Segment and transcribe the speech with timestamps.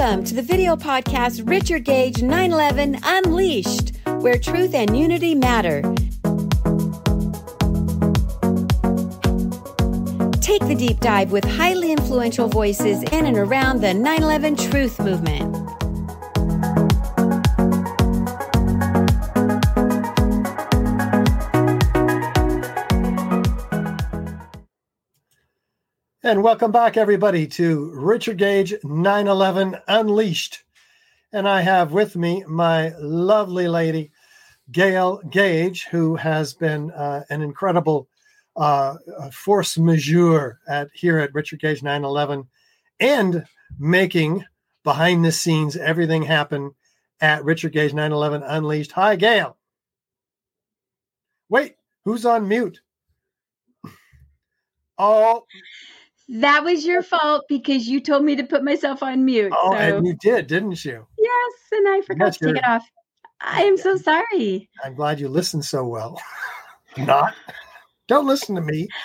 [0.00, 5.82] Welcome to the video podcast Richard Gage 911 Unleashed, where truth and unity matter.
[10.40, 15.59] Take the deep dive with highly influential voices in and around the 911 truth movement.
[26.22, 30.64] And welcome back, everybody, to Richard Gage 911 Unleashed.
[31.32, 34.10] And I have with me my lovely lady,
[34.70, 38.06] Gail Gage, who has been uh, an incredible
[38.54, 38.96] uh,
[39.32, 42.46] force majeure at here at Richard Gage 911
[43.00, 43.46] and
[43.78, 44.44] making
[44.84, 46.72] behind the scenes everything happen
[47.22, 48.92] at Richard Gage 911 Unleashed.
[48.92, 49.56] Hi, Gail.
[51.48, 52.82] Wait, who's on mute?
[54.98, 55.44] Oh,
[56.30, 59.52] that was your fault because you told me to put myself on mute.
[59.54, 59.76] Oh, so.
[59.76, 61.06] and you did, didn't you?
[61.18, 62.88] Yes, and I forgot to take it off.
[63.40, 64.68] I am so sorry.
[64.84, 66.20] I'm glad you listened so well.
[66.98, 67.34] Not.
[68.06, 68.88] Don't listen to me.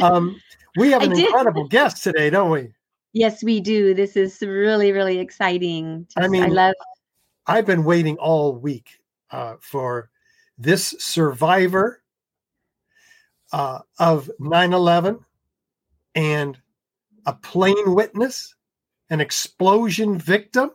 [0.00, 0.40] Um,
[0.76, 2.68] we have an incredible guest today, don't we?
[3.12, 3.94] Yes, we do.
[3.94, 6.04] This is really, really exciting.
[6.04, 6.74] Just, I mean, I love.
[7.48, 9.00] I've been waiting all week
[9.32, 10.08] uh, for
[10.56, 12.00] this survivor
[13.52, 15.18] uh, of 9 11
[16.14, 16.58] and
[17.26, 18.54] a plane witness,
[19.10, 20.70] an explosion victim.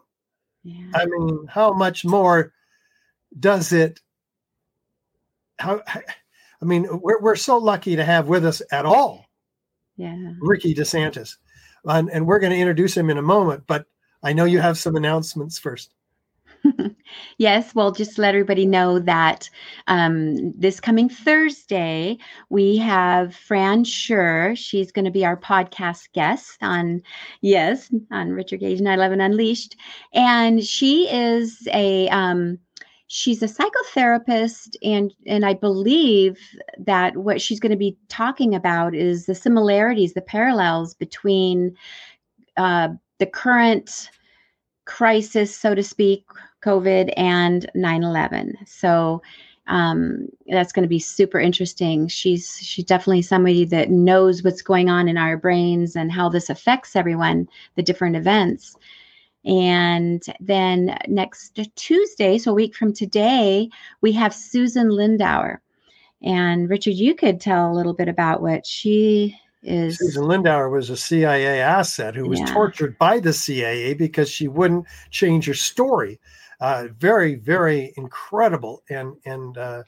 [0.64, 0.92] Yeah.
[0.94, 2.54] I mean, how much more
[3.40, 4.00] does it?
[5.60, 5.82] How?
[6.62, 9.26] I mean, we're we're so lucky to have with us at all.
[9.96, 11.38] Yeah, Ricki DeSantis,
[11.86, 13.64] and, and we're going to introduce him in a moment.
[13.68, 13.86] But
[14.22, 15.92] I know you have some announcements first.
[17.38, 19.50] yes, well, just let everybody know that
[19.88, 22.18] um, this coming Thursday,
[22.50, 24.56] we have Fran Sure.
[24.56, 27.02] She's going to be our podcast guest on,
[27.42, 29.76] yes, on Richard Gage 911 Unleashed.
[30.14, 32.60] And she is a, um,
[33.08, 36.38] she's a psychotherapist and and i believe
[36.78, 41.74] that what she's going to be talking about is the similarities the parallels between
[42.58, 42.90] uh,
[43.20, 44.10] the current
[44.86, 46.26] crisis so to speak
[46.64, 48.58] COVID and 9 11.
[48.66, 49.22] So
[49.68, 52.08] um, that's going to be super interesting.
[52.08, 56.50] She's she's definitely somebody that knows what's going on in our brains and how this
[56.50, 58.76] affects everyone, the different events.
[59.46, 63.70] And then next Tuesday, so a week from today,
[64.02, 65.60] we have Susan Lindauer.
[66.22, 70.90] And Richard, you could tell a little bit about what she is Susan Lindauer was
[70.90, 72.46] a CIA asset who was yeah.
[72.46, 76.20] tortured by the CIA because she wouldn't change her story.
[76.60, 79.84] Uh, very, very incredible and and uh,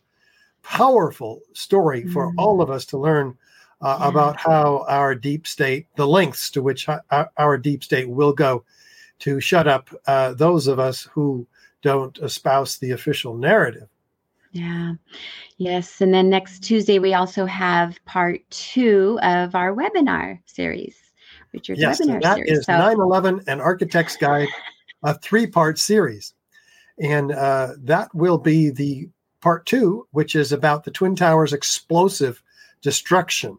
[0.61, 2.39] powerful story for mm-hmm.
[2.39, 3.35] all of us to learn
[3.81, 4.07] uh, yeah.
[4.07, 8.63] about how our deep state, the lengths to which our, our deep state will go
[9.19, 11.45] to shut up uh, those of us who
[11.81, 13.87] don't espouse the official narrative.
[14.51, 14.93] Yeah.
[15.57, 16.01] Yes.
[16.01, 20.95] And then next Tuesday, we also have part two of our webinar series.
[21.53, 22.59] Richard's yes, webinar that series.
[22.59, 24.47] is so, 9-11 An Architect's Guide,
[25.03, 26.33] a three-part series.
[26.99, 29.09] And uh, that will be the
[29.41, 32.43] part two, which is about the Twin Towers explosive
[32.81, 33.57] destruction.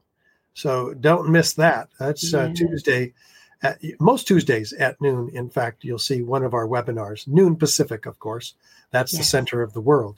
[0.54, 1.88] So don't miss that.
[1.98, 3.14] That's uh, Tuesday,
[3.62, 5.30] at, most Tuesdays at noon.
[5.32, 8.54] In fact, you'll see one of our webinars, noon Pacific, of course.
[8.90, 9.20] That's yes.
[9.20, 10.16] the center of the world.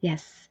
[0.00, 0.48] Yes.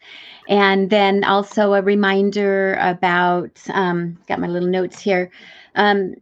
[0.49, 5.29] And then also a reminder about, um, got my little notes here.
[5.75, 6.15] Um,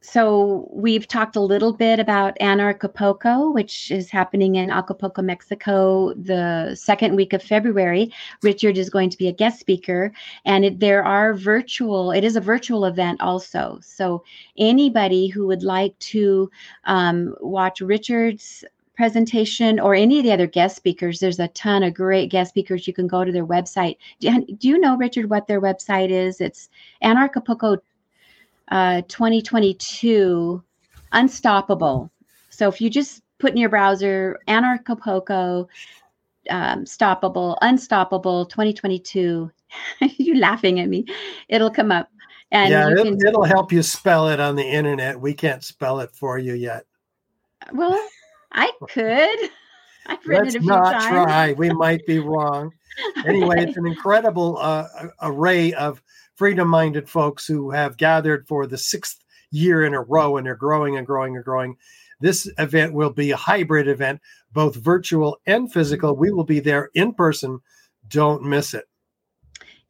[0.00, 6.76] so we've talked a little bit about Anarchapulco, which is happening in Acapulco, Mexico, the
[6.76, 8.12] second week of February.
[8.42, 10.12] Richard is going to be a guest speaker,
[10.44, 12.12] and it, there are virtual.
[12.12, 13.80] It is a virtual event also.
[13.82, 14.22] So
[14.56, 16.48] anybody who would like to
[16.84, 18.64] um, watch Richard's
[18.96, 22.86] presentation or any of the other guest speakers, there's a ton of great guest speakers.
[22.86, 23.96] You can go to their website.
[24.20, 26.40] Do, do you know, Richard, what their website is?
[26.40, 26.68] It's
[27.02, 27.78] Anarchapulco
[28.70, 30.62] uh, 2022
[31.12, 32.10] Unstoppable.
[32.50, 35.68] So if you just put in your browser Anarchapulco
[36.50, 39.50] um, stoppable, unstoppable 2022,
[40.00, 41.06] you laughing at me,
[41.48, 42.10] it'll come up.
[42.50, 45.20] And yeah, it, can, it'll help you spell it on the internet.
[45.20, 46.84] We can't spell it for you yet.
[47.72, 47.98] Well,
[48.52, 49.50] I could.
[50.06, 51.08] I've written Let's it a few not times.
[51.08, 51.52] try.
[51.52, 52.72] We might be wrong.
[53.26, 54.86] Anyway, it's an incredible uh,
[55.20, 56.02] array of
[56.38, 60.54] freedom minded folks who have gathered for the sixth year in a row and they're
[60.54, 61.76] growing and growing and growing.
[62.20, 64.20] This event will be a hybrid event,
[64.52, 66.16] both virtual and physical.
[66.16, 67.58] We will be there in person.
[68.08, 68.84] Don't miss it.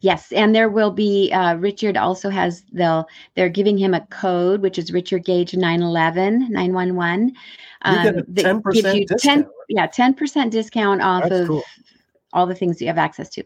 [0.00, 4.62] Yes, and there will be uh, Richard also has they'll they're giving him a code
[4.62, 7.32] which is Richard Gage 911 911.
[7.82, 9.46] Um, you get a 10% gives you discount.
[9.46, 11.64] 10 yeah, 10% discount off That's of cool.
[12.32, 13.44] all the things you have access to.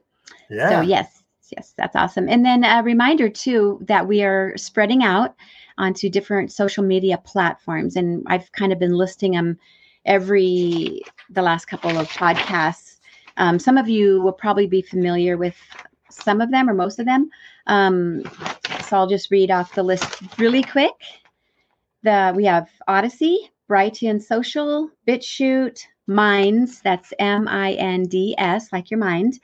[0.50, 0.68] Yeah.
[0.68, 1.21] So yes,
[1.52, 2.28] yes, that's awesome.
[2.28, 5.34] And then a reminder too that we are spreading out
[5.78, 9.58] onto different social media platforms and I've kind of been listing them
[10.04, 12.96] every the last couple of podcasts.
[13.36, 15.56] Um, some of you will probably be familiar with
[16.10, 17.30] some of them or most of them.
[17.66, 18.22] Um,
[18.84, 20.92] so I'll just read off the list really quick.
[22.02, 26.80] The we have Odysee, Brighteon Social, BitChute, Minds.
[26.82, 29.38] That's M I N D S, like your mind.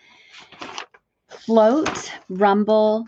[1.41, 3.07] Flote, Rumble,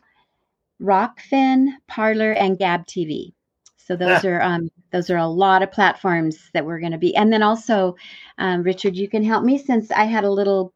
[0.81, 3.32] Rokfin, Parler, and Gab TV.
[3.77, 7.15] So those are um, those are a lot of platforms that we're going to be.
[7.17, 7.97] And then also,
[8.38, 10.73] um, Richard, you can help me since I had a little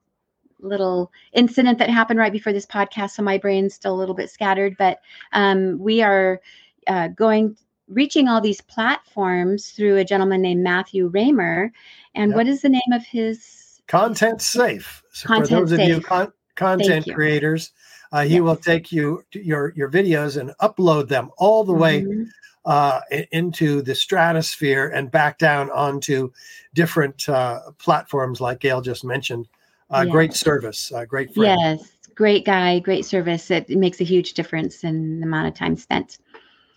[0.61, 4.31] little incident that happened right before this podcast, so my brain's still a little bit
[4.31, 4.77] scattered.
[4.79, 4.99] But
[5.33, 6.41] um, we are
[6.87, 7.57] uh, going
[7.89, 11.71] reaching all these platforms through a gentleman named Matthew Raymer.
[12.15, 12.37] And yep.
[12.37, 15.03] what is the name of his content safe?
[15.13, 15.81] So content for those safe.
[15.81, 17.73] of you con- content creators,
[18.13, 18.43] uh, he yes.
[18.43, 22.23] will take you your your videos and upload them all the mm-hmm.
[22.23, 22.27] way
[22.65, 23.01] uh,
[23.33, 26.31] into the stratosphere and back down onto
[26.75, 29.49] different uh, platforms like Gail just mentioned.
[29.91, 30.13] Uh, yes.
[30.13, 31.61] Great service, uh, great friend.
[31.61, 33.51] Yes, great guy, great service.
[33.51, 36.19] It, it makes a huge difference in the amount of time spent.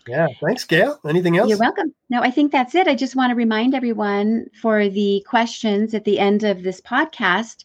[0.06, 0.98] Yeah, thanks, Gail.
[1.06, 1.50] Anything else?
[1.50, 1.94] You're welcome.
[2.08, 2.88] No, I think that's it.
[2.88, 7.64] I just want to remind everyone for the questions at the end of this podcast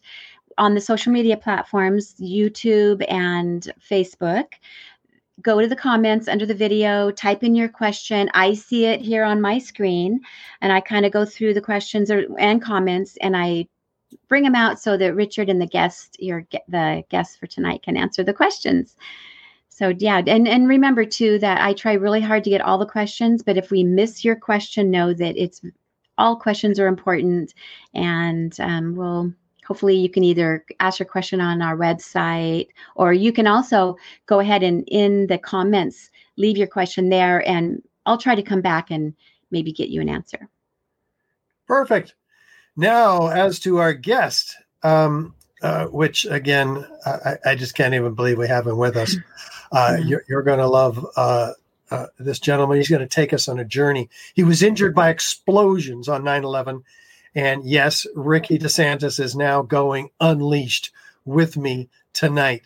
[0.58, 4.46] on the social media platforms, YouTube and Facebook.
[5.42, 8.30] Go to the comments under the video, type in your question.
[8.34, 10.20] I see it here on my screen,
[10.60, 13.66] and I kind of go through the questions or, and comments, and I
[14.28, 17.96] bring them out so that Richard and the guest, your the guest for tonight, can
[17.96, 18.96] answer the questions.
[19.68, 22.86] So yeah, and and remember too that I try really hard to get all the
[22.86, 25.60] questions, but if we miss your question, know that it's
[26.16, 27.54] all questions are important,
[27.92, 29.32] and um, we'll
[29.66, 33.96] hopefully you can either ask your question on our website or you can also
[34.26, 38.60] go ahead and in the comments leave your question there and I'll try to come
[38.60, 39.14] back and
[39.50, 40.48] maybe get you an answer.
[41.66, 42.14] Perfect.
[42.76, 48.36] Now, as to our guest, um, uh, which again, I, I, just can't even believe
[48.36, 49.16] we have him with us.
[49.72, 51.50] Uh, you're, you're going to love uh,
[51.90, 52.76] uh, this gentleman.
[52.76, 54.08] He's going to take us on a journey.
[54.34, 56.84] He was injured by explosions on 9 11.
[57.34, 60.92] And yes, Ricki DeSantis is now going unleashed
[61.24, 62.62] with me tonight.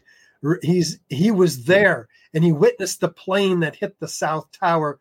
[0.63, 4.99] He's he was there and he witnessed the plane that hit the South Tower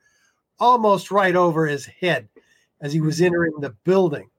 [0.60, 2.30] almost right over his head
[2.82, 4.30] as he was entering the building.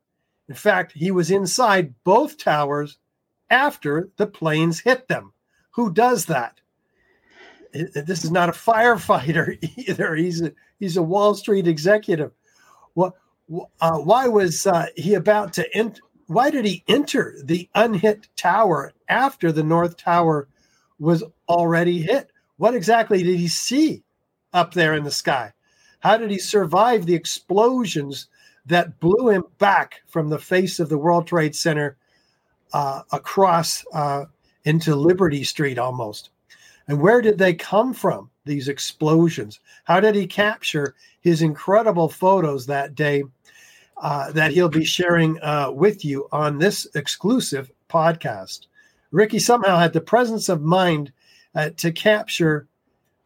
[0.49, 2.99] In fact, he was inside both towers
[3.51, 5.33] after the planes hit them.
[5.73, 6.61] Who does that?
[7.73, 9.59] This is not a firefighter
[9.89, 10.15] either.
[10.15, 12.33] He's a, he's a Wall Street executive.
[12.95, 13.15] What?
[13.81, 16.00] Uh, why was uh, he about to enter?
[16.27, 20.49] Why did he enter the unhit tower after the North Tower
[20.99, 22.31] was already hit?
[22.59, 24.03] What exactly did he see
[24.53, 25.53] up there in the sky?
[26.00, 28.29] How did he survive the explosions
[28.69, 31.97] that blew him back from the face of the World Trade Center
[32.73, 34.27] uh, across uh,
[34.65, 36.31] into Liberty Street almost.
[36.87, 39.61] And where did they come from, these explosions?
[39.85, 43.25] How did he capture his incredible photos that day
[44.00, 48.67] uh, that he'll be sharing uh, with you on this exclusive podcast?
[49.11, 51.12] Ricki somehow had the presence of mind
[51.55, 52.67] uh, to capture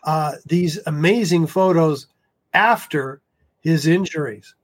[0.04, 2.06] uh, these amazing photos
[2.54, 3.20] after
[3.60, 4.54] his injuries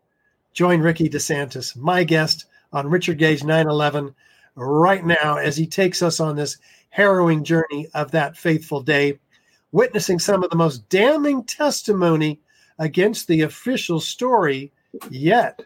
[0.59, 4.13] join Ricki DeSantis, my guest on Richard Gage 911,
[4.57, 6.59] right now as he takes us on this
[6.91, 9.21] harrowing journey of that faithful day,
[9.71, 12.41] witnessing some of the most damning testimony
[12.79, 14.73] against the official story
[15.11, 15.65] yet.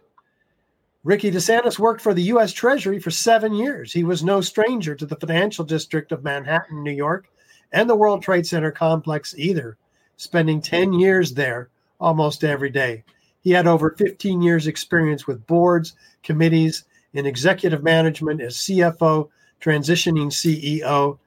[1.05, 2.53] Ricki DeSantis worked for the U.S.
[2.53, 3.93] Treasury for seven years.
[3.93, 7.27] He was no stranger to the financial district of Manhattan, New York,
[7.73, 9.77] and the World Trade Center complex either,
[10.17, 13.03] spending 10 years there almost every day.
[13.41, 19.29] He had over 15 years' experience with boards, committees, in executive management as CFO,
[19.61, 21.19] transitioning CEO,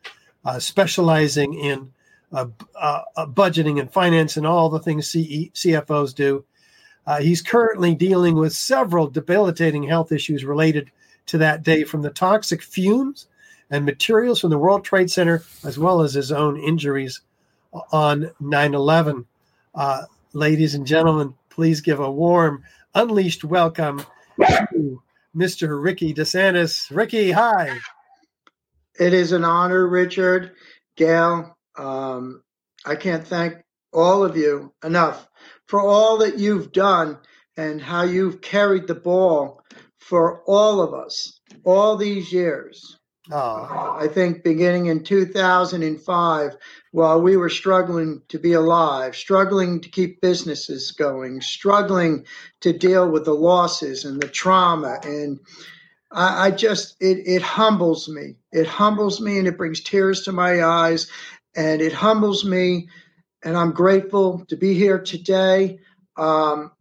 [0.46, 1.92] uh, specializing in
[2.32, 6.44] uh, uh, uh, budgeting and finance and all the things CE, CFOs do.
[7.08, 10.90] Uh, he's currently dealing with several debilitating health issues related
[11.28, 13.28] to that day, from the toxic fumes
[13.70, 17.22] and materials from the World Trade Center, as well as his own injuries
[17.92, 19.26] on 9 11.
[19.74, 24.04] Uh, ladies and gentlemen, please give a warm, unleashed welcome
[24.40, 25.02] to
[25.36, 25.82] Mr.
[25.82, 26.96] Ricki DeSantis.
[26.96, 27.78] Ricki, hi.
[29.00, 30.52] It is an honor, Richard.
[30.96, 32.42] Gail, Um,
[32.86, 33.58] I can't thank
[33.92, 35.28] all of you enough
[35.68, 37.18] for all that you've done
[37.58, 39.62] and how you've carried the ball
[39.98, 42.98] for all of us all these years.
[43.32, 43.98] Oh.
[44.00, 46.58] I think beginning in 2005,
[46.92, 52.26] while we were struggling to be alive, struggling to keep businesses going, struggling
[52.62, 55.00] to deal with the losses and the trauma.
[55.04, 55.40] And
[56.12, 58.36] I, I just, it, it humbles me.
[58.52, 61.10] It humbles me and it brings tears to my eyes
[61.56, 62.90] and it humbles me.
[63.46, 65.80] And I'm grateful to be here today.
[66.18, 66.72] Um,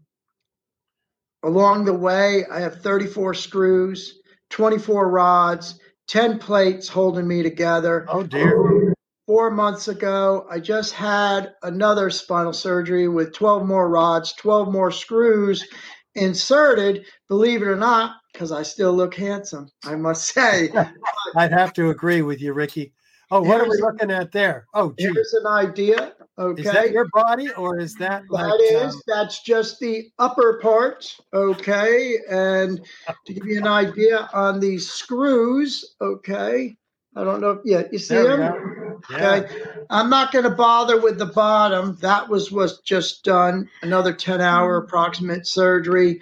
[1.45, 4.19] along the way, I have 34 screws,
[4.51, 5.79] 24 rods
[6.09, 8.07] 10 plates holding me together.
[8.09, 8.95] Oh, dear.
[9.27, 14.91] Four months ago, I just had another spinal surgery with 12 more rods, 12 more
[14.91, 15.67] screws
[16.15, 20.71] inserted, believe it or not, because I still look handsome, I must say.
[21.37, 22.93] I'd have to agree with you, Ricki.
[23.31, 24.67] Oh, what are we looking at there?
[24.75, 25.13] Oh, geez.
[25.15, 26.13] Here's an idea.
[26.37, 26.63] Okay.
[26.63, 29.01] Is that your body or is that That like, is, um...
[29.07, 31.15] that's just the upper part.
[31.33, 32.19] Okay.
[32.29, 32.81] And
[33.27, 36.77] to give you an idea on these screws, okay.
[37.17, 39.01] I don't know if yeah, you see there them?
[39.11, 39.37] Yeah.
[39.37, 39.63] Okay.
[39.91, 41.97] I'm not going to bother with the bottom.
[42.01, 43.69] That was was just done.
[43.83, 46.21] Another 10 hour approximate surgery.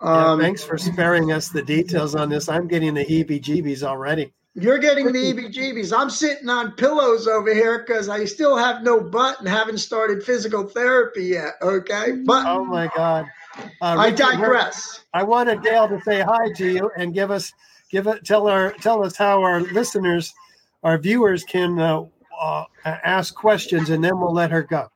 [0.00, 2.48] Um, yeah, thanks for sparing us the details on this.
[2.48, 4.32] I'm getting the heebie jeebies already.
[4.60, 5.96] You're getting the EBGBs.
[5.96, 10.24] I'm sitting on pillows over here because I still have no butt and haven't started
[10.24, 11.54] physical therapy yet.
[11.62, 15.04] Okay, but oh my god, uh, I digress.
[15.14, 17.52] I wanted Dale to say hi to you and give us
[17.90, 20.34] give it tell our tell us how our listeners,
[20.82, 22.04] our viewers can uh,
[22.40, 24.88] uh, ask questions, and then we'll let her go.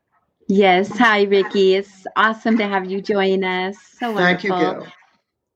[0.48, 1.76] Yes, hi Ricki.
[1.76, 3.76] It's awesome to have you join us.
[3.98, 4.24] So wonderful.
[4.24, 4.92] Thank you, Gail.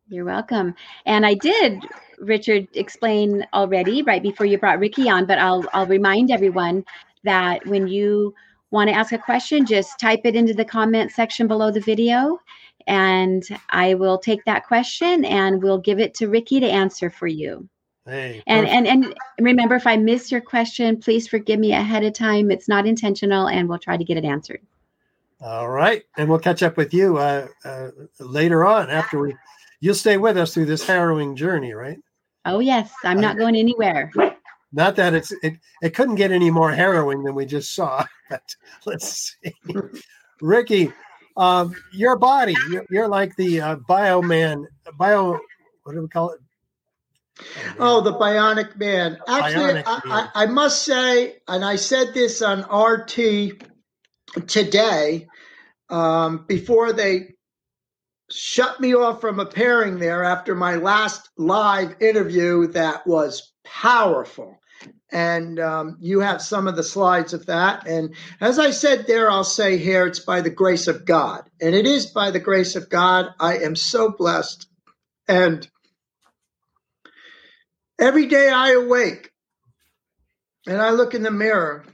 [0.09, 0.77] You're welcome.
[1.07, 1.83] And I did
[2.19, 6.85] Richard explained already right before you brought Ricki on, but I'll I'll remind everyone
[7.25, 8.35] that when you
[8.71, 12.39] want to ask a question, just type it into the comment section below the video
[12.87, 17.27] and I will take that question and we'll give it to Ricki to answer for
[17.27, 17.69] you.
[18.05, 22.13] Hey, and, and and remember if I miss your question, please forgive me ahead of
[22.13, 22.53] time.
[22.53, 24.61] It's not intentional and we'll try to get it answered.
[25.41, 26.05] All right.
[26.17, 29.35] And we'll catch up with you uh, uh, later on after we
[29.81, 31.99] you'll stay with us through this harrowing journey, right?
[32.47, 34.13] Oh yes, I'm not going anywhere.
[34.73, 38.05] Not that it's it it couldn't get any more harrowing than we just saw.
[38.29, 39.55] But let's see,
[40.41, 40.93] Ricki,
[41.37, 44.67] um, your body, you're, you're like the uh, bio man,
[44.99, 45.39] bio.
[45.85, 46.41] What do we call it?
[47.79, 49.19] Oh, the Bionic Man.
[49.29, 50.31] Actually, Bionic I, man.
[50.35, 53.63] I, I, must say, and I said this on RT
[54.49, 55.29] today,
[55.89, 57.36] um, before they
[58.31, 64.59] shut me off from appearing there after my last live interview that was powerful.
[65.11, 67.87] And um, you have some of the slides of that.
[67.87, 71.49] And as I said there, I'll say here, it's by the grace of God.
[71.61, 73.27] And it is by the grace of God.
[73.39, 74.67] I am so blessed.
[75.29, 75.67] And
[77.99, 79.31] every day I awake
[80.67, 81.85] and I look in the mirror,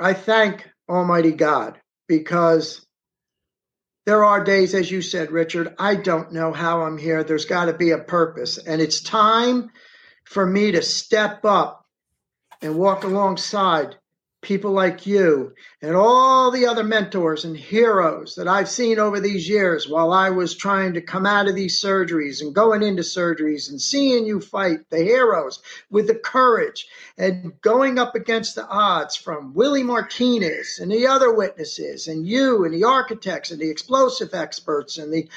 [0.00, 2.86] I thank Almighty God because
[4.08, 7.22] there are days, as you said, Richard, I don't know how I'm here.
[7.22, 8.56] There's got to be a purpose.
[8.56, 9.70] And it's time
[10.24, 11.84] for me to step up
[12.62, 13.96] and walk alongside
[14.40, 15.52] people like you
[15.82, 20.30] and all the other mentors and heroes that I've seen over these years while I
[20.30, 24.40] was trying to come out of these surgeries and going into surgeries and seeing you
[24.40, 30.78] fight the heroes with the courage and going up against the odds from Willie Martinez
[30.80, 35.28] and the other witnesses and you and the architects and the explosive experts and the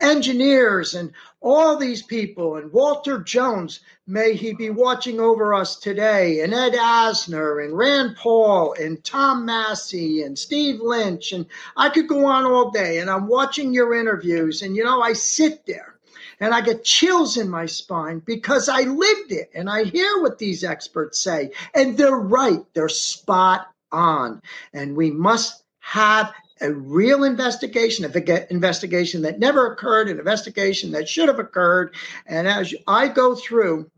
[0.00, 6.40] engineers and all these people and Walter Jones, may he be watching over us today,
[6.40, 11.32] and Ed Asner and Rand Paul and Tom Massie and Steve Lynch.
[11.32, 15.02] And I could go on all day and I'm watching your interviews and you know,
[15.02, 15.98] I sit there
[16.40, 20.38] and I get chills in my spine because I lived it and I hear what
[20.38, 22.64] these experts say and they're right.
[22.74, 24.42] They're spot on.
[24.72, 30.92] And we must have a real investigation, a uh, investigation that never occurred, an investigation
[30.92, 31.94] that should have occurred.
[32.26, 33.90] And as I go through,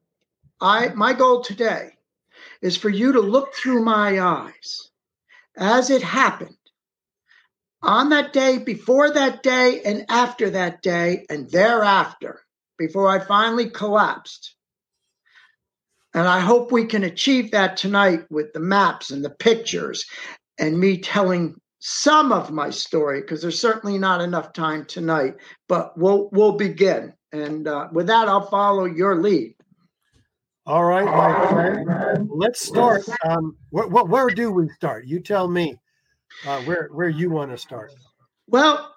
[0.61, 1.91] I my goal today
[2.63, 4.91] is for you to look through my eyes
[5.57, 6.57] as it happened
[7.83, 12.43] on that day, before that day, and after that day, and thereafter,
[12.77, 14.55] before I finally collapsed.
[16.13, 20.05] And I hope we can achieve that tonight with the maps and the pictures
[20.59, 25.35] and me telling some of my story because there's certainly not enough time tonight.
[25.69, 29.57] But we'll we'll begin, and uh, with that, I'll follow your lead.
[30.67, 32.29] All right, my friend.
[32.31, 33.03] Let's start.
[33.25, 35.07] Um, wh- wh- where do we start?
[35.07, 35.77] You tell me
[36.47, 37.93] uh, where where you want to start.
[38.47, 38.95] Well,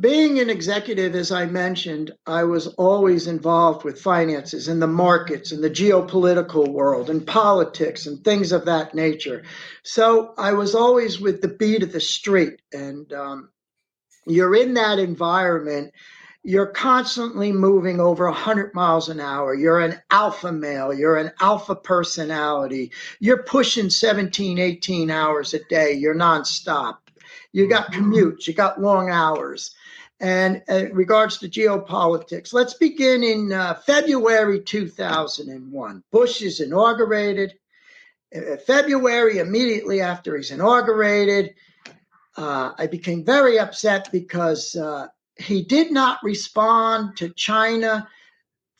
[0.00, 5.52] being an executive, as I mentioned, I was always involved with finances and the markets
[5.52, 9.44] and the geopolitical world and politics and things of that nature.
[9.82, 12.60] So I was always with the beat of the street.
[12.72, 13.50] And um,
[14.26, 15.92] you're in that environment.
[16.44, 19.54] You're constantly moving over 100 miles an hour.
[19.54, 20.94] You're an alpha male.
[20.94, 22.92] You're an alpha personality.
[23.20, 25.92] You're pushing 17, 18 hours a day.
[25.92, 26.98] You're nonstop.
[27.52, 29.74] You got commutes, you got long hours.
[30.20, 36.02] And in regards to geopolitics, let's begin in uh, February 2001.
[36.10, 37.54] Bush is inaugurated.
[38.34, 41.54] Uh, February, immediately after he's inaugurated,
[42.36, 45.06] uh, I became very upset because uh,
[45.36, 48.08] he did not respond to China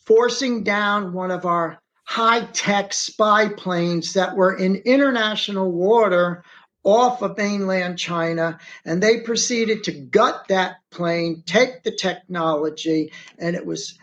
[0.05, 6.43] forcing down one of our high tech spy planes that were in international water
[6.89, 13.55] off of mainland China, and they proceeded to gut that plane, take the technology, and
[13.55, 13.99] it was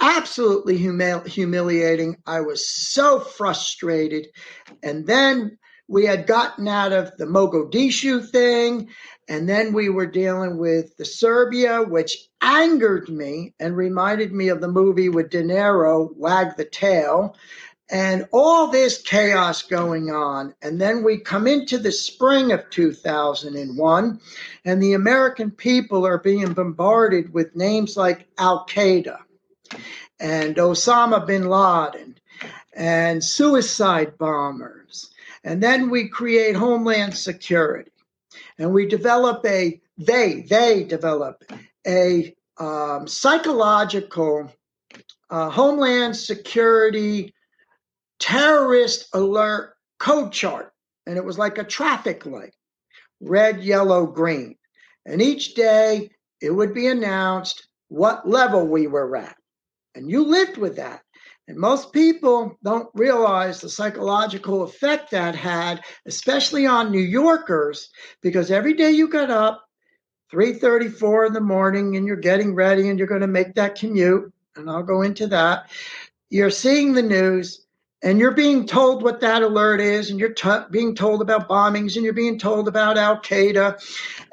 [0.00, 2.16] absolutely humil- humiliating.
[2.24, 4.28] I was so frustrated.
[4.84, 8.88] And then we had gotten out of the Mogadishu thing,
[9.28, 14.60] and then we were dealing with the Serbia, which angered me and reminded me of
[14.60, 17.36] the movie with De Niro, Wag the Tail
[17.92, 20.54] and all this chaos going on.
[20.62, 24.20] And then we come into the spring of 2001,
[24.64, 29.18] and the American people are being bombarded with names like Al Qaeda
[30.18, 32.16] and Osama bin Laden
[32.74, 35.10] and suicide bombers.
[35.44, 37.90] And then we create Homeland Security
[38.58, 41.44] and we develop a, they, they develop
[41.86, 44.50] a um, psychological
[45.28, 47.34] uh, Homeland Security
[48.22, 50.72] terrorist alert code chart.
[51.06, 52.54] And it was like a traffic light
[53.20, 54.56] red, yellow, green.
[55.06, 56.10] And each day
[56.40, 59.36] it would be announced what level we were at.
[59.94, 61.02] And you lived with that.
[61.48, 67.90] And most people don't realize the psychological effect that had, especially on New Yorkers,
[68.22, 69.64] because every day you got up,
[70.32, 74.32] 3:34 in the morning, and you're getting ready and you're going to make that commute,
[74.56, 75.70] and I'll go into that.
[76.30, 77.66] You're seeing the news,
[78.02, 81.94] and you're being told what that alert is, and you're t- being told about bombings,
[81.94, 83.80] and you're being told about Al Qaeda,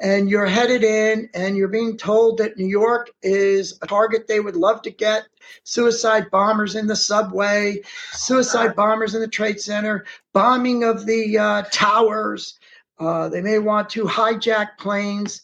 [0.00, 4.40] and you're headed in, and you're being told that New York is a target they
[4.40, 5.24] would love to get
[5.62, 7.80] suicide bombers in the subway,
[8.12, 12.58] suicide bombers in the Trade Center, bombing of the uh, towers.
[12.98, 15.42] Uh, they may want to hijack planes.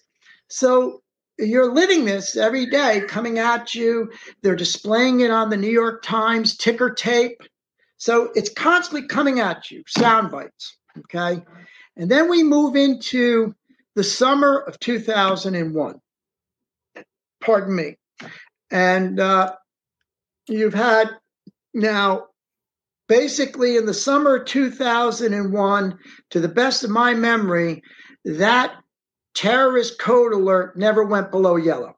[0.49, 1.03] So
[1.39, 4.11] you're living this every day coming at you.
[4.43, 7.43] They're displaying it on the New York Times ticker tape
[7.97, 10.77] so it's constantly coming at you, sound bites.
[10.99, 11.43] Okay.
[11.97, 13.55] And then we move into
[13.95, 16.01] the summer of 2001.
[17.41, 17.97] Pardon me.
[18.71, 19.55] And uh,
[20.49, 21.11] you've had
[21.73, 22.27] now
[23.09, 25.99] basically in the summer of 2001,
[26.31, 27.83] to the best of my memory,
[28.25, 28.75] that
[29.35, 31.97] terrorist code alert never went below yellow.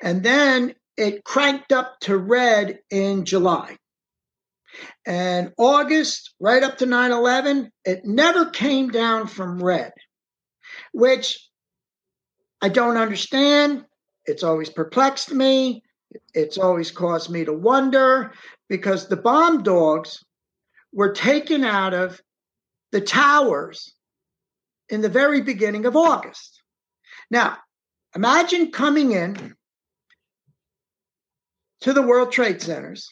[0.00, 3.76] And then it cranked up to red in July.
[5.06, 9.92] And August, right up to 9 11, it never came down from red,
[10.92, 11.48] which
[12.60, 13.84] I don't understand.
[14.24, 15.82] It's always perplexed me.
[16.32, 18.32] It's always caused me to wonder
[18.68, 20.24] because the bomb dogs
[20.92, 22.20] were taken out of
[22.92, 23.92] the towers
[24.88, 26.62] in the very beginning of August.
[27.30, 27.58] Now,
[28.14, 29.54] imagine coming in
[31.80, 33.10] to the World Trade Centers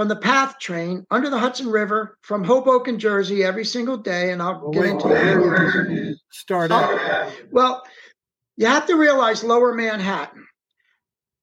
[0.00, 4.32] from the PATH train under the Hudson River from Hoboken, Jersey, every single day.
[4.32, 6.16] And I'll well, get into that.
[6.30, 7.32] Start oh, out.
[7.52, 7.82] well,
[8.56, 10.46] you have to realize Lower Manhattan,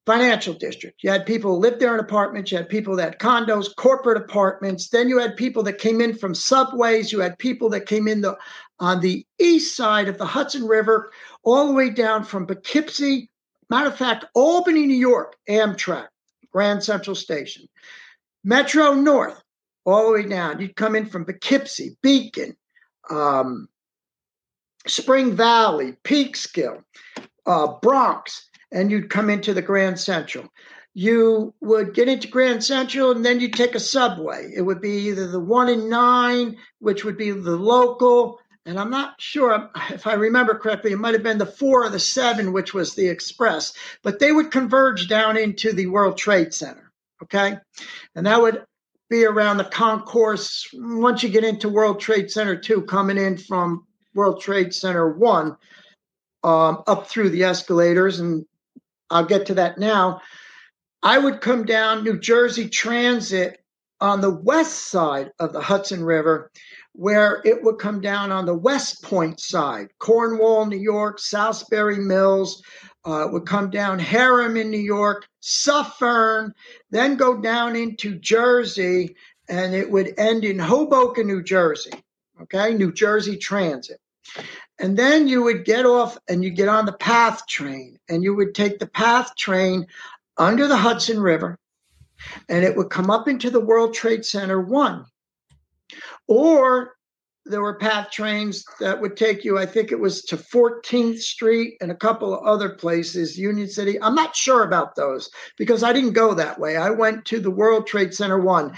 [0.08, 1.04] financial district.
[1.04, 2.52] You had people who lived there in apartments.
[2.52, 4.90] You had people that had condos, corporate apartments.
[4.90, 7.12] Then you had people that came in from subways.
[7.12, 8.40] You had people that came in the
[8.80, 11.12] on the east side of the Hudson River,
[11.44, 13.30] all the way down from Poughkeepsie.
[13.70, 16.08] Matter of fact, Albany, New York, Amtrak,
[16.52, 17.68] Grand Central Station.
[18.44, 19.42] Metro North,
[19.86, 20.60] all the way down.
[20.60, 22.56] You'd come in from Poughkeepsie, Beacon,
[23.10, 23.68] um,
[24.86, 26.84] Spring Valley, Peekskill,
[27.46, 30.48] uh, Bronx, and you'd come into the Grand Central.
[30.94, 34.52] You would get into Grand Central and then you'd take a subway.
[34.56, 38.90] It would be either the one in nine, which would be the local, and I'm
[38.90, 42.52] not sure if I remember correctly, it might have been the four or the seven,
[42.52, 43.74] which was the express,
[44.04, 46.87] but they would converge down into the World Trade Center.
[47.24, 47.58] Okay.
[48.16, 48.64] And that would
[49.10, 53.86] be around the concourse once you get into World Trade Center 2, coming in from
[54.14, 55.56] World Trade Center 1
[56.44, 58.20] um, up through the escalators.
[58.20, 58.46] And
[59.10, 60.22] I'll get to that now.
[61.04, 63.60] I would come down New Jersey Transit
[64.02, 66.52] on the west side of the Hudson River,
[66.94, 72.62] where it would come down on the West Point side, Cornwall, New York, Salisbury Mills,
[73.08, 76.54] uh, would come down Harlem in New York, Suffern,
[76.92, 79.16] then go down into Jersey,
[79.48, 81.92] and it would end in Hoboken, New Jersey.
[82.42, 84.00] Okay, New Jersey Transit.
[84.78, 88.36] And then you would get off and you get on the PATH train, and you
[88.36, 89.88] would take the PATH train
[90.38, 91.58] under the Hudson River,
[92.50, 95.06] and it would come up into the World Trade Center 1.
[96.28, 96.97] Or
[97.50, 101.78] there were PATH trains that would take you, I think it was to 14th Street
[101.82, 104.02] and a couple of other places, Union City.
[104.02, 106.78] I'm not sure about those because I didn't go that way.
[106.78, 108.76] I went to the World Trade Center 1.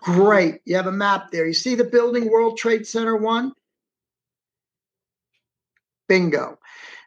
[0.00, 0.60] Great.
[0.64, 1.46] You have a map there.
[1.46, 3.52] You see the building World Trade Center 1?
[6.08, 6.58] Bingo.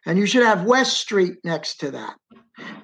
[0.06, 2.16] And you should have West Street next to that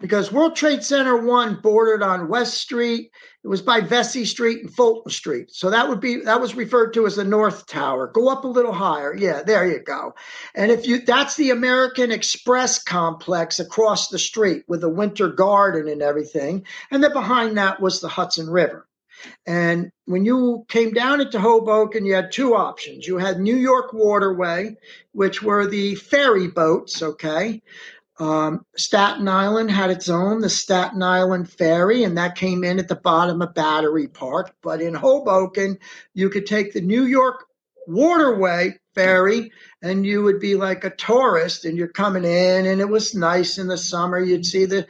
[0.01, 3.11] because World Trade Center 1 bordered on West Street.
[3.45, 5.51] It was by Vesey Street and Fulton Street.
[5.51, 8.09] So that would be that was referred to as the North Tower.
[8.09, 9.15] Go up a little higher.
[9.15, 10.15] Yeah, there you go.
[10.55, 15.89] And if you that's the American Express complex across the street with the Winter Garden
[15.89, 16.67] and everything.
[16.91, 18.89] And then behind that was the Hudson River.
[19.47, 23.07] And when you came down into Hoboken, you had two options.
[23.07, 24.77] You had New York Waterway,
[25.13, 27.63] which were the ferry boats, okay?
[28.19, 32.89] Um, Staten Island had its own, the Staten Island Ferry, and that came in at
[32.89, 34.55] the bottom of Battery Park.
[34.63, 35.79] But in Hoboken,
[36.15, 37.45] you could take the New York
[37.87, 39.53] Waterway Ferry,
[39.83, 43.59] and you would be like a tourist, and you're coming in, and it was nice
[43.59, 44.19] in the summer.
[44.19, 44.87] You'd see the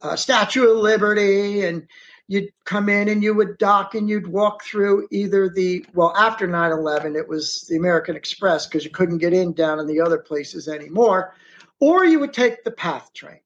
[0.00, 1.86] uh, Statue of Liberty, and
[2.28, 6.48] you'd come in and you would dock and you'd walk through either the well after
[6.48, 10.18] 9-11 it was the american express because you couldn't get in down in the other
[10.18, 11.34] places anymore
[11.82, 13.40] or you would take the PATH train,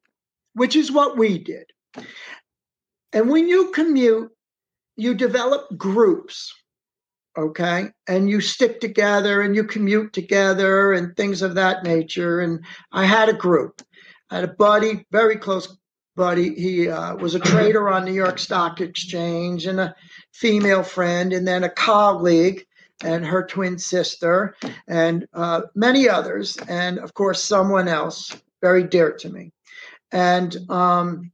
[0.52, 1.64] which is what we did.
[3.14, 4.30] And when you commute,
[4.94, 6.52] you develop groups,
[7.34, 7.86] okay?
[8.06, 12.40] And you stick together and you commute together and things of that nature.
[12.40, 13.80] And I had a group.
[14.28, 15.74] I had a buddy, very close
[16.14, 16.54] buddy.
[16.54, 19.94] He uh, was a trader on New York Stock Exchange and a
[20.34, 22.65] female friend, and then a colleague
[23.02, 24.56] and her twin sister,
[24.88, 29.52] and uh, many others, and of course, someone else very dear to me.
[30.12, 31.30] And um,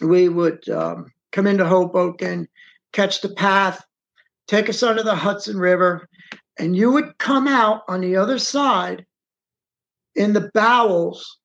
[0.00, 2.48] we would um, come into Hoboken,
[2.92, 3.84] catch the PATH,
[4.48, 6.08] take us under the Hudson River,
[6.58, 9.06] and you would come out on the other side
[10.14, 11.38] in the bowels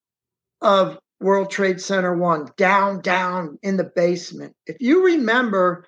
[0.62, 4.56] of World Trade Center 1, down, down in the basement.
[4.66, 5.86] If you remember,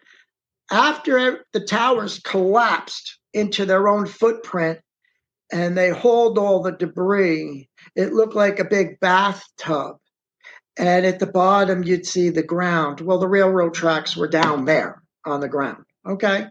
[0.72, 4.80] after the towers collapsed into their own footprint
[5.52, 9.98] and they hauled all the debris, it looked like a big bathtub.
[10.78, 13.02] And at the bottom, you'd see the ground.
[13.02, 15.86] Well, the railroad tracks were down there on the ground.
[16.06, 16.48] Okay.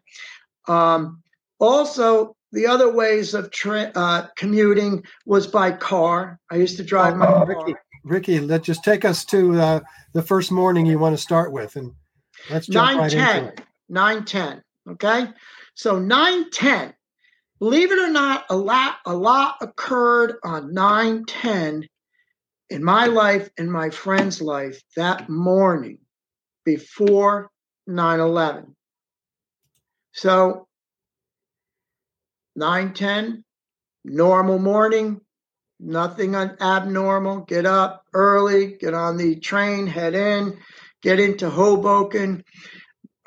[0.67, 1.23] Um,
[1.61, 6.41] also, the other ways of tra- uh, commuting was by car.
[6.51, 7.47] I used to drive my car.
[7.47, 7.75] Ricki,
[8.05, 9.81] Ricki, let's just take us to uh,
[10.13, 11.93] the first morning you want to start with, and
[12.51, 13.66] let's jump 9, right 10, into it.
[13.89, 14.63] 9 10.
[14.91, 15.29] Okay.
[15.75, 16.95] So 9 10.
[17.59, 21.89] Believe it or not, a lot, a lot occurred on 9 10
[22.69, 25.99] in my life and my friend's life that morning
[26.65, 27.51] before
[27.87, 28.77] 9 11.
[30.13, 30.67] So
[32.57, 33.45] 9 10,
[34.05, 35.21] normal morning,
[35.79, 37.41] nothing abnormal.
[37.41, 40.59] Get up early, get on the train, head in,
[41.03, 42.45] get into Hoboken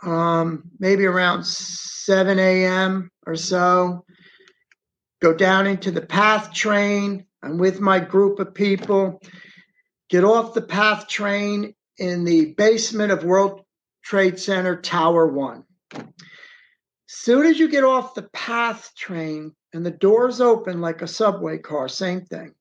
[0.03, 3.12] um, maybe around 7 a.m.
[3.25, 4.05] or so.
[5.21, 7.25] Go down into the PATH train.
[7.43, 9.21] I'm with my group of people.
[10.09, 13.62] Get off the PATH train in the basement of World
[14.03, 15.63] Trade Center Tower 1.
[17.07, 21.57] Soon as you get off the PATH train and the doors open like a subway
[21.57, 22.53] car, same thing,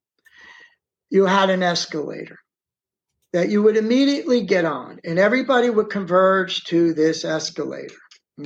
[1.10, 2.38] you had an escalator
[3.32, 7.94] that you would immediately get on, and everybody would converge to this escalator.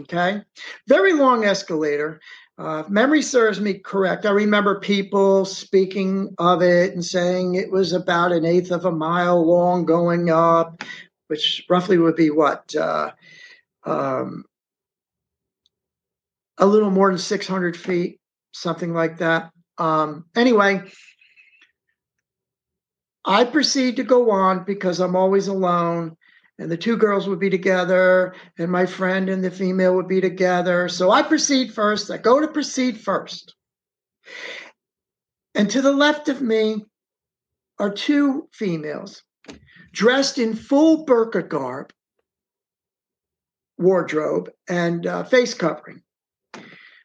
[0.02, 0.42] Okay,
[0.88, 2.20] very long escalator.
[2.58, 4.26] Uh, memory serves me correct.
[4.26, 8.92] I remember people speaking of it and saying it was about an eighth of a
[8.92, 10.82] mile long going up,
[11.28, 12.74] which roughly would be what?
[12.74, 13.12] Uh,
[13.84, 14.44] um,
[16.58, 18.20] a little more than 600 feet,
[18.52, 19.50] something like that.
[19.78, 20.82] Um, anyway,
[23.24, 26.16] I proceed to go on because I'm always alone.
[26.58, 30.20] and the two girls would be together, and my friend and the female would be
[30.20, 30.88] together.
[30.88, 32.10] So I proceed first.
[32.10, 33.54] I go to proceed first.
[35.54, 36.84] And to the left of me
[37.78, 39.22] are two females
[39.92, 41.92] dressed in full burqa garb,
[43.78, 46.02] wardrobe, and uh, face covering.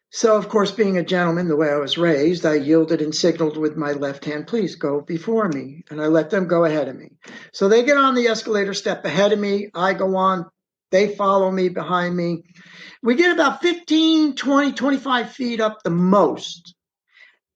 [0.09, 3.57] So, of course, being a gentleman, the way I was raised, I yielded and signaled
[3.57, 5.83] with my left hand, please go before me.
[5.89, 7.11] And I let them go ahead of me.
[7.51, 9.69] So they get on the escalator step ahead of me.
[9.73, 10.45] I go on.
[10.91, 12.43] They follow me behind me.
[13.03, 16.73] We get about 15, 20, 25 feet up the most.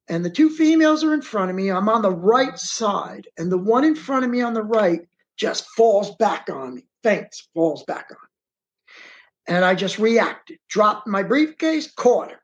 [0.10, 1.72] And the two females are in front of me.
[1.72, 3.28] I'm on the right side.
[3.38, 5.00] And the one in front of me on the right
[5.38, 8.18] just falls back on me, faints, falls back on.
[8.18, 9.56] me.
[9.56, 12.41] And I just reacted, dropped my briefcase, caught her.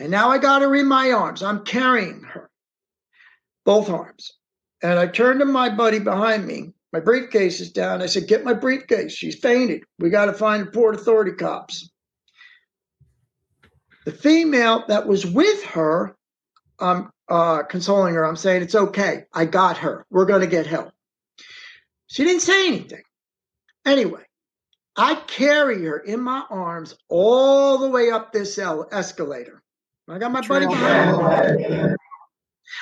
[0.00, 1.42] And now I got her in my arms.
[1.42, 2.50] I'm carrying her,
[3.66, 4.32] both arms.
[4.82, 6.72] And I turned to my buddy behind me.
[6.90, 8.00] My briefcase is down.
[8.00, 9.12] I said, Get my briefcase.
[9.12, 9.82] She's fainted.
[9.98, 11.90] We got to find the Port Authority cops.
[14.06, 16.16] The female that was with her,
[16.78, 18.24] I'm uh, consoling her.
[18.24, 19.24] I'm saying, It's okay.
[19.34, 20.06] I got her.
[20.10, 20.92] We're going to get help.
[22.06, 23.02] She didn't say anything.
[23.84, 24.24] Anyway,
[24.96, 29.62] I carry her in my arms all the way up this escalator.
[30.10, 31.96] I got my buddy behind.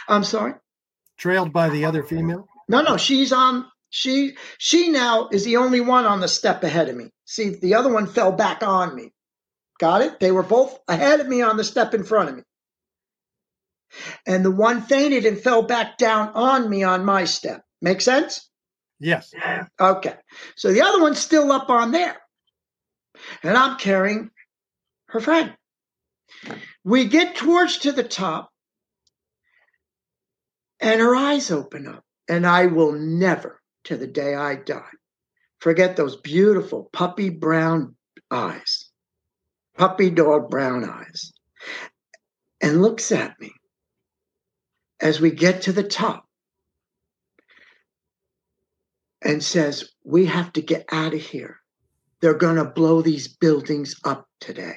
[0.09, 0.55] I'm sorry.
[1.19, 2.49] Trailed by the other female.
[2.69, 3.67] No, no, she's on.
[3.91, 7.11] She she now is the only one on the step ahead of me.
[7.27, 9.12] See, the other one fell back on me.
[9.79, 10.21] Got it?
[10.21, 12.43] They were both ahead of me on the step in front of me.
[14.27, 17.62] And the one fainted and fell back down on me on my step.
[17.81, 18.49] Make sense?
[19.01, 19.33] Yes.
[19.81, 20.14] Okay.
[20.57, 22.17] So the other one's still up on there.
[23.43, 24.31] And I'm carrying
[25.09, 25.55] her friend.
[26.85, 28.51] We get towards to the top,
[30.81, 32.05] and her eyes open up.
[32.29, 34.90] And I will never, to the day I die,
[35.61, 37.96] forget those beautiful puppy brown
[38.31, 38.90] eyes,
[39.79, 41.33] puppy dog brown eyes,
[42.61, 43.53] and looks at me
[45.01, 46.29] as we get to the top
[49.22, 51.57] and says, We have to get out of here.
[52.20, 54.77] They're going to blow these buildings up today.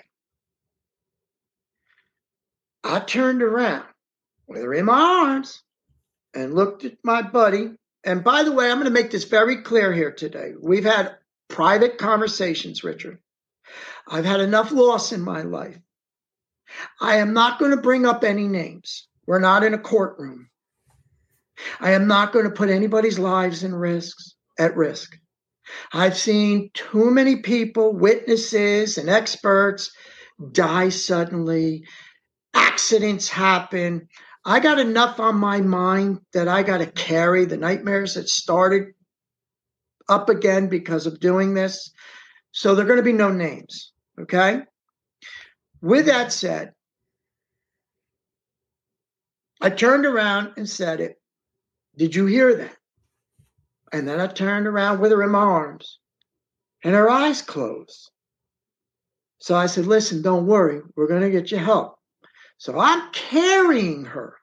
[2.83, 3.85] I turned around
[4.47, 5.61] with her in my arms
[6.33, 7.71] and looked at my buddy.
[8.03, 10.53] And by the way, I'm going to make this very clear here today.
[10.59, 11.15] We've had
[11.47, 13.19] private conversations, Richard.
[14.07, 15.77] I've had enough loss in my life.
[16.99, 19.07] I am not going to bring up any names.
[19.27, 20.49] We're not in a courtroom.
[21.79, 25.15] I am not going to put anybody's lives in risks at risk.
[25.93, 29.91] I've seen too many people, witnesses and experts
[30.51, 31.85] die suddenly.
[32.53, 34.07] Accidents happen.
[34.45, 38.93] I got enough on my mind that I got to carry the nightmares that started
[40.09, 41.91] up again because of doing this.
[42.51, 43.93] So there are going to be no names.
[44.19, 44.61] Okay.
[45.81, 46.73] With that said,
[49.61, 51.21] I turned around and said it.
[51.97, 52.75] Did you hear that?
[53.93, 55.99] And then I turned around with her in my arms
[56.83, 58.11] and her eyes closed.
[59.39, 60.81] So I said, Listen, don't worry.
[60.95, 61.95] We're going to get you help.
[62.61, 64.35] So I'm carrying her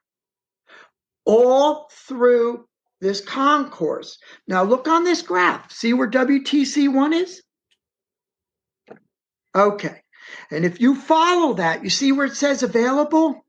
[1.23, 2.67] all through
[2.99, 4.17] this concourse.
[4.45, 5.71] Now look on this graph.
[5.71, 7.41] See where WTC1 is?
[9.55, 10.01] Okay.
[10.51, 13.45] And if you follow that, you see where it says available?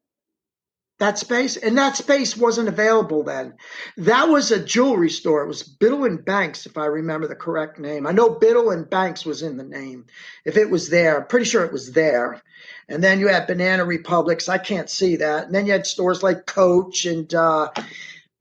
[1.00, 3.54] That space and that space wasn't available then.
[3.96, 5.42] That was a jewelry store.
[5.42, 8.06] It was biddle and banks if i remember the correct name.
[8.06, 10.06] I know biddle and banks was in the name
[10.44, 11.18] if it was there.
[11.18, 12.40] I'm pretty sure it was there.
[12.88, 14.48] And then you had banana republics.
[14.48, 15.46] I can't see that.
[15.46, 17.70] And then you had stores like coach and uh,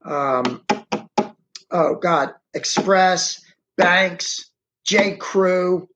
[0.04, 0.62] um,
[1.70, 3.42] oh god express
[3.76, 4.50] banks
[4.84, 5.16] j.
[5.16, 5.88] Crew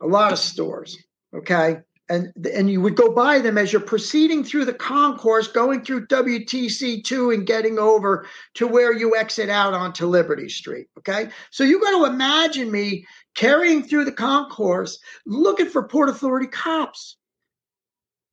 [0.00, 0.96] a lot of stores
[1.34, 5.82] okay and and you would go by them as you're proceeding through the concourse, going
[5.82, 10.88] through WTC two and getting over to where you exit out onto Liberty Street.
[10.98, 16.48] Okay, so you got to imagine me carrying through the concourse, looking for Port Authority
[16.48, 17.16] cops.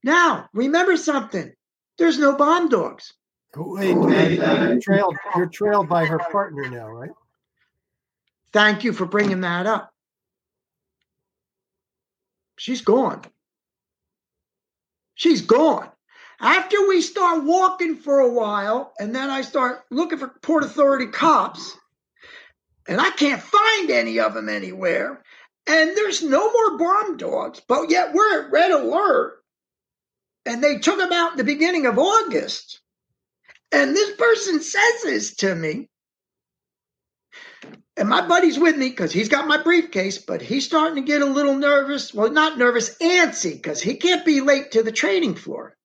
[0.03, 1.51] Now, remember something:
[1.97, 3.13] there's no bomb dogs.
[3.57, 5.15] Wait, you're trailed.
[5.35, 7.11] You're trailed by her partner now, right?
[8.51, 9.91] Thank you for bringing that up.
[12.57, 13.21] She's gone.
[15.15, 15.89] She's gone.
[16.39, 21.07] After we start walking for a while, and then I start looking for Port Authority
[21.07, 21.77] cops,
[22.87, 25.23] and I can't find any of them anywhere,
[25.65, 29.41] and there's no more bomb dogs, but yet we're at red alert,
[30.45, 32.81] and they took them out in the beginning of August.
[33.71, 35.89] And this person says this to me.
[37.97, 41.21] And my buddy's with me because he's got my briefcase, but he's starting to get
[41.21, 42.13] a little nervous.
[42.13, 45.77] Well, not nervous, antsy, because he can't be late to the training floor.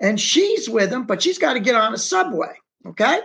[0.00, 2.54] And she's with him, but she's got to get on a subway.
[2.86, 3.20] Okay.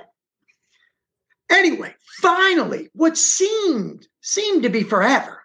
[1.52, 5.44] Anyway, finally, what seemed seemed to be forever.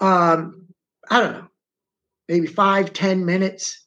[0.00, 0.66] Um,
[1.08, 1.48] I don't know,
[2.28, 3.86] maybe five, ten minutes.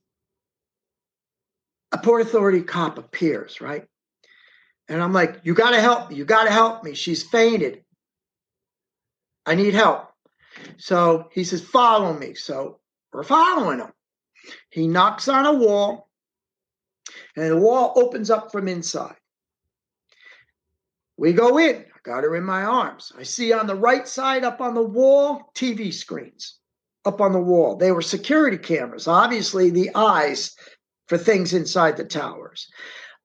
[1.92, 3.86] A Port Authority cop appears, right?
[4.88, 6.16] And I'm like, you got to help me.
[6.16, 6.94] You got to help me.
[6.96, 7.84] She's fainted.
[9.46, 10.08] I need help.
[10.78, 12.34] So he says, Follow me.
[12.34, 12.80] So
[13.14, 13.92] we're following him.
[14.70, 16.10] He knocks on a wall,
[17.36, 19.16] and the wall opens up from inside.
[21.18, 21.76] We go in.
[21.76, 23.12] I got her in my arms.
[23.18, 26.58] I see on the right side up on the wall TV screens
[27.06, 27.76] up on the wall.
[27.76, 30.56] They were security cameras, obviously, the eyes
[31.08, 32.70] for things inside the towers.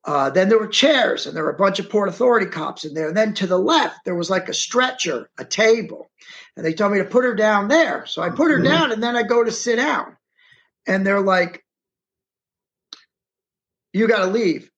[0.07, 2.95] Uh, then there were chairs, and there were a bunch of Port Authority cops in
[2.95, 3.09] there.
[3.09, 6.11] And then to the left, there was like a stretcher, a table.
[6.57, 8.07] And they told me to put her down there.
[8.07, 8.69] So I put her mm-hmm.
[8.69, 10.17] down, and then I go to sit down.
[10.87, 11.65] And they're like,
[13.93, 14.71] You got to leave.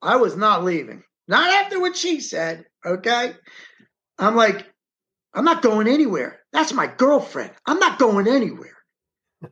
[0.00, 1.04] I was not leaving.
[1.26, 2.64] Not after what she said.
[2.86, 3.34] Okay.
[4.18, 4.72] I'm like,
[5.34, 6.40] I'm not going anywhere.
[6.54, 7.50] That's my girlfriend.
[7.66, 8.76] I'm not going anywhere.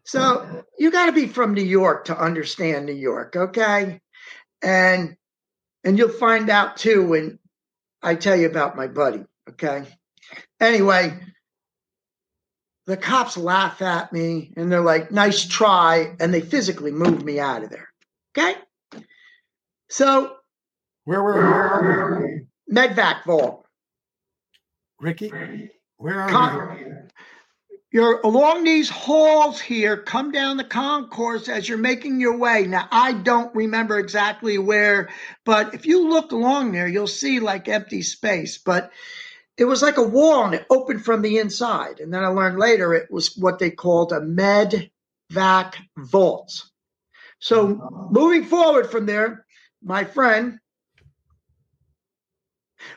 [0.05, 3.37] So you got to be from New York to understand New York.
[3.37, 4.01] Okay
[4.63, 5.17] and
[5.85, 7.39] and you'll find out too when
[8.03, 9.25] I tell you about my buddy.
[9.51, 9.85] Okay.
[10.61, 11.19] Anyway,
[12.87, 16.15] the cops laugh at me and they're like, nice try.
[16.19, 17.89] And they physically move me out of there.
[18.37, 18.55] Okay.
[19.89, 20.35] So,
[21.05, 22.75] where were we?
[22.75, 23.65] Medvac vault.
[25.01, 25.31] Ricki,
[25.99, 27.09] where are you?
[27.93, 32.67] You're along these halls here, come down the concourse as you're making your way.
[32.67, 35.09] Now, I don't remember exactly where,
[35.45, 38.59] but if you look along there, you'll see like empty space.
[38.59, 38.91] But
[39.57, 42.01] it was like a wall and it opened from the inside.
[42.01, 44.91] And then I learned later it was what they called a med
[45.31, 46.65] vac vault.
[47.39, 48.09] So uh-huh.
[48.11, 49.47] moving forward from there,
[49.83, 50.59] my friend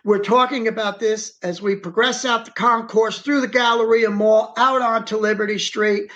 [0.03, 4.81] we're talking about this as we progress out the concourse through the Galleria Mall, out
[4.81, 6.11] onto Liberty Street,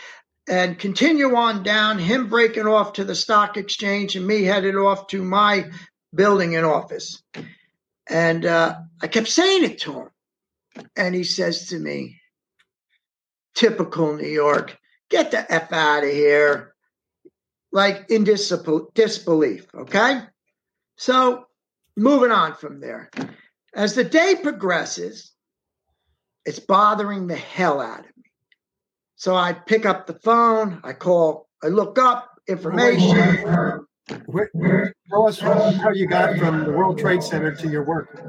[0.48, 5.08] and continue on down, him breaking off to the stock exchange and me headed off
[5.08, 5.70] to my
[6.14, 7.22] building and office.
[8.08, 10.10] And uh, I kept saying it to him.
[10.96, 12.20] And he says to me,
[13.56, 14.78] typical New York,
[15.10, 16.74] get the F out of here.
[17.72, 20.22] Like in disbelief, okay?
[20.96, 21.46] So
[21.98, 23.10] moving on from there.
[23.76, 25.32] As the day progresses,
[26.46, 28.24] it's bothering the hell out of me.
[29.16, 33.88] So I pick up the phone, I call, I look up information.
[34.26, 38.22] Where, where, tell us how you got from the World Trade Center to your work.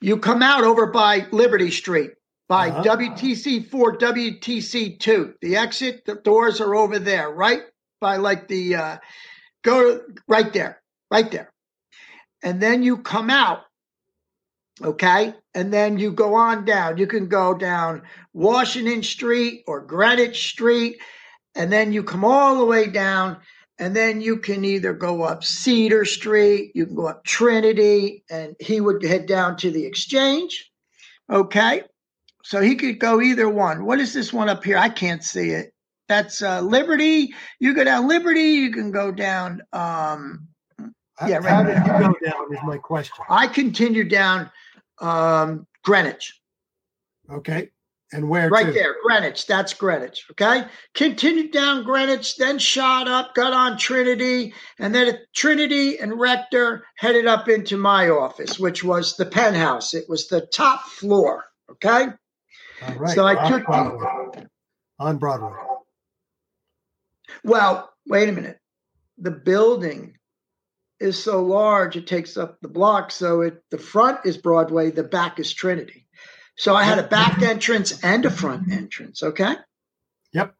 [0.00, 2.12] You come out over by Liberty Street,
[2.48, 2.96] by uh-huh.
[2.96, 5.34] WTC 4, WTC 2.
[5.42, 7.62] The exit, the doors are over there, right?
[8.00, 8.98] By like the, uh,
[9.62, 11.52] go right there, right there
[12.42, 13.60] and then you come out
[14.82, 15.34] okay?
[15.54, 16.98] And then you go on down.
[16.98, 21.00] You can go down washington street or greenwich street
[21.54, 23.38] and then you come all the way down
[23.78, 28.54] and then you can either go up cedar street you can go up trinity and
[28.60, 30.70] he would head down to the exchange
[31.30, 31.82] okay?
[32.44, 33.84] So he could go either one.
[33.84, 34.78] What is this one up here?
[34.78, 35.72] I can't see it.
[36.08, 37.34] That's uh, liberty.
[37.60, 40.48] You go down liberty you can go down um,
[41.26, 41.48] yeah, right.
[41.48, 42.54] How did you go down?
[42.54, 43.24] Is my question.
[43.28, 44.50] I continued down
[45.00, 46.40] um, Greenwich.
[47.30, 47.70] Okay.
[48.12, 48.48] And where?
[48.48, 48.72] Right to?
[48.72, 49.46] there, Greenwich.
[49.46, 50.24] That's Greenwich.
[50.30, 50.64] Okay.
[50.94, 56.84] Continued down Greenwich, then shot up, got on Trinity, and then at Trinity and Rector
[56.96, 59.92] headed up into my office, which was the penthouse.
[59.92, 61.44] It was the top floor.
[61.70, 62.06] Okay.
[62.86, 63.14] All right.
[63.14, 64.46] So I on took Broadway.
[64.98, 65.52] on Broadway.
[67.44, 68.58] Well, wait a minute.
[69.18, 70.17] The building
[71.00, 73.10] is so large it takes up the block.
[73.10, 76.06] So it the front is Broadway, the back is Trinity.
[76.56, 79.22] So I had a back entrance and a front entrance.
[79.22, 79.54] Okay.
[80.32, 80.54] Yep.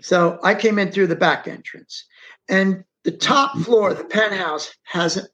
[0.00, 2.04] So I came in through the back entrance,
[2.48, 5.28] and the top floor, the penthouse, has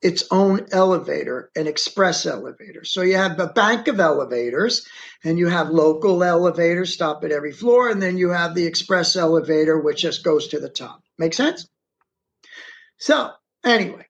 [0.00, 2.84] its own elevator, an express elevator.
[2.84, 4.86] So you have a bank of elevators,
[5.24, 9.16] and you have local elevators stop at every floor, and then you have the express
[9.16, 11.02] elevator, which just goes to the top.
[11.18, 11.68] Make sense?
[12.96, 13.30] So
[13.64, 14.06] Anyway,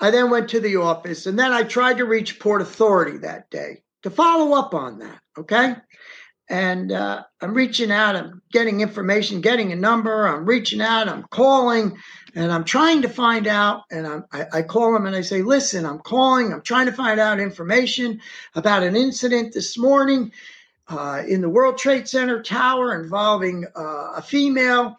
[0.00, 3.50] I then went to the office and then I tried to reach Port Authority that
[3.50, 5.20] day to follow up on that.
[5.38, 5.76] Okay.
[6.48, 11.24] and uh, I'm reaching out, I'm getting information, getting a number, I'm reaching out, I'm
[11.30, 11.98] calling,
[12.34, 13.84] and I'm trying to find out.
[13.90, 16.92] And I'm, I, I call them and I say, Listen, I'm calling, I'm trying to
[16.92, 18.20] find out information
[18.54, 20.32] about an incident this morning
[20.88, 24.96] uh, in the World Trade Center tower involving uh, a female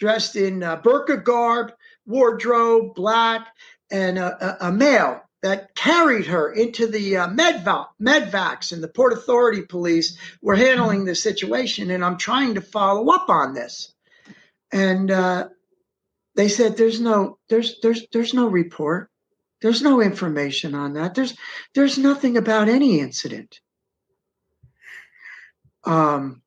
[0.00, 1.72] dressed in uh, burqa garb,
[2.06, 3.46] wardrobe, black,
[3.90, 9.12] and a, a male that carried her into the uh, medvac, medvacs and the port
[9.12, 13.94] authority police were handling the situation and i'm trying to follow up on this.
[14.72, 15.48] And uh,
[16.34, 19.10] they said there's no there's there's there's no report.
[19.62, 21.14] There's no information on that.
[21.14, 21.36] There's
[21.74, 23.60] there's nothing about any incident.
[25.84, 26.42] Um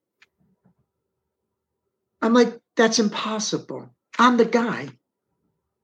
[2.22, 4.90] i'm like that's impossible i'm the guy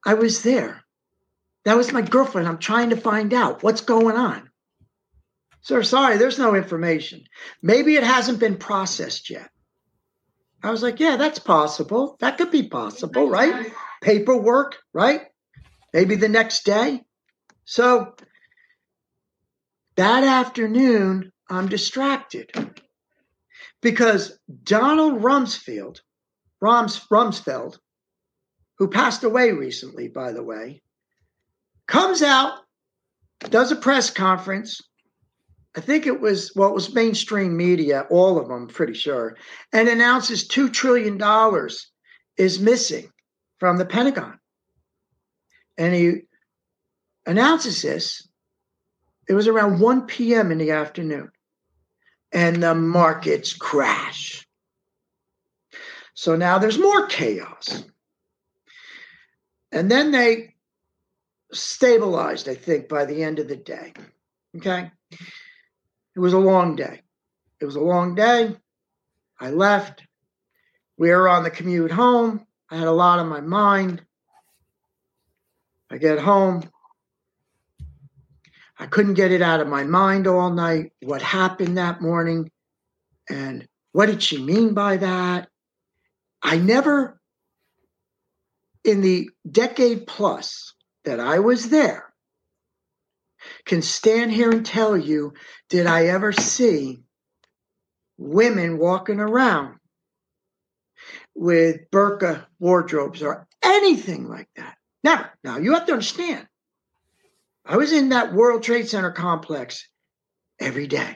[0.05, 0.83] i was there
[1.65, 2.47] that was my girlfriend.
[2.47, 4.49] I'm trying to find out what's going on.
[5.61, 7.25] Sir, sorry, there's no information.
[7.61, 9.49] Maybe it hasn't been processed yet.
[10.63, 12.17] I was like, yeah, that's possible.
[12.21, 13.71] That could be possible, right?
[14.01, 15.21] Paperwork, right?
[15.93, 17.03] Maybe the next day.
[17.65, 18.15] So
[19.95, 22.51] that afternoon, I'm distracted
[23.81, 25.99] because Donald Rumsfeld,
[26.61, 27.77] Rums, Rumsfeld,
[28.77, 30.81] who passed away recently, by the way,
[31.87, 32.59] comes out,
[33.49, 34.81] does a press conference.
[35.75, 39.37] I think it was, well, it was mainstream media, all of them, pretty sure,
[39.71, 41.19] and announces $2 trillion
[42.37, 43.11] is missing
[43.59, 44.39] from the Pentagon.
[45.77, 46.21] And he
[47.25, 48.27] announces this.
[49.27, 50.51] It was around 1 p.m.
[50.51, 51.29] in the afternoon,
[52.33, 54.45] and the markets crash.
[56.19, 57.81] So now there's more chaos.
[59.71, 60.55] And then they
[61.53, 63.93] stabilized, I think, by the end of the day.
[64.57, 64.91] Okay.
[65.11, 67.03] It was a long day.
[67.61, 68.53] It was a long day.
[69.39, 70.03] I left.
[70.97, 72.45] We were on the commute home.
[72.69, 74.01] I had a lot on my mind.
[75.89, 76.69] I get home.
[78.77, 80.91] I couldn't get it out of my mind all night.
[81.01, 82.51] What happened that morning?
[83.29, 85.47] And what did she mean by that?
[86.41, 87.19] I never,
[88.83, 90.73] in the decade plus
[91.05, 92.13] that I was there
[93.65, 95.33] can stand here and tell you
[95.69, 96.99] did I ever see
[98.17, 99.75] women walking around
[101.35, 104.77] with burqa wardrobes or anything like that.
[105.03, 105.31] Never.
[105.43, 106.45] Now, you have to understand,
[107.65, 109.87] I was in that World Trade Center complex
[110.59, 111.15] every day,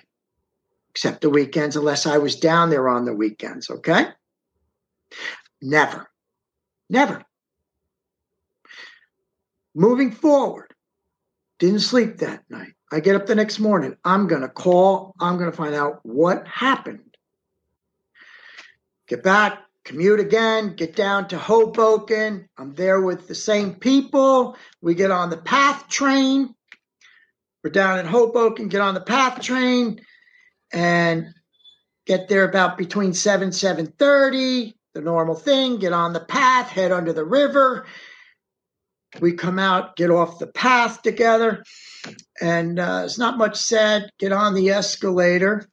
[0.91, 4.07] except the weekends, unless I was down there on the weekends, okay?
[5.61, 6.07] Never.
[6.89, 7.23] Never.
[9.75, 10.73] Moving forward,
[11.57, 12.73] didn't sleep that night.
[12.91, 13.97] I get up the next morning.
[14.05, 15.15] I'm going to call.
[15.19, 17.15] I'm going to find out what happened.
[19.07, 22.47] Get back, commute again, get down to Hoboken.
[22.57, 24.55] I'm there with the same people.
[24.81, 26.53] We get on the PATH train.
[27.63, 30.01] We're down in Hoboken, get on the PATH train
[30.71, 31.27] and
[32.05, 37.13] get there about between 7 7.30 the normal thing get on the path head under
[37.13, 37.85] the river
[39.21, 41.63] we come out, get off the path together,
[42.41, 44.09] and uh, it's not much said.
[44.17, 45.67] Get on the escalator.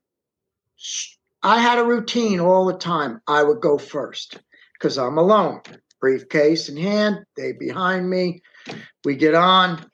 [1.43, 3.21] I had a routine all the time.
[3.27, 4.39] I would go first
[4.75, 5.63] because I'm alone.
[6.01, 8.43] Briefcase in hand, they behind me.
[9.05, 9.85] We get on,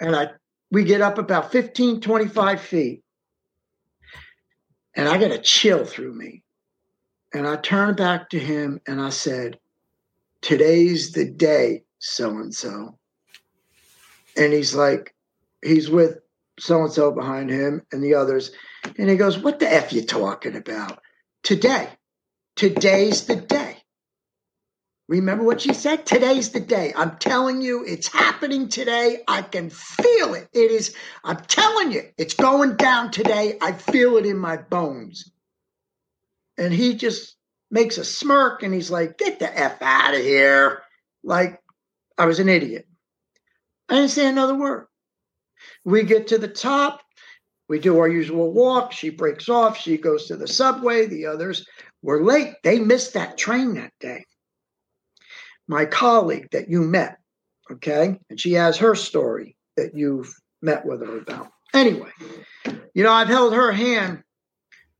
[0.00, 0.30] and I
[0.70, 3.02] we get up about 15, 25 feet,
[4.94, 6.42] and I get a chill through me.
[7.34, 9.58] And I turned back to him and I said,
[10.42, 12.98] today's the day, so and so.
[14.36, 15.14] And he's like,
[15.62, 16.18] he's with
[16.58, 18.50] so and so behind him and the others.
[18.98, 21.00] And he goes, What the F you talking about?
[21.42, 21.88] Today.
[22.56, 23.78] Today's the day.
[25.08, 26.06] Remember what she said?
[26.06, 26.92] Today's the day.
[26.96, 29.22] I'm telling you, it's happening today.
[29.26, 30.48] I can feel it.
[30.52, 33.58] It is, I'm telling you, it's going down today.
[33.60, 35.31] I feel it in my bones.
[36.58, 37.36] And he just
[37.70, 40.82] makes a smirk and he's like, get the F out of here.
[41.24, 41.60] Like
[42.18, 42.86] I was an idiot.
[43.88, 44.86] I didn't say another word.
[45.84, 47.00] We get to the top.
[47.68, 48.92] We do our usual walk.
[48.92, 49.78] She breaks off.
[49.78, 51.06] She goes to the subway.
[51.06, 51.66] The others
[52.02, 52.54] were late.
[52.62, 54.24] They missed that train that day.
[55.68, 57.18] My colleague that you met,
[57.70, 61.48] okay, and she has her story that you've met with her about.
[61.72, 62.10] Anyway,
[62.94, 64.22] you know, I've held her hand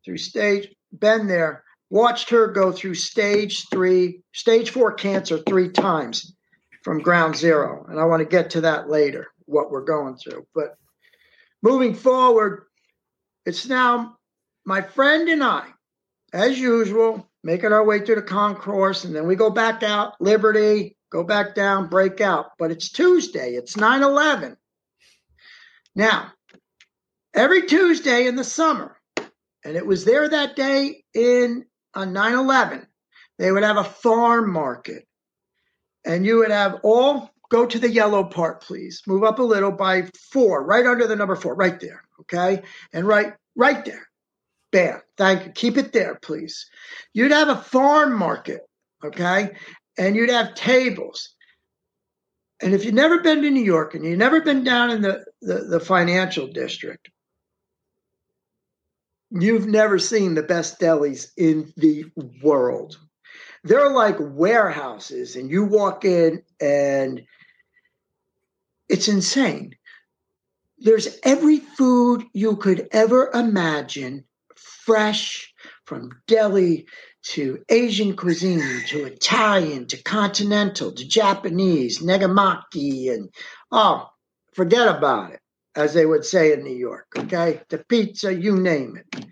[0.05, 6.35] through stage, been there watched her go through stage three, stage four cancer three times
[6.83, 7.85] from ground zero.
[7.87, 10.47] And I want to get to that later, what we're going through.
[10.55, 10.75] But
[11.63, 12.65] moving forward,
[13.45, 14.17] it's now
[14.65, 15.67] my friend and I,
[16.33, 20.97] as usual, making our way through the concourse, and then we go back out, Liberty,
[21.11, 22.53] go back down, break out.
[22.59, 24.57] But it's Tuesday, it's 9 11.
[25.95, 26.33] Now,
[27.35, 28.97] every Tuesday in the summer,
[29.65, 32.87] and it was there that day in on 9 11,
[33.39, 35.07] they would have a farm market.
[36.05, 39.03] And you would have all go to the yellow part, please.
[39.07, 42.03] Move up a little by four, right under the number four, right there.
[42.21, 42.63] Okay.
[42.93, 44.09] And right, right there.
[44.73, 45.01] Bam.
[45.19, 45.53] Thank you.
[45.53, 46.69] Keep it there, please.
[47.13, 48.63] You'd have a farm market.
[49.05, 49.51] Okay.
[49.99, 51.35] And you'd have tables.
[52.63, 55.25] And if you've never been to New York and you've never been down in the,
[55.43, 57.11] the, the financial district,
[59.33, 62.05] you've never seen the best delis in the
[62.43, 62.99] world.
[63.65, 67.23] They're like warehouses, and you walk in and
[68.89, 69.77] it's insane.
[70.79, 74.25] There's every food you could ever imagine,
[74.57, 75.55] fresh
[75.85, 76.87] from deli
[77.23, 83.29] to Asian cuisine to Italian to continental to Japanese, negimaki, and
[83.71, 84.09] oh,
[84.55, 85.41] forget about it,
[85.75, 87.07] as they would say in New York.
[87.17, 89.27] Okay, the pizza, you name it,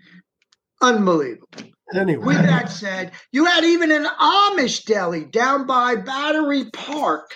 [0.81, 1.47] unbelievable.
[1.93, 7.35] Anyway, With that said, you had even an Amish deli down by Battery Park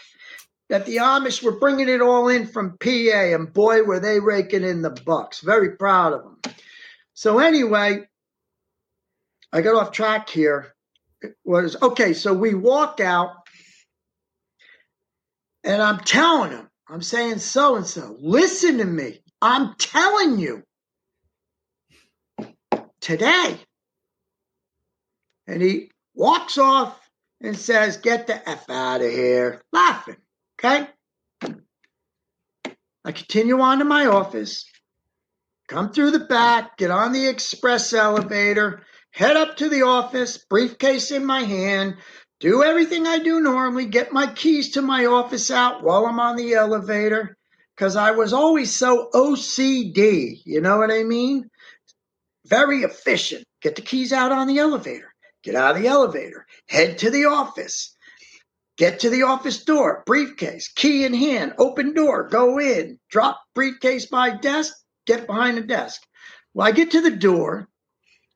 [0.69, 4.63] that the Amish were bringing it all in from PA, and boy, were they raking
[4.63, 5.41] in the bucks.
[5.41, 6.55] Very proud of them.
[7.13, 8.07] So anyway,
[9.51, 10.73] I got off track here.
[11.21, 12.13] It was okay.
[12.13, 13.31] So we walk out,
[15.63, 18.15] and I'm telling them, I'm saying so and so.
[18.19, 19.19] Listen to me.
[19.41, 20.63] I'm telling you
[23.01, 23.57] today.
[25.47, 26.99] And he walks off
[27.41, 30.17] and says, Get the F out of here, laughing.
[30.59, 30.87] Okay.
[33.05, 34.65] I continue on to my office,
[35.67, 38.81] come through the back, get on the express elevator,
[39.11, 41.97] head up to the office, briefcase in my hand,
[42.45, 46.35] do everything I do normally, get my keys to my office out while I'm on
[46.35, 47.35] the elevator,
[47.75, 50.41] because I was always so OCD.
[50.45, 51.49] You know what I mean?
[52.45, 53.45] Very efficient.
[53.63, 55.11] Get the keys out on the elevator,
[55.43, 57.95] get out of the elevator, head to the office.
[58.77, 64.05] Get to the office door, briefcase, key in hand, open door, go in, drop briefcase
[64.05, 64.71] by desk,
[65.07, 65.99] get behind the desk.
[66.53, 67.69] Well, I get to the door,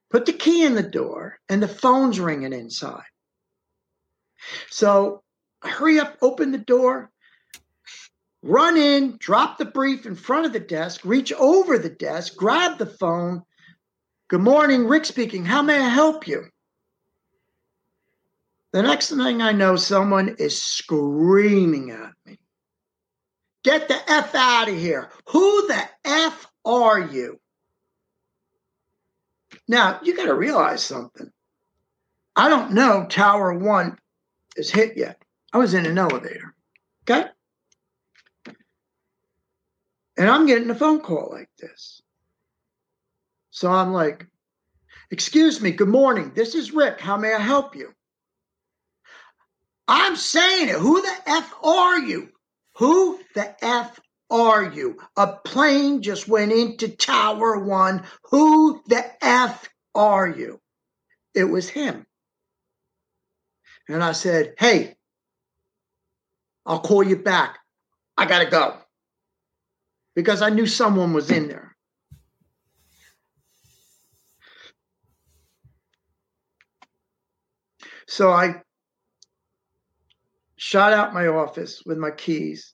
[0.10, 3.04] put the key in the door, and the phone's ringing inside.
[4.70, 5.24] So
[5.62, 7.12] hurry up, open the door,
[8.42, 12.78] run in, drop the brief in front of the desk, reach over the desk, grab
[12.78, 13.44] the phone.
[14.28, 15.46] Good morning, Rick speaking.
[15.46, 16.46] How may I help you?
[18.72, 22.38] The next thing I know, someone is screaming at me.
[23.64, 25.10] Get the F out of here.
[25.30, 27.40] Who the F are you?
[29.68, 31.32] Now, you got to realize something.
[32.36, 33.98] I don't know Tower One
[34.60, 35.22] is hit yet.
[35.54, 36.54] I was in an elevator.
[37.10, 37.28] Okay.
[40.18, 42.02] And I'm getting a phone call like this.
[43.52, 44.28] So I'm like,
[45.12, 46.32] Excuse me, good morning.
[46.36, 47.00] This is Rick.
[47.02, 47.92] How may I help you?
[49.88, 50.76] I'm saying it.
[50.76, 52.30] Who the F are you?
[52.76, 54.00] Who the F
[54.30, 55.00] are you?
[55.18, 58.04] A plane just went into Tower One.
[58.26, 60.62] Who the F are you?
[61.34, 62.06] It was him.
[63.90, 64.96] And I said, Hey,
[66.66, 67.58] I'll call you back.
[68.16, 68.78] I got to go.
[70.16, 71.76] Because I knew someone was in there.
[78.08, 78.62] So I
[80.56, 82.74] shot out my office with my keys,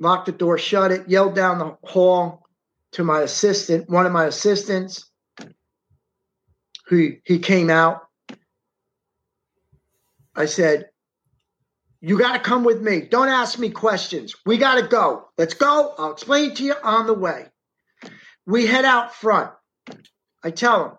[0.00, 2.46] locked the door, shut it, yelled down the hall
[2.92, 5.10] to my assistant, one of my assistants,
[6.86, 8.07] who he came out.
[10.38, 10.86] I said,
[12.00, 13.02] You got to come with me.
[13.02, 14.34] Don't ask me questions.
[14.46, 15.28] We got to go.
[15.36, 15.94] Let's go.
[15.98, 17.46] I'll explain to you on the way.
[18.46, 19.50] We head out front.
[20.42, 20.92] I tell him,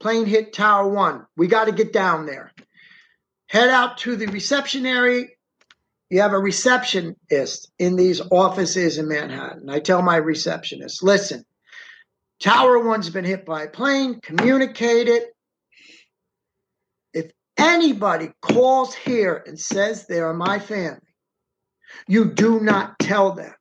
[0.00, 1.26] plane hit Tower One.
[1.36, 2.52] We got to get down there
[3.48, 5.26] head out to the reception area.
[6.10, 9.68] You have a receptionist in these offices in Manhattan.
[9.68, 11.44] I tell my receptionist, listen,
[12.40, 15.24] Tower One's been hit by a plane, communicate it.
[17.58, 21.00] Anybody calls here and says they are my family,
[22.06, 23.54] you do not tell them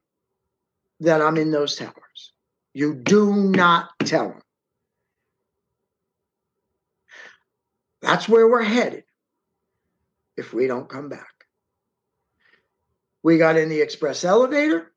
[1.00, 2.34] that I'm in those towers.
[2.74, 4.42] You do not tell them.
[8.02, 9.04] That's where we're headed
[10.38, 11.28] if we don't come back.
[13.24, 14.92] We got in the express elevator.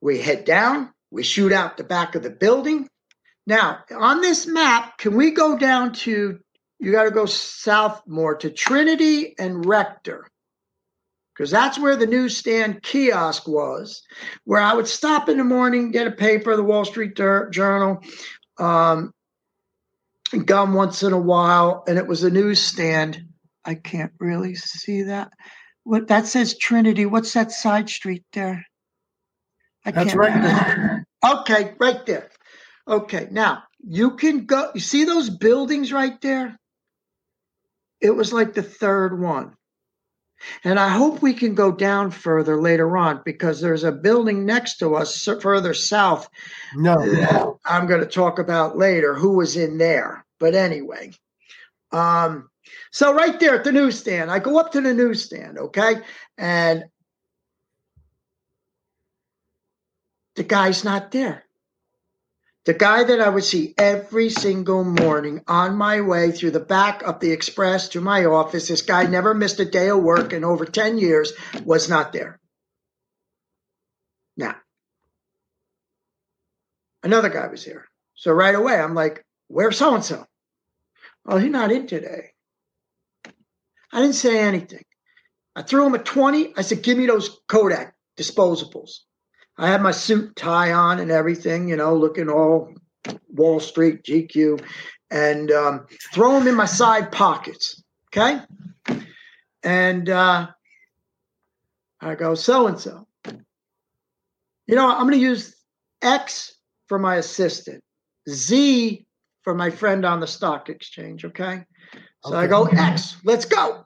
[0.00, 0.92] We head down.
[1.10, 2.88] We shoot out the back of the building.
[3.46, 6.40] Now, on this map, can we go down to,
[6.80, 10.26] you got to go south more to Trinity and Rector?
[11.34, 14.02] Because that's where the newsstand kiosk was,
[14.44, 18.02] where I would stop in the morning, get a paper, the Wall Street Journal,
[18.58, 19.12] um,
[20.44, 23.24] gum once in a while, and it was a newsstand.
[23.64, 25.30] I can't really see that.
[25.84, 27.06] What that says Trinity.
[27.06, 28.66] What's that side street there?
[29.84, 31.06] I That's right there.
[31.22, 32.30] Okay, right there.
[32.88, 34.70] Okay, now you can go.
[34.74, 36.58] You see those buildings right there?
[38.00, 39.56] It was like the third one.
[40.64, 44.78] And I hope we can go down further later on because there's a building next
[44.78, 46.28] to us further south.
[46.74, 50.24] No, I'm going to talk about later who was in there.
[50.38, 51.12] But anyway,
[51.92, 52.48] um,
[52.90, 55.96] so right there at the newsstand, I go up to the newsstand, okay,
[56.38, 56.84] and
[60.36, 61.44] the guy's not there.
[62.70, 67.02] The guy that I would see every single morning on my way through the back
[67.02, 70.44] of the express to my office, this guy never missed a day of work in
[70.44, 71.32] over 10 years,
[71.64, 72.38] was not there.
[74.36, 74.54] Now,
[77.02, 77.88] another guy was here.
[78.14, 80.24] So right away, I'm like, where's so and so?
[81.26, 82.30] Oh, he's not in today.
[83.92, 84.84] I didn't say anything.
[85.56, 86.54] I threw him a 20.
[86.56, 89.00] I said, give me those Kodak disposables.
[89.60, 92.72] I had my suit tie on and everything, you know, looking all
[93.28, 94.64] Wall Street, GQ,
[95.10, 97.82] and um, throw them in my side pockets.
[98.06, 98.40] Okay.
[99.62, 100.48] And uh,
[102.00, 103.06] I go, so and so.
[104.66, 105.54] You know, I'm going to use
[106.00, 106.54] X
[106.86, 107.84] for my assistant,
[108.30, 109.04] Z
[109.42, 111.26] for my friend on the stock exchange.
[111.26, 111.64] Okay.
[112.24, 112.38] So okay.
[112.38, 113.84] I go, X, let's go.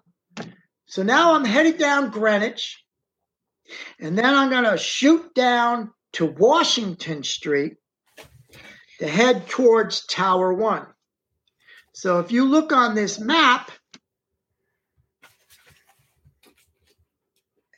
[0.87, 2.84] So now I'm headed down Greenwich
[3.99, 7.75] and then I'm going to shoot down to Washington Street
[8.99, 10.87] to head towards Tower One.
[11.93, 13.71] So if you look on this map,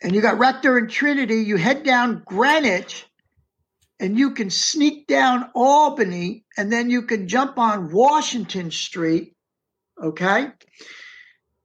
[0.02, 3.06] and you got Rector and Trinity, you head down Greenwich
[3.98, 9.34] and you can sneak down Albany and then you can jump on Washington Street.
[10.00, 10.48] Okay.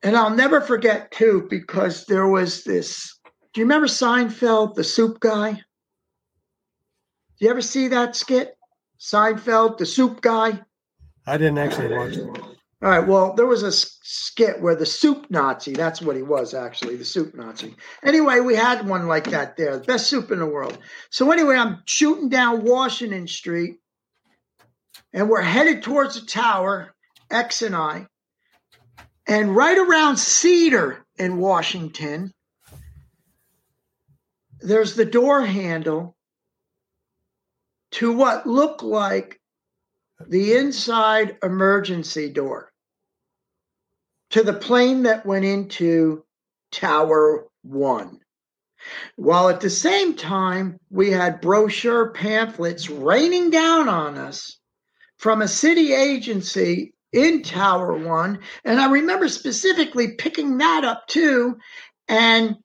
[0.01, 3.19] And I'll never forget too, because there was this
[3.53, 5.51] do you remember Seinfeld, the soup guy?
[5.51, 8.55] Do you ever see that skit?
[8.99, 10.61] Seinfeld, the soup guy?
[11.27, 12.27] I didn't actually watch it.
[12.83, 13.05] All right.
[13.05, 17.05] Well, there was a skit where the soup Nazi, that's what he was actually, the
[17.05, 17.75] soup Nazi.
[18.03, 20.77] Anyway, we had one like that there, the best soup in the world.
[21.11, 23.79] So, anyway, I'm shooting down Washington Street
[25.13, 26.93] and we're headed towards the tower,
[27.29, 28.07] X and I.
[29.27, 32.33] And right around Cedar in Washington,
[34.61, 36.15] there's the door handle
[37.91, 39.39] to what looked like
[40.27, 42.71] the inside emergency door
[44.29, 46.23] to the plane that went into
[46.71, 48.19] Tower One.
[49.15, 54.57] While at the same time, we had brochure pamphlets raining down on us
[55.17, 58.39] from a city agency in Tower One.
[58.63, 61.57] And I remember specifically picking that up too
[62.07, 62.55] and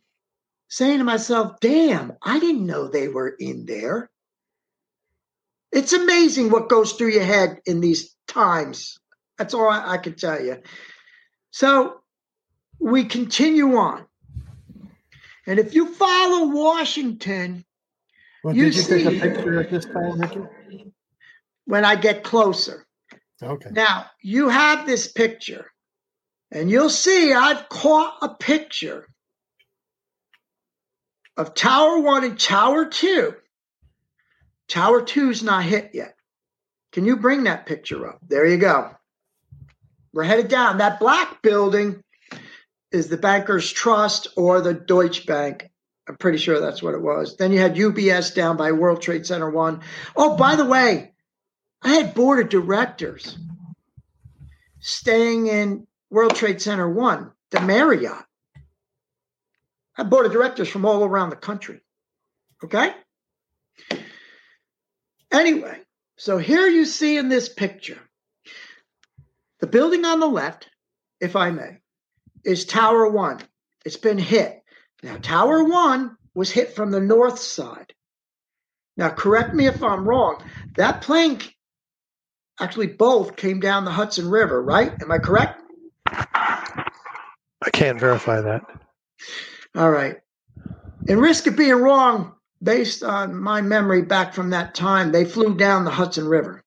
[0.76, 4.10] saying to myself, damn, I didn't know they were in there.
[5.72, 8.98] It's amazing what goes through your head in these times.
[9.38, 10.58] That's all I, I can tell you.
[11.50, 12.00] So
[12.78, 14.04] we continue on.
[15.46, 17.64] And if you follow Washington,
[18.44, 20.40] well, you you see, take a picture at this time, Ricki?
[21.64, 22.86] When I get closer.
[23.42, 23.70] Okay.
[23.72, 25.70] Now you have this picture,
[26.50, 29.08] and you'll see I've caught a picture
[31.37, 33.34] of Tower 1 and Tower 2.
[34.68, 36.14] Tower 2 is not hit yet.
[36.93, 38.18] Can you bring that picture up?
[38.26, 38.91] There you go.
[40.12, 40.78] We're headed down.
[40.78, 42.03] That black building
[42.91, 45.70] is the Bankers Trust or the Deutsche Bank.
[46.09, 47.37] I'm pretty sure that's what it was.
[47.37, 49.80] Then you had UBS down by World Trade Center 1.
[50.16, 51.12] Oh, by the way,
[51.82, 53.37] I had board of directors
[54.80, 58.24] staying in World Trade Center 1, the Marriott.
[59.97, 61.80] I have board of directors from all around the country.
[62.64, 62.92] Okay?
[65.32, 65.78] Anyway,
[66.16, 67.99] so here you see in this picture
[69.61, 70.68] the building on the left,
[71.20, 71.78] if I may,
[72.44, 73.40] is Tower One.
[73.84, 74.62] It's been hit.
[75.03, 77.94] Now, Tower One was hit from the north side.
[78.97, 80.42] Now, correct me if I'm wrong.
[80.76, 81.40] That plane,
[82.61, 84.92] actually, both came down the Hudson River, right?
[85.03, 85.61] Am I correct?
[86.07, 88.62] I can't verify that.
[89.76, 90.16] All right.
[91.08, 95.54] And risk of being wrong, based on my memory back from that time, they flew
[95.54, 96.64] down the Hudson River.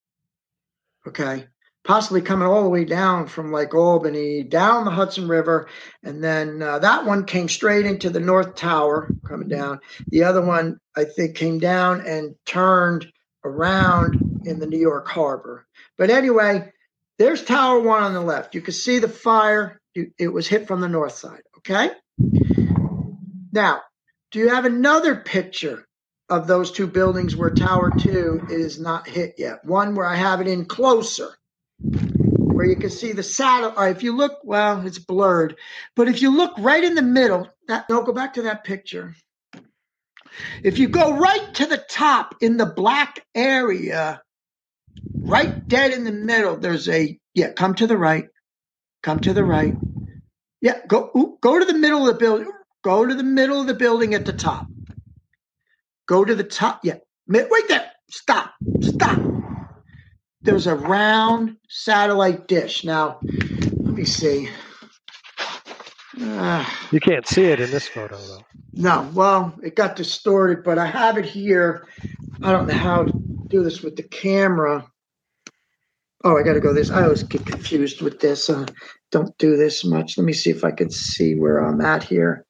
[1.07, 1.47] Okay.
[1.83, 5.67] Possibly coming all the way down from like Albany, down the Hudson River.
[6.03, 9.79] And then uh, that one came straight into the North Tower coming down.
[10.09, 13.11] The other one, I think, came down and turned
[13.43, 15.65] around in the New York Harbor.
[15.97, 16.71] But anyway,
[17.17, 18.53] there's Tower One on the left.
[18.53, 19.81] You can see the fire.
[19.95, 21.41] It was hit from the north side.
[21.57, 21.89] Okay.
[23.51, 23.81] Now,
[24.31, 25.87] do you have another picture
[26.29, 29.65] of those two buildings where Tower 2 is not hit yet?
[29.65, 31.31] One where I have it in closer,
[32.37, 33.73] where you can see the saddle.
[33.77, 35.57] Uh, if you look, well, it's blurred,
[35.95, 39.15] but if you look right in the middle, that no, go back to that picture.
[40.63, 44.21] If you go right to the top in the black area,
[45.23, 48.27] right dead in the middle, there's a yeah, come to the right.
[49.03, 49.75] Come to the right.
[50.61, 52.51] Yeah, go go to the middle of the building.
[52.83, 54.67] Go to the middle of the building at the top.
[56.07, 56.81] Go to the top.
[56.83, 56.97] Yeah.
[57.27, 57.91] Wait there.
[58.09, 58.53] Stop.
[58.81, 59.19] Stop.
[60.41, 62.83] There's a round satellite dish.
[62.83, 64.49] Now, let me see.
[66.21, 68.45] Uh, you can't see it in this photo, though.
[68.73, 69.09] No.
[69.13, 71.85] Well, it got distorted, but I have it here.
[72.41, 73.11] I don't know how to
[73.47, 74.87] do this with the camera.
[76.23, 76.89] Oh, I got to go this.
[76.89, 78.49] I always get confused with this.
[78.49, 78.65] Uh,
[79.11, 80.17] don't do this much.
[80.17, 82.45] Let me see if I can see where I'm at here.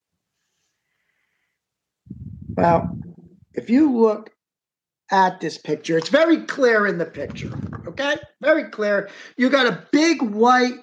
[2.59, 2.97] Well,
[3.53, 4.31] if you look
[5.11, 7.57] at this picture, it's very clear in the picture.
[7.87, 9.09] Okay, very clear.
[9.37, 10.79] You got a big white,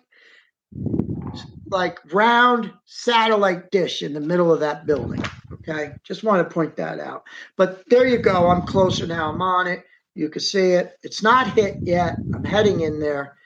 [1.68, 5.22] like round satellite dish in the middle of that building.
[5.52, 7.24] Okay, just want to point that out.
[7.58, 8.48] But there you go.
[8.48, 9.28] I'm closer now.
[9.30, 9.84] I'm on it.
[10.14, 10.96] You can see it.
[11.02, 12.16] It's not hit yet.
[12.32, 13.36] I'm heading in there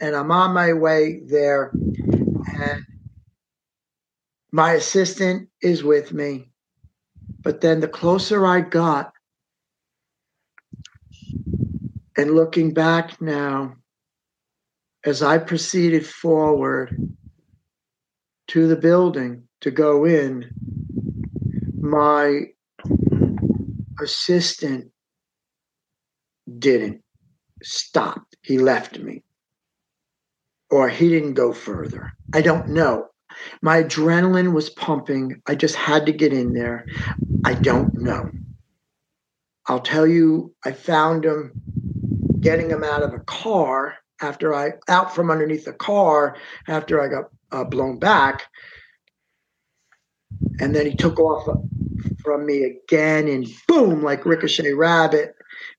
[0.00, 1.70] and I'm on my way there.
[1.74, 2.82] And
[4.52, 6.53] my assistant is with me.
[7.44, 9.12] But then the closer I got,
[12.16, 13.76] and looking back now,
[15.04, 17.14] as I proceeded forward
[18.48, 20.50] to the building to go in,
[21.80, 22.44] my
[24.00, 24.90] assistant
[26.58, 27.02] didn't
[27.62, 28.24] stop.
[28.42, 29.22] He left me.
[30.70, 32.12] Or he didn't go further.
[32.32, 33.08] I don't know.
[33.62, 35.40] My adrenaline was pumping.
[35.46, 36.86] I just had to get in there.
[37.44, 38.30] I don't know.
[39.66, 41.52] I'll tell you, I found him
[42.40, 46.36] getting him out of a car after I out from underneath the car
[46.68, 48.42] after I got uh, blown back,
[50.60, 51.46] and then he took off
[52.18, 55.34] from me again and boom, like ricochet rabbit.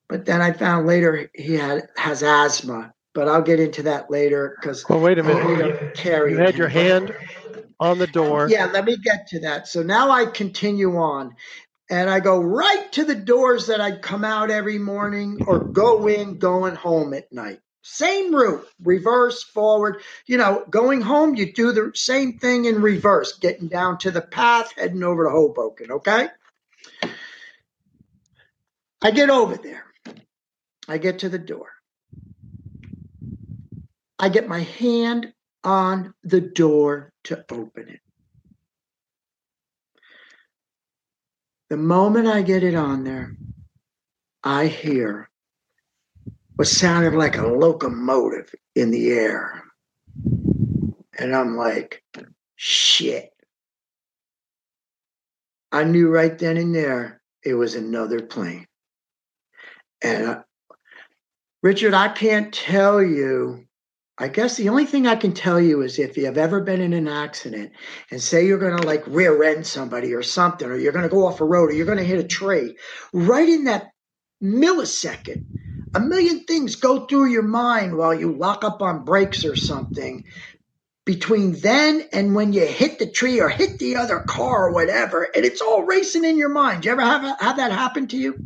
[0.07, 2.91] But then I found later he had has asthma.
[3.13, 5.95] But I'll get into that later because well, wait a minute.
[5.95, 7.13] Carry you had your hand
[7.79, 8.49] on the door.
[8.49, 9.67] Yeah, let me get to that.
[9.67, 11.35] So now I continue on
[11.89, 16.07] and I go right to the doors that I come out every morning or go
[16.07, 17.59] in going home at night.
[17.83, 20.01] Same route, reverse, forward.
[20.25, 24.21] You know, going home, you do the same thing in reverse, getting down to the
[24.21, 26.29] path, heading over to Hoboken, okay?
[29.03, 29.85] I get over there.
[30.87, 31.67] I get to the door.
[34.17, 35.31] I get my hand
[35.65, 37.99] on the door to open it.
[41.69, 43.35] The moment I get it on there,
[44.43, 45.29] I hear
[46.57, 49.63] what sounded like a locomotive in the air.
[51.17, 52.03] And I'm like,
[52.55, 53.31] shit.
[55.71, 58.67] I knew right then and there it was another plane.
[60.01, 60.43] And uh,
[61.63, 63.64] Richard, I can't tell you
[64.17, 66.81] I guess the only thing I can tell you is if you have ever been
[66.81, 67.73] in an accident
[68.09, 71.09] and say you're going to like rear end somebody or something, or you're going to
[71.13, 72.77] go off a road or you're going to hit a tree,
[73.13, 73.91] right in that
[74.43, 75.43] millisecond,
[75.95, 80.23] a million things go through your mind while you lock up on brakes or something.
[81.05, 85.23] Between then and when you hit the tree or hit the other car or whatever,
[85.35, 86.83] and it's all racing in your mind.
[86.83, 88.39] Do you ever have, have that happen to you?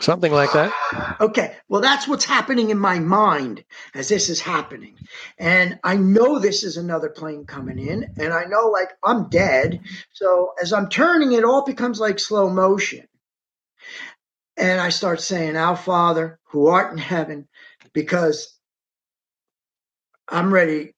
[0.00, 0.72] Something like that.
[1.20, 1.56] Okay.
[1.68, 3.64] Well, that's what's happening in my mind
[3.94, 4.96] as this is happening.
[5.38, 9.80] And I know this is another plane coming in, and I know like I'm dead.
[10.12, 13.06] So as I'm turning, it all becomes like slow motion.
[14.56, 17.48] And I start saying, Our Father, who art in heaven,
[17.92, 18.56] because
[20.28, 20.92] I'm ready,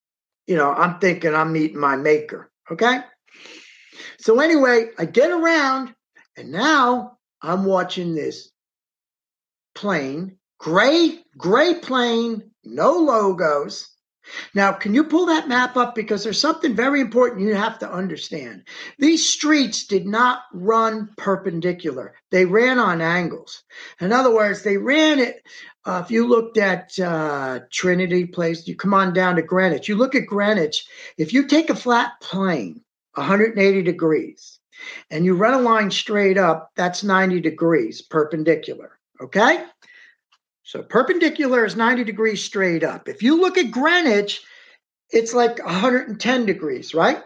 [0.47, 2.51] you know, I'm thinking I'm meeting my maker.
[2.71, 3.01] Okay.
[4.19, 5.95] So anyway, I get around,
[6.37, 8.51] and now I'm watching this
[9.77, 13.89] plane, gray, gray plane, no logos,
[14.55, 15.95] Now, can you pull that map up?
[15.95, 18.67] Because there's something very important you have to understand.
[18.99, 23.63] These streets did not run perpendicular, they ran on angles.
[24.01, 25.43] In other words, they ran it.
[25.85, 29.89] Uh, if you looked at uh, Trinity Place, you come on down to Greenwich.
[29.89, 30.85] You look at Greenwich,
[31.17, 32.83] if you take a flat plane,
[33.15, 34.59] 180 degrees,
[35.11, 38.99] and you run a line straight up, that's 90 degrees perpendicular.
[39.21, 39.65] Okay?
[40.63, 43.09] So perpendicular is 90 degrees straight up.
[43.09, 44.43] If you look at Greenwich,
[45.11, 47.23] it's like 110 degrees, right?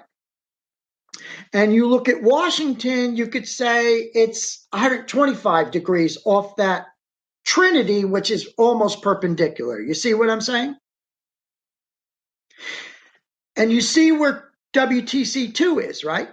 [1.52, 6.86] And you look at Washington, you could say it's 125 degrees off that
[7.44, 9.80] Trinity, which is almost perpendicular.
[9.80, 10.76] You see what I'm saying?
[13.56, 16.28] And you see where WTC2 is, right?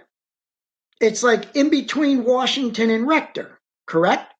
[1.00, 4.32] It's like in between Washington and Rector, correct?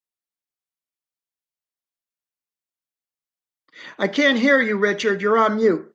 [3.99, 5.23] I can't hear you, Richard.
[5.23, 5.95] You're on mute.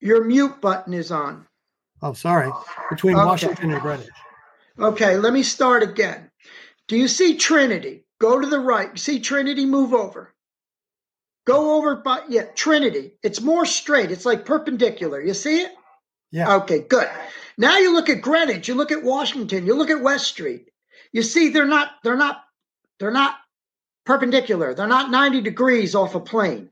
[0.00, 1.46] Your mute button is on.
[2.02, 2.50] Oh, sorry.
[2.90, 3.24] Between okay.
[3.24, 4.08] Washington and Greenwich.
[4.78, 6.30] Okay, let me start again.
[6.86, 8.04] Do you see Trinity?
[8.20, 8.90] Go to the right.
[8.92, 9.66] You see Trinity?
[9.66, 10.32] Move over.
[11.46, 13.12] Go over by yeah, Trinity.
[13.22, 14.10] It's more straight.
[14.10, 15.20] It's like perpendicular.
[15.20, 15.72] You see it?
[16.30, 16.56] Yeah.
[16.56, 17.08] Okay, good.
[17.56, 20.68] Now you look at Greenwich, you look at Washington, you look at West Street.
[21.12, 22.42] You see they're not they're not
[22.98, 23.36] they're not
[24.04, 24.74] perpendicular.
[24.74, 26.70] They're not 90 degrees off a plane.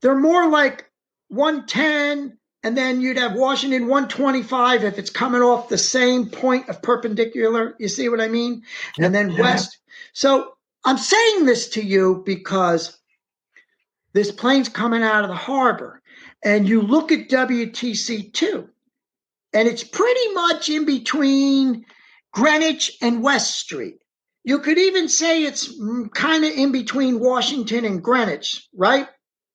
[0.00, 0.88] They're more like
[1.28, 6.82] 110, and then you'd have Washington 125 if it's coming off the same point of
[6.82, 7.74] perpendicular.
[7.78, 8.62] You see what I mean?
[8.98, 9.40] And then yeah.
[9.40, 9.78] west.
[10.12, 10.52] So
[10.84, 12.98] I'm saying this to you because
[14.12, 16.02] this plane's coming out of the harbor,
[16.44, 18.68] and you look at WTC2,
[19.52, 21.84] and it's pretty much in between
[22.32, 23.98] Greenwich and West Street.
[24.48, 25.78] You could even say it's
[26.14, 29.06] kind of in between Washington and Greenwich, right?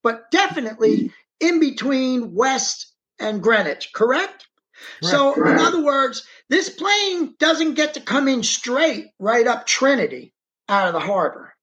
[0.04, 4.46] But definitely in between West and Greenwich, correct?
[5.02, 5.10] Right.
[5.10, 10.32] So, in other words, this plane doesn't get to come in straight right up Trinity
[10.70, 11.56] out of the harbor.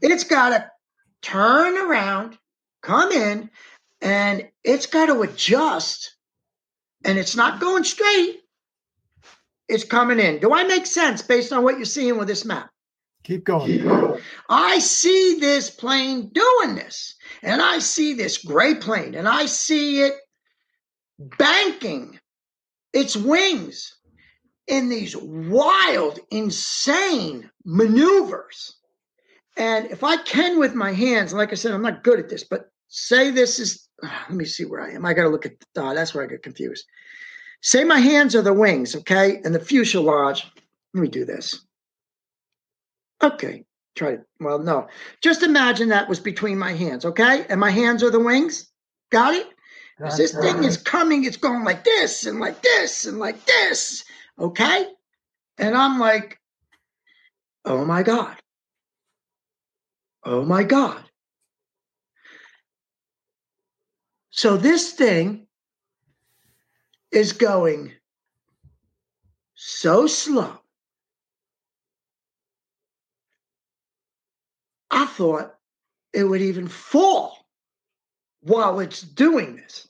[0.00, 0.70] It's got to
[1.20, 2.38] turn around,
[2.80, 3.50] come in,
[4.00, 6.14] and it's got to adjust.
[7.04, 8.41] And it's not going straight,
[9.72, 10.38] is coming in.
[10.38, 12.70] Do I make sense based on what you're seeing with this map?
[13.24, 14.18] Keep going.
[14.48, 20.02] I see this plane doing this, and I see this gray plane, and I see
[20.02, 20.14] it
[21.38, 22.18] banking
[22.92, 23.96] its wings
[24.66, 28.76] in these wild, insane maneuvers.
[29.56, 32.44] And if I can with my hands, like I said, I'm not good at this,
[32.44, 35.06] but say this is, let me see where I am.
[35.06, 36.86] I got to look at, uh, that's where I get confused.
[37.62, 40.44] Say my hands are the wings, okay, and the fuselage.
[40.94, 41.64] Let me do this.
[43.22, 44.22] Okay, try it.
[44.40, 44.88] Well, no.
[45.22, 47.46] Just imagine that was between my hands, okay?
[47.48, 48.68] And my hands are the wings.
[49.10, 49.48] Got it?
[50.00, 54.04] Got this thing is coming, it's going like this and like this and like this,
[54.40, 54.86] okay?
[55.58, 56.40] And I'm like,
[57.64, 58.36] oh my God.
[60.24, 61.02] Oh my God.
[64.30, 65.41] So this thing
[67.12, 67.92] is going
[69.54, 70.58] so slow.
[74.90, 75.54] I thought
[76.12, 77.46] it would even fall
[78.40, 79.88] while it's doing this.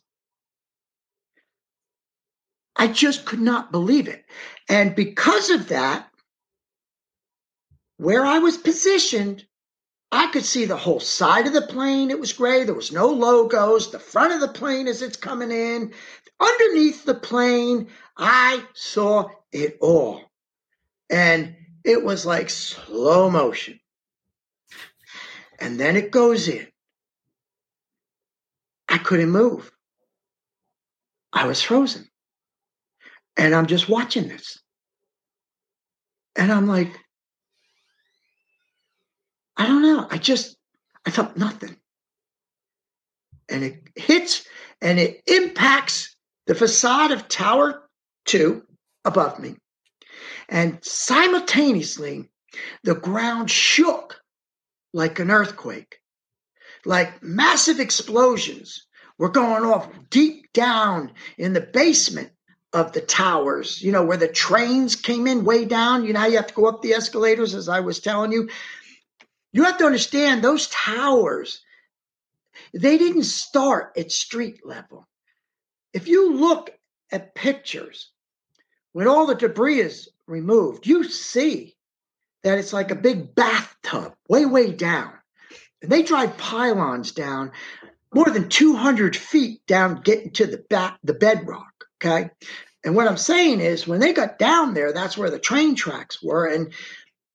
[2.77, 4.25] I just could not believe it.
[4.69, 6.09] And because of that,
[7.97, 9.47] where I was positioned,
[10.15, 12.11] I could see the whole side of the plane.
[12.11, 12.65] It was gray.
[12.65, 13.91] There was no logos.
[13.91, 15.95] The front of the plane as it's coming in.
[16.39, 17.89] Underneath the plane,
[18.19, 20.21] I saw it all.
[21.09, 23.81] And it was like slow motion.
[25.59, 26.67] And then it goes in.
[28.89, 29.73] I couldn't move.
[31.33, 32.07] I was frozen.
[33.39, 34.59] And I'm just watching this.
[36.37, 36.91] And I'm like,
[39.63, 40.09] I don't know.
[40.11, 40.57] I just,
[41.07, 41.77] I felt nothing.
[43.49, 44.45] And it hits
[44.81, 46.17] and it impacts
[46.49, 47.89] the facade of Tower
[48.25, 48.61] 2
[49.05, 49.55] above me.
[50.49, 52.29] And simultaneously,
[52.83, 54.21] the ground shook
[54.93, 56.01] like an earthquake,
[56.85, 62.33] like massive explosions were going off deep down in the basement
[62.73, 66.05] of the towers, you know, where the trains came in way down.
[66.05, 68.49] You know you have to go up the escalators, as I was telling you?
[69.53, 71.61] You have to understand those towers,
[72.73, 75.07] they didn't start at street level
[75.93, 76.71] if you look
[77.11, 78.11] at pictures
[78.93, 81.77] when all the debris is removed, you see
[82.43, 85.13] that it's like a big bathtub way, way down.
[85.83, 87.53] And they drive pylons down
[88.15, 91.73] more than 200 feet down getting to the back, the bedrock.
[92.03, 92.31] Okay.
[92.85, 96.23] And what I'm saying is when they got down there, that's where the train tracks
[96.23, 96.47] were.
[96.47, 96.73] And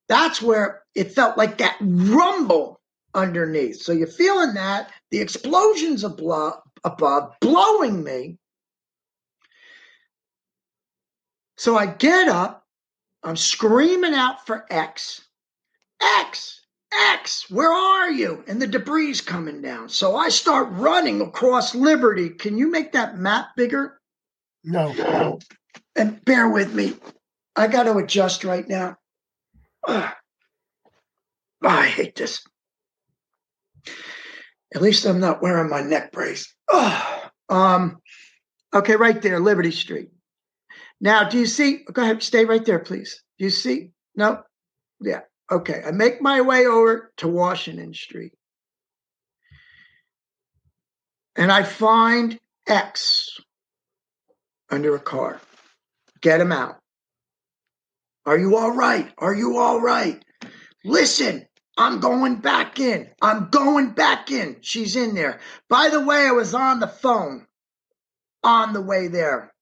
[0.08, 2.82] that's where it felt like that rumble
[3.14, 3.82] underneath.
[3.82, 8.38] So you're feeling that, the explosions above, above blowing me.
[11.56, 12.66] So I get up,
[13.24, 15.22] I'm screaming out for X.
[16.02, 18.44] X, X, where are you?
[18.48, 19.90] And the debris is coming down.
[19.90, 22.30] So I start running across Liberty.
[22.30, 24.00] Can you make that map bigger?
[24.64, 25.40] No.
[25.96, 26.96] And bear with me.
[27.56, 28.98] I got to adjust right now.
[29.88, 30.14] Ugh.
[31.64, 32.46] I hate this.
[34.76, 36.54] At least I'm not wearing my neck brace.
[36.72, 37.14] Ugh.
[37.50, 38.00] Um,
[38.74, 40.10] okay, right there, Liberty Street.
[41.00, 41.86] Now, do you see?
[41.94, 43.24] Go ahead, stay right there, please.
[43.38, 43.92] Do you see?
[44.18, 44.44] No?
[45.00, 45.22] Yeah.
[45.50, 45.82] Okay.
[45.86, 48.34] I make my way over to Washington Street.
[51.38, 52.38] And I find
[52.68, 53.40] X
[54.70, 55.40] under a car.
[56.20, 56.80] Get him out.
[58.26, 59.10] Are you all right?
[59.20, 60.22] Are you all right?
[60.84, 61.47] Listen,
[61.78, 63.10] I'm going back in.
[63.22, 64.58] I'm going back in.
[64.62, 65.40] She's in there.
[65.70, 67.46] By the way, I was on the phone
[68.44, 69.54] on the way there.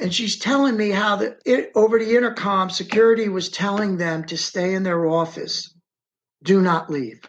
[0.00, 4.36] And she's telling me how the it, over the intercom, security was telling them to
[4.36, 5.74] stay in their office,
[6.44, 7.20] do not leave.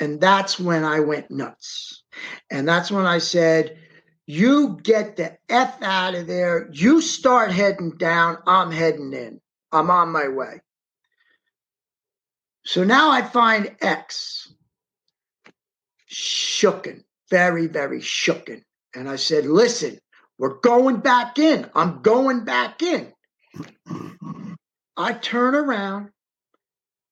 [0.00, 2.02] And that's when I went nuts.
[2.50, 3.78] And that's when I said,
[4.26, 6.68] You get the F out of there.
[6.72, 8.38] You start heading down.
[8.46, 9.40] I'm heading in.
[9.72, 10.60] I'm on my way.
[12.64, 14.52] So now I find X
[16.12, 18.62] shooken, very, very shooken.
[18.94, 19.98] And I said, Listen,
[20.38, 21.68] we're going back in.
[21.74, 23.12] I'm going back in.
[24.96, 26.10] I turn around,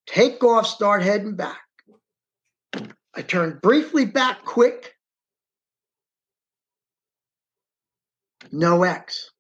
[0.07, 1.61] take off, start heading back.
[3.15, 4.95] I turn briefly back quick.
[8.53, 9.31] No X.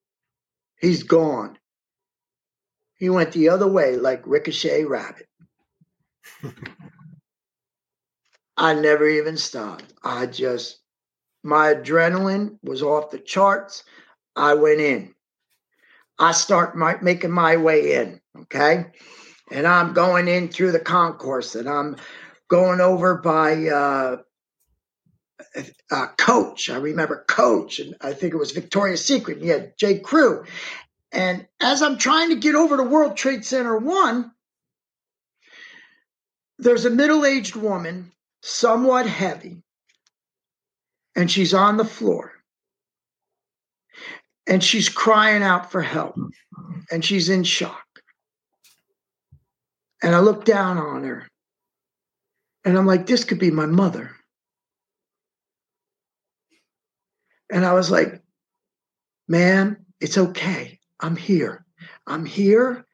[0.80, 1.58] He's gone.
[2.98, 5.28] He went the other way like Ricochet Rabbit.
[8.56, 9.92] I never even stopped.
[10.02, 10.78] I just
[11.42, 13.84] my adrenaline was off the charts.
[14.34, 15.14] I went in.
[16.18, 18.86] I start my, making my way in, okay?
[19.50, 21.96] And I'm going in through the concourse and I'm
[22.48, 24.16] going over by uh,
[25.90, 26.70] uh, Coach.
[26.70, 29.38] I remember Coach, and I think it was Victoria's Secret.
[29.38, 29.98] And he had J.
[29.98, 30.44] Crew.
[31.12, 34.30] And as I'm trying to get over to World Trade Center 1,
[36.58, 39.62] there's a middle aged woman, somewhat heavy,
[41.14, 42.32] and she's on the floor
[44.46, 46.16] and she's crying out for help
[46.90, 47.84] and she's in shock.
[50.02, 51.26] And I look down on her
[52.64, 54.10] and I'm like, this could be my mother.
[57.50, 58.22] And I was like,
[59.28, 60.75] man, it's okay.
[61.00, 61.64] I'm here.
[62.06, 62.84] I'm here.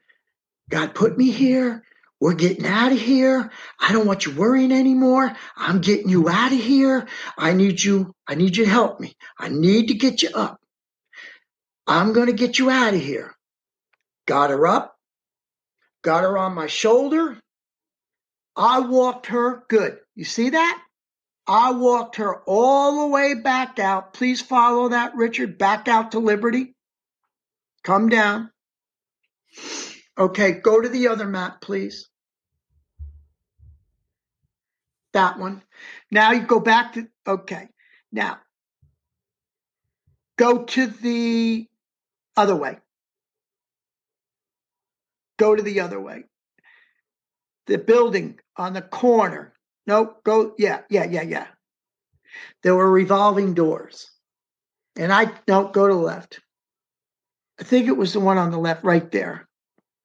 [0.71, 1.85] God put me here.
[2.21, 3.51] We're getting out of here.
[3.81, 5.35] I don't want you worrying anymore.
[5.57, 7.09] I'm getting you out of here.
[7.37, 8.15] I need you.
[8.29, 9.15] I need you to help me.
[9.39, 10.61] I need to get you up.
[11.87, 13.35] I'm going to get you out of here.
[14.27, 14.97] Got her up,
[16.03, 17.37] got her on my shoulder.
[18.55, 19.65] I walked her.
[19.69, 19.99] Good.
[20.15, 20.83] You see that?
[21.47, 24.15] I walked her all the way back out.
[24.15, 25.59] Please follow that, Richard.
[25.59, 26.75] Back out to Liberty.
[27.85, 28.51] Come down.
[30.17, 32.09] Okay, go to the other map, please.
[35.13, 35.63] that one.
[36.11, 37.69] Now you go back to, okay.
[38.11, 38.39] Now
[40.37, 41.67] go to the
[42.37, 42.79] other way.
[45.39, 46.25] Go to the other way.
[47.67, 49.55] The building on the corner.
[49.87, 51.47] Nope, go, yeah, yeah, yeah, yeah.
[52.63, 54.11] There were revolving doors.
[54.97, 56.41] And I don't go to the left.
[57.63, 59.49] I think it was the one on the left right there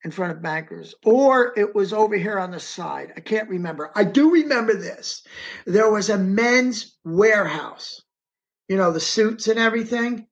[0.03, 3.13] in front of bankers, or it was over here on the side.
[3.17, 3.89] I can't remember.
[3.95, 5.23] I do remember this.
[5.65, 8.03] There was a Men's Wearhouse,
[8.67, 10.27] you know, the suits and everything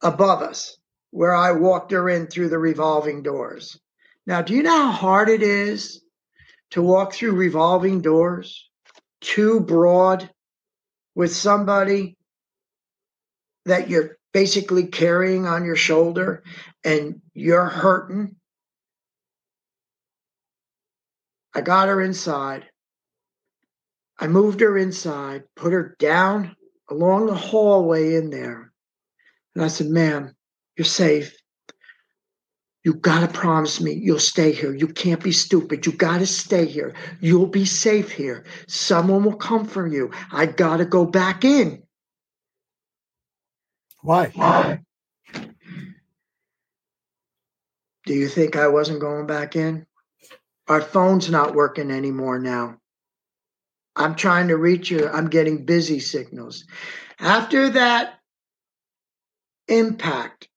[0.00, 0.78] above us,
[1.10, 3.76] where I walked her in through the revolving doors.
[4.24, 6.00] Now, do you know how hard it is
[6.70, 8.70] to walk through revolving doors,
[9.20, 10.30] too broad,
[11.16, 12.16] with somebody
[13.64, 16.42] that you're basically carrying on your shoulder
[16.84, 18.36] and you're hurting
[21.58, 22.66] I got her inside.
[24.16, 26.54] I moved her inside, put her down
[26.88, 28.72] along the hallway in there.
[29.56, 30.36] And I said, Ma'am,
[30.76, 31.36] you're safe.
[32.84, 34.72] You got to promise me you'll stay here.
[34.72, 35.84] You can't be stupid.
[35.84, 36.94] You got to stay here.
[37.20, 38.44] You'll be safe here.
[38.68, 40.12] Someone will come for you.
[40.30, 41.82] I got to go back in.
[44.08, 44.28] Why?
[44.28, 44.80] Why?
[48.06, 49.84] Do you think I wasn't going back in?
[50.66, 52.78] Our phone's not working anymore now.
[53.94, 55.06] I'm trying to reach you.
[55.06, 56.64] I'm getting busy signals.
[57.18, 58.14] After that
[59.66, 60.48] impact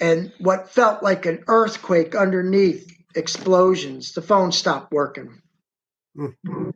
[0.00, 5.40] and what felt like an earthquake underneath explosions, the phone stopped working.
[6.16, 6.70] Mm-hmm.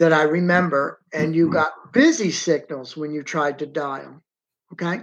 [0.00, 4.22] That I remember, and you got busy signals when you tried to dial.
[4.72, 5.00] Okay.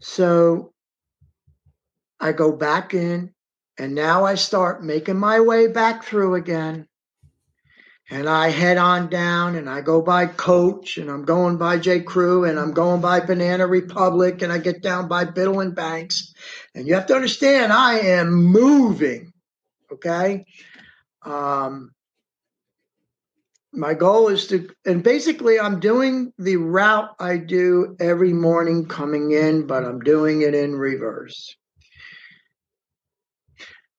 [0.00, 0.72] So
[2.18, 3.32] I go back in,
[3.78, 6.86] and now I start making my way back through again.
[8.12, 12.00] And I head on down and I go by Coach and I'm going by J.
[12.00, 16.34] Crew and I'm going by Banana Republic and I get down by Biddle and Banks.
[16.74, 19.32] And you have to understand, I am moving.
[19.92, 20.44] Okay.
[21.24, 21.92] Um,
[23.72, 29.32] my goal is to, and basically, I'm doing the route I do every morning coming
[29.32, 31.56] in, but I'm doing it in reverse.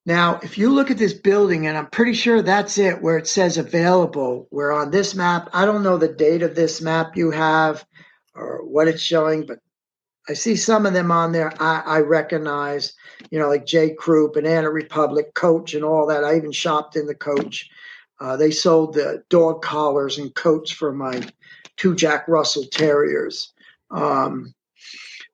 [0.06, 3.28] Now, if you look at this building, and I'm pretty sure that's it where it
[3.28, 7.32] says available, where on this map, I don't know the date of this map you
[7.32, 7.86] have
[8.34, 9.60] or what it's showing, but
[10.28, 12.94] I see some of them on there I, I recognize,
[13.30, 13.94] you know, like J.
[13.94, 16.24] Crew, Banana Republic, Coach, and all that.
[16.24, 17.70] I even shopped in the Coach.
[18.22, 21.20] Uh, they sold the dog collars and coats for my
[21.76, 23.52] two Jack Russell Terriers
[23.90, 24.54] um,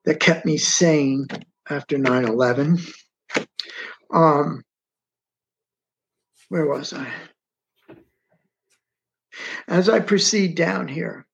[0.06, 1.26] that kept me sane
[1.68, 2.78] after 9 11.
[4.10, 4.64] Um,
[6.48, 7.06] where was I?
[9.68, 11.26] As I proceed down here,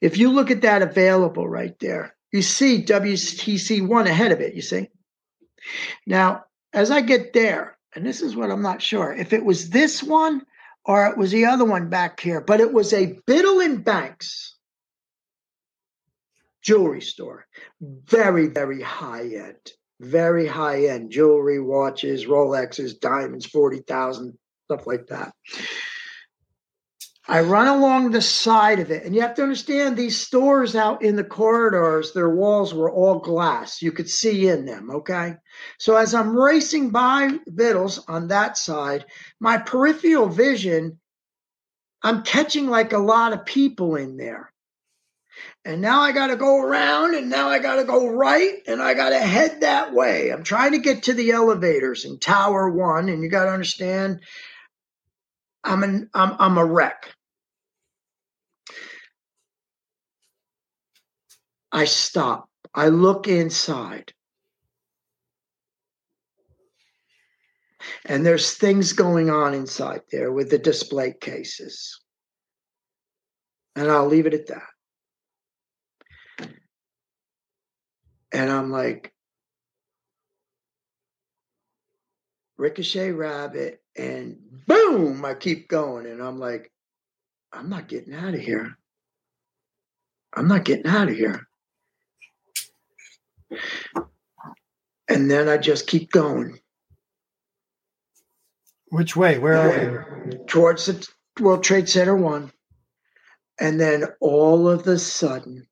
[0.00, 4.62] if you look at that available right there, you see WTC1 ahead of it, you
[4.62, 4.88] see?
[6.06, 9.68] Now, as I get there, and this is what I'm not sure, if it was
[9.68, 10.40] this one
[10.84, 14.56] or it was the other one back here, but it was a Biddle and Banks
[16.62, 17.46] jewelry store.
[17.80, 25.32] Very, very high end very high end jewelry, watches, Rolexes, diamonds, 40,000, stuff like that.
[27.26, 31.02] I run along the side of it, and you have to understand these stores out
[31.02, 33.80] in the corridors, their walls were all glass.
[33.80, 35.36] You could see in them, okay?
[35.78, 39.06] So as I'm racing by Biddles on that side,
[39.40, 41.00] my peripheral vision,
[42.02, 44.52] I'm catching like a lot of people in there
[45.64, 48.82] and now I got to go around and now I got to go right and
[48.82, 50.30] I got to head that way.
[50.30, 54.20] I'm trying to get to the elevators in Tower 1 and you got to understand
[55.64, 57.12] I'm an I'm I'm a wreck.
[61.72, 62.48] I stop.
[62.74, 64.12] I look inside.
[68.04, 72.00] And there's things going on inside there with the display cases.
[73.74, 74.62] And I'll leave it at that.
[78.32, 79.12] And I'm like,
[82.56, 84.36] Ricochet Rabbit, and
[84.66, 86.06] boom, I keep going.
[86.06, 86.70] And I'm like,
[87.52, 88.76] I'm not getting out of here.
[90.36, 91.46] I'm not getting out of here.
[95.08, 96.58] And then I just keep going.
[98.88, 99.38] Which way?
[99.38, 100.38] Where are you?
[100.46, 101.06] Towards the
[101.40, 102.52] World Trade Center one.
[103.60, 105.68] And then all of a sudden,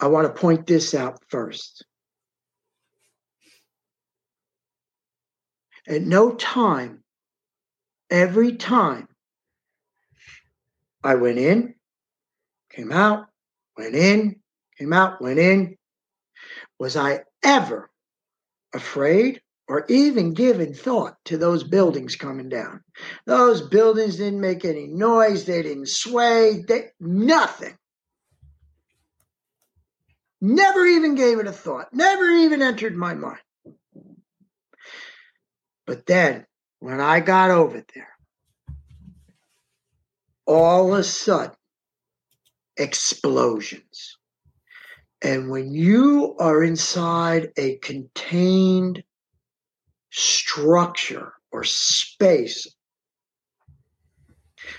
[0.00, 1.84] I want to point this out first.
[5.86, 7.02] At no time,
[8.10, 9.08] every time
[11.02, 11.74] I went in,
[12.70, 13.26] came out,
[13.76, 14.40] went in,
[14.78, 15.76] came out, went in,
[16.78, 17.90] was I ever
[18.72, 22.82] afraid or even given thought to those buildings coming down.
[23.26, 27.76] Those buildings didn't make any noise, they didn't sway, they, nothing.
[30.40, 33.38] Never even gave it a thought, never even entered my mind.
[35.86, 36.46] But then
[36.80, 38.08] when I got over there,
[40.46, 41.56] all of a sudden,
[42.76, 44.16] explosions.
[45.22, 49.04] And when you are inside a contained
[50.10, 52.66] structure or space,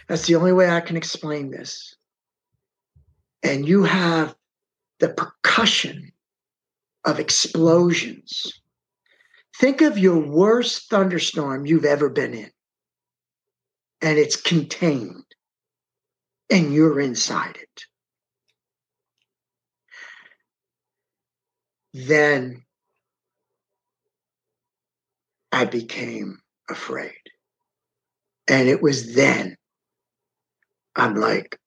[0.07, 1.95] that's the only way I can explain this.
[3.41, 4.35] And you have
[4.99, 6.11] the percussion
[7.05, 8.62] of explosions.
[9.57, 12.51] Think of your worst thunderstorm you've ever been in,
[14.01, 15.25] and it's contained,
[16.49, 17.83] and you're inside it.
[21.93, 22.63] then
[25.51, 26.39] I became
[26.69, 27.13] afraid.
[28.47, 29.55] And it was then
[30.95, 31.57] I'm like,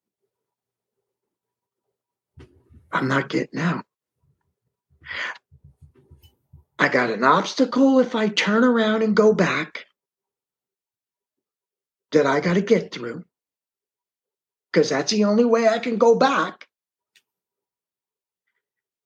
[2.93, 3.85] I'm not getting out.
[6.79, 9.87] I got an obstacle if I turn around and go back
[12.13, 13.25] that I got to get through
[14.73, 16.67] because that's the only way I can go back.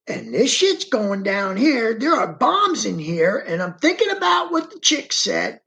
[0.09, 1.97] And this shit's going down here.
[1.97, 3.36] There are bombs in here.
[3.38, 5.60] And I'm thinking about what the chick said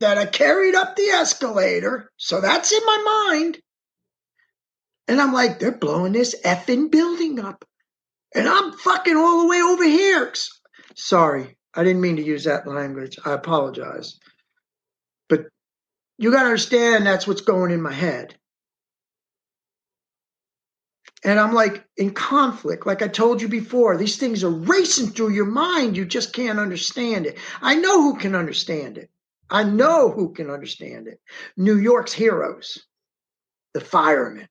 [0.00, 2.10] that I carried up the escalator.
[2.16, 3.58] So that's in my mind.
[5.06, 7.66] And I'm like, they're blowing this effing building up.
[8.34, 10.32] And I'm fucking all the way over here.
[10.94, 13.18] Sorry, I didn't mean to use that language.
[13.24, 14.18] I apologize.
[15.28, 15.46] But
[16.18, 18.34] you got to understand that's what's going in my head.
[21.24, 22.86] And I'm like in conflict.
[22.86, 25.96] Like I told you before, these things are racing through your mind.
[25.96, 27.38] You just can't understand it.
[27.60, 29.08] I know who can understand it.
[29.48, 31.20] I know who can understand it.
[31.56, 32.84] New York's heroes,
[33.74, 34.48] the firemen,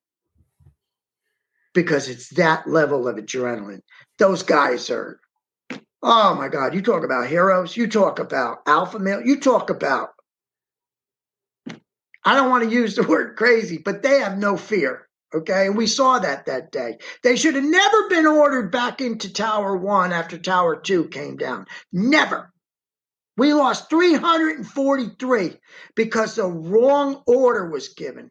[1.74, 3.82] because it's that level of adrenaline.
[4.20, 5.20] Those guys are,
[6.02, 10.10] oh my God, you talk about heroes, you talk about alpha male, you talk about,
[12.24, 15.08] I don't want to use the word crazy, but they have no fear.
[15.34, 15.68] Okay.
[15.68, 16.98] And we saw that that day.
[17.24, 21.68] They should have never been ordered back into Tower One after Tower Two came down.
[21.94, 22.52] Never.
[23.38, 25.58] We lost 343
[25.96, 28.30] because the wrong order was given.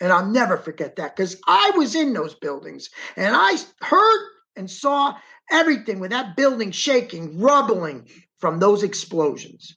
[0.00, 4.20] And I'll never forget that because I was in those buildings and I heard
[4.56, 5.16] and saw
[5.50, 8.08] everything with that building shaking, rubbling
[8.38, 9.76] from those explosions.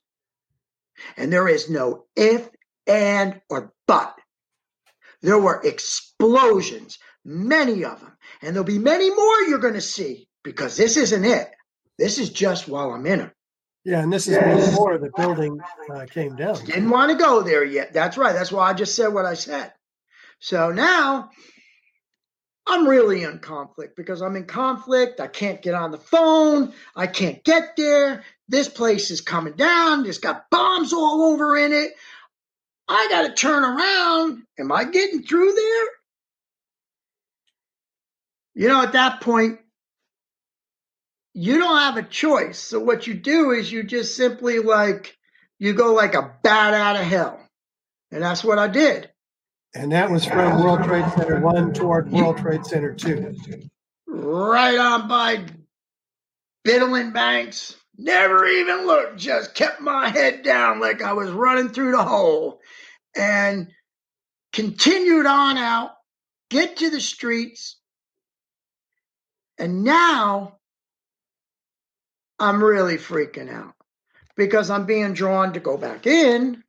[1.18, 2.49] And there is no if,
[2.88, 4.15] and, or but.
[5.22, 8.18] There were explosions, many of them.
[8.41, 11.49] And there'll be many more you're going to see because this isn't it.
[11.97, 13.31] This is just while I'm in it.
[13.85, 14.72] Yeah, and this is yes.
[14.72, 15.60] before the building
[15.93, 16.64] uh, came down.
[16.65, 17.93] Didn't want to go there yet.
[17.93, 18.34] That's right.
[18.34, 19.73] That's why I just said what I said.
[20.39, 21.30] So now
[22.69, 25.19] I'm really in conflict because I'm in conflict.
[25.19, 26.71] I can't get on the phone.
[26.95, 28.23] I can't get there.
[28.47, 30.05] This place is coming down.
[30.05, 31.91] It's got bombs all over in it.
[32.87, 34.43] I got to turn around.
[34.59, 35.85] Am I getting through there?
[38.53, 39.59] You know, at that point,
[41.33, 42.59] you don't have a choice.
[42.59, 45.17] So what you do is you just simply like,
[45.57, 47.39] you go like a bat out of hell.
[48.11, 49.09] And that's what I did.
[49.75, 53.35] And that was from World Trade Center 1 toward World Trade Center 2.
[54.07, 55.45] Right on by
[56.63, 57.75] Biddle and Banks.
[57.97, 62.61] Never even looked, just kept my head down like I was running through the hole
[63.15, 63.67] and
[64.53, 65.91] continued on out,
[66.49, 67.77] get to the streets.
[69.57, 70.59] And now
[72.39, 73.75] I'm really freaking out
[74.37, 76.63] because I'm being drawn to go back in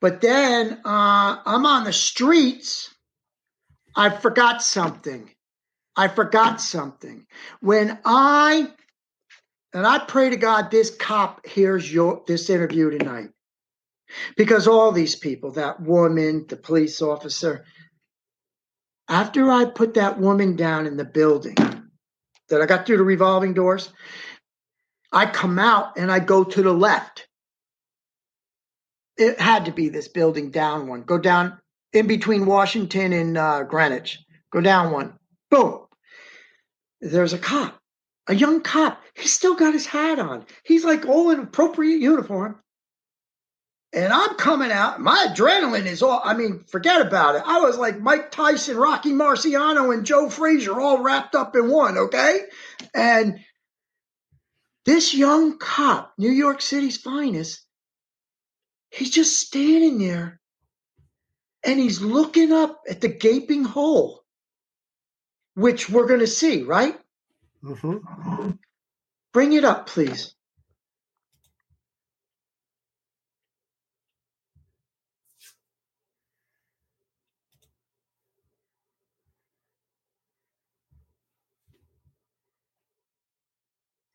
[0.00, 2.94] but then uh, I'm on the streets.
[3.94, 5.30] I forgot something.
[5.96, 7.26] I forgot something.
[7.60, 8.70] When I
[9.72, 13.30] and I pray to God this cop hears your this interview tonight.
[14.36, 17.64] Because all these people, that woman, the police officer,
[19.08, 21.54] after I put that woman down in the building,
[22.48, 23.92] that I got through the revolving doors,
[25.12, 27.28] I come out and I go to the left
[29.20, 31.02] it had to be this building down one.
[31.02, 31.58] Go down
[31.92, 34.18] in between Washington and uh, Greenwich.
[34.52, 35.18] Go down one.
[35.50, 35.86] Boom.
[37.00, 37.78] There's a cop,
[38.26, 39.00] a young cop.
[39.14, 40.44] He's still got his hat on.
[40.64, 42.60] He's like all in appropriate uniform.
[43.92, 45.00] And I'm coming out.
[45.00, 47.42] My adrenaline is all, I mean, forget about it.
[47.44, 51.98] I was like Mike Tyson, Rocky Marciano, and Joe Frazier all wrapped up in one,
[51.98, 52.42] okay?
[52.94, 53.40] And
[54.86, 57.66] this young cop, New York City's finest,
[58.90, 60.40] He's just standing there
[61.64, 64.22] and he's looking up at the gaping hole,
[65.54, 66.98] which we're going to see, right?
[67.64, 68.50] Mm-hmm.
[69.32, 70.34] Bring it up, please.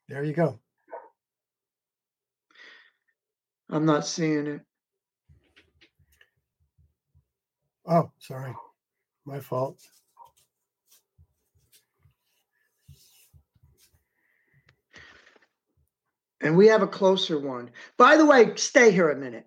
[0.08, 0.60] There you go.
[3.70, 4.60] I'm not seeing it.
[7.86, 8.54] Oh, sorry.
[9.24, 9.78] My fault.
[16.40, 17.70] And we have a closer one.
[17.96, 19.46] By the way, stay here a minute.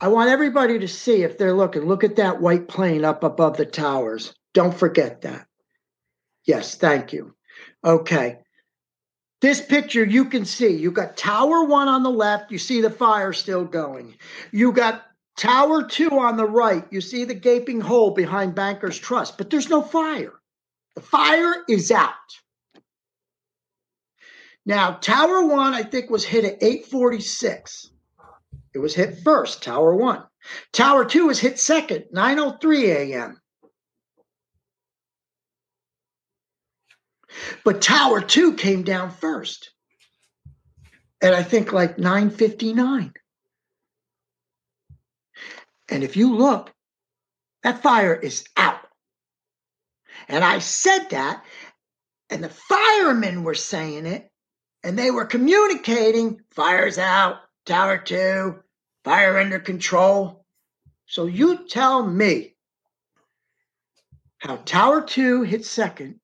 [0.00, 1.86] I want everybody to see if they're looking.
[1.86, 4.34] Look at that white plane up above the towers.
[4.52, 5.46] Don't forget that.
[6.44, 7.34] Yes, thank you.
[7.84, 8.40] Okay.
[9.40, 12.90] This picture you can see, you got Tower 1 on the left, you see the
[12.90, 14.14] fire still going.
[14.50, 15.04] You got
[15.36, 19.68] Tower 2 on the right, you see the gaping hole behind Bankers Trust, but there's
[19.68, 20.32] no fire.
[20.94, 22.14] The fire is out.
[24.64, 27.90] Now, Tower 1 I think was hit at 846.
[28.74, 30.24] It was hit first, Tower 1.
[30.72, 33.40] Tower 2 was hit second, 9:03 a.m.
[37.64, 39.70] But Tower 2 came down first.
[41.20, 43.12] And I think like 959.
[45.88, 46.72] And if you look,
[47.62, 48.80] that fire is out.
[50.28, 51.44] And I said that,
[52.30, 54.30] and the firemen were saying it,
[54.82, 58.62] and they were communicating fire's out, tower two,
[59.04, 60.44] fire under control.
[61.06, 62.54] So you tell me
[64.38, 66.20] how tower two hit second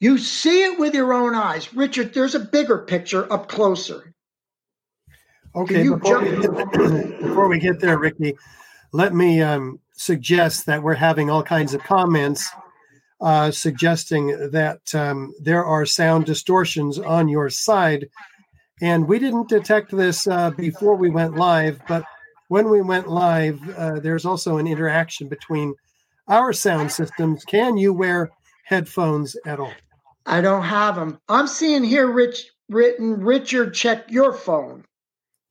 [0.00, 1.74] you see it with your own eyes.
[1.74, 4.12] Richard, there's a bigger picture up closer.
[5.54, 8.36] Okay, before we, get, before we, get, there, Ricki,
[8.92, 12.48] let me um, suggest that we're having all kinds of comments
[13.20, 18.08] uh, suggesting that um, there are sound distortions on your side.
[18.80, 22.04] And we didn't detect this uh, before we went live, but
[22.46, 25.74] when we went live, uh, there's also an interaction between
[26.28, 27.44] our sound systems.
[27.44, 28.30] Can you wear
[28.64, 29.72] headphones at all?
[30.28, 31.18] I don't have them.
[31.28, 34.84] I'm seeing here, Rich, written, Richard, check your phone.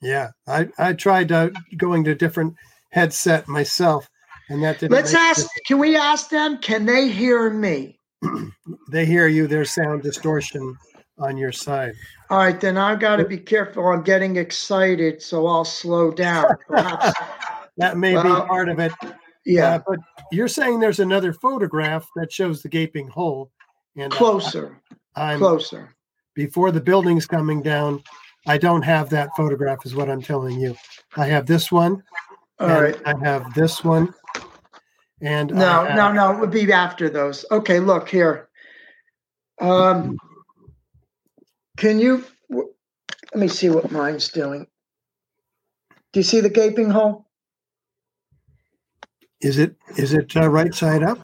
[0.02, 2.54] Yeah, I, I tried uh, going to a different
[2.92, 4.08] headset myself,
[4.50, 4.94] and that didn't.
[4.94, 5.38] Let's ask.
[5.38, 5.50] Sense.
[5.66, 6.60] Can we ask them?
[6.60, 8.00] Can they hear me?
[8.92, 9.48] they hear you.
[9.48, 10.78] There's sound distortion
[11.18, 11.94] on your side.
[12.30, 13.88] All right, then I've got to be careful.
[13.88, 16.46] I'm getting excited, so I'll slow down.
[17.78, 18.92] That may well, be part of it.
[19.46, 20.00] Yeah, uh, but
[20.32, 23.52] you're saying there's another photograph that shows the gaping hole.
[23.98, 24.80] And uh, closer,
[25.16, 25.96] I'm, closer.
[26.36, 28.04] Before the building's coming down,
[28.46, 30.76] I don't have that photograph, is what I'm telling you.
[31.16, 32.04] I have this one.
[32.60, 32.96] All right.
[33.06, 34.14] I have this one.
[35.22, 37.44] And no, have, no, no, it would be after those.
[37.52, 38.50] Okay, look here.
[39.60, 40.16] Um,
[41.78, 44.68] can you let me see what mine's doing?
[46.14, 47.26] Do you see the gaping hole?
[49.42, 51.20] Is it is it uh, right side up?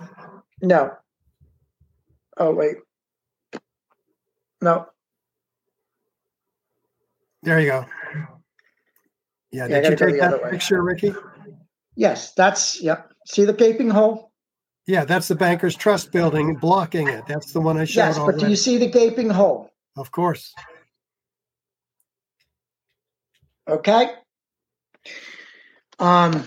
[0.61, 0.91] No.
[2.37, 2.77] Oh wait.
[4.61, 4.87] No.
[7.43, 7.85] There you go.
[9.51, 11.13] Yeah, yeah did you take that picture, Ricki?
[11.95, 13.11] Yes, that's yep.
[13.27, 14.31] See the gaping hole?
[14.87, 17.25] Yeah, that's the Bankers Trust building blocking it.
[17.27, 17.99] That's the one I showed.
[17.99, 19.69] Yes, but do you see the gaping hole?
[19.95, 20.53] Of course.
[23.67, 24.09] Okay.
[25.99, 26.43] Um.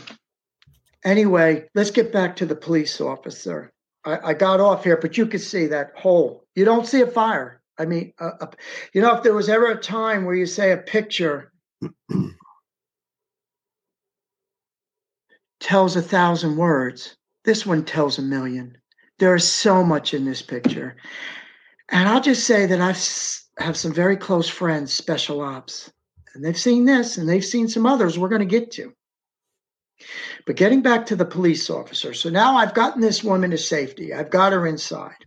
[1.04, 3.72] Anyway, let's get back to the police officer.
[4.06, 6.46] I, I got off here, but you could see that hole.
[6.54, 7.60] You don't see a fire.
[7.78, 8.46] I mean, uh, uh,
[8.94, 11.52] you know, if there was ever a time where you say a picture
[15.60, 18.78] tells a thousand words, this one tells a million.
[19.18, 20.96] There is so much in this picture.
[21.90, 22.94] And I'll just say that I
[23.62, 25.90] have some very close friends, special ops,
[26.34, 28.92] and they've seen this and they've seen some others we're going to get to.
[30.46, 32.14] But getting back to the police officer.
[32.14, 35.26] So now I've gotten this woman to safety, I've got her inside.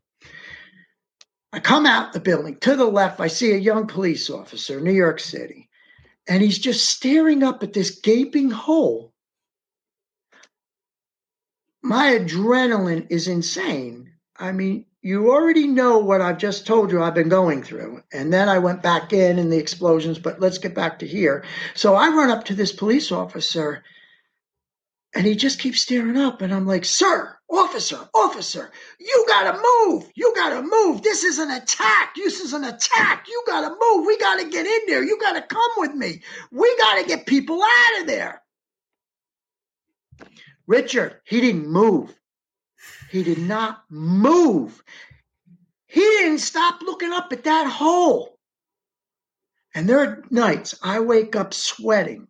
[1.51, 2.57] I come out the building.
[2.59, 5.67] To the left, I see a young police officer, New York City,
[6.27, 9.13] and he's just staring up at this gaping hole.
[11.81, 14.13] My adrenaline is insane.
[14.37, 18.03] I mean, you already know what I've just told you I've been going through.
[18.11, 21.45] And then I went back in and the explosions, but let's get back to here.
[21.73, 23.81] So I run up to this police officer
[25.15, 26.41] and he just keeps staring up.
[26.41, 30.09] And I'm like, Sir, officer, officer, you gotta move.
[30.15, 31.01] You gotta move.
[31.01, 32.13] This is an attack.
[32.15, 33.25] This is an attack.
[33.27, 34.05] You gotta move.
[34.05, 35.03] We gotta get in there.
[35.03, 36.21] You gotta come with me.
[36.51, 38.41] We gotta get people out of there.
[40.67, 42.13] Richard, he didn't move.
[43.09, 44.83] He did not move.
[45.87, 48.37] He didn't stop looking up at that hole.
[49.73, 52.27] And there are nights I wake up sweating,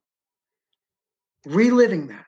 [1.45, 2.25] reliving that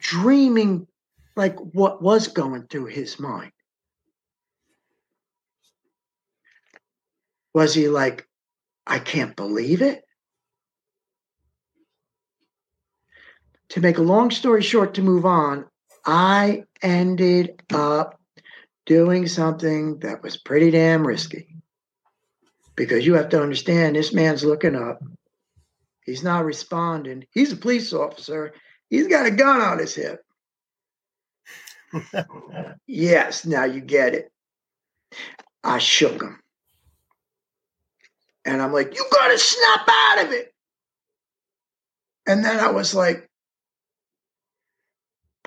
[0.00, 0.86] dreaming
[1.36, 3.52] like what was going through his mind.
[7.54, 8.26] Was he like,
[8.86, 10.02] I can't believe it?
[13.70, 15.66] To make a long story short, to move on,
[16.04, 18.20] I ended up
[18.86, 21.54] doing something that was pretty damn risky.
[22.74, 25.02] Because you have to understand, this man's looking up.
[26.04, 27.26] He's not responding.
[27.30, 28.52] He's a police officer
[28.90, 30.24] He's got a gun on his hip.
[32.86, 34.30] yes, now you get it.
[35.64, 36.40] I shook him.
[38.44, 40.52] And I'm like, you got to snap out of it.
[42.26, 43.28] And then I was like,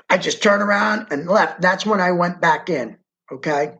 [0.09, 1.61] I just turned around and left.
[1.61, 2.97] That's when I went back in.
[3.31, 3.73] Okay.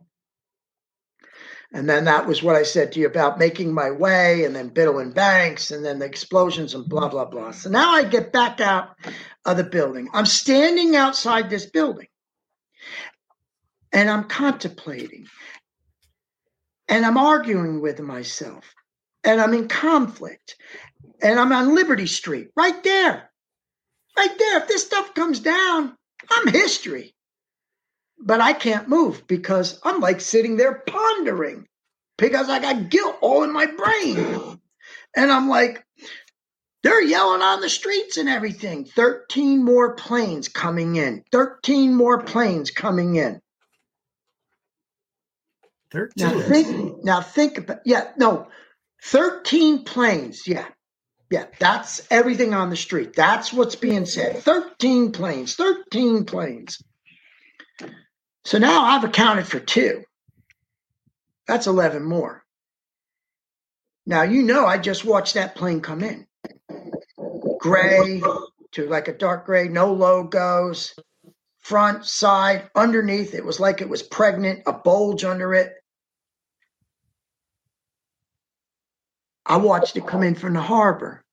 [1.74, 4.70] And then that was what I said to you about making my way and then
[4.70, 7.50] Biddle and Banks and then the explosions and blah, blah, blah.
[7.52, 8.96] So now I get back out
[9.44, 10.08] of the building.
[10.14, 12.08] I'm standing outside this building
[13.92, 15.26] and I'm contemplating
[16.88, 18.76] and I'm arguing with myself
[19.24, 20.56] and I'm in conflict
[21.24, 23.32] and I'm on Liberty Street right there.
[24.16, 24.60] Right there.
[24.60, 25.98] If this stuff comes down,
[26.30, 27.16] I'm history
[28.26, 31.68] but I can't move because I'm like sitting there pondering
[32.18, 34.60] because I got guilt all in my brain.
[35.16, 35.84] And I'm like,
[36.82, 38.86] they're yelling on the streets and everything.
[38.86, 41.24] 13 more planes coming in.
[41.32, 43.40] 13 more planes coming in.
[45.92, 46.12] 13.
[46.18, 48.48] Now think, now think about, yeah, no,
[49.04, 50.48] 13 planes.
[50.48, 50.66] Yeah.
[51.30, 51.46] Yeah.
[51.60, 53.14] That's everything on the street.
[53.16, 54.40] That's what's being said.
[54.40, 56.82] 13 planes, 13 planes.
[58.46, 60.04] So now I've accounted for two.
[61.48, 62.44] That's 11 more.
[64.06, 66.28] Now, you know, I just watched that plane come in.
[67.60, 68.22] Gray
[68.74, 70.94] to like a dark gray, no logos,
[71.62, 73.34] front, side, underneath.
[73.34, 75.74] It was like it was pregnant, a bulge under it.
[79.46, 81.24] I watched it come in from the harbor.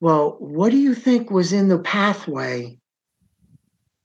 [0.00, 2.78] Well, what do you think was in the pathway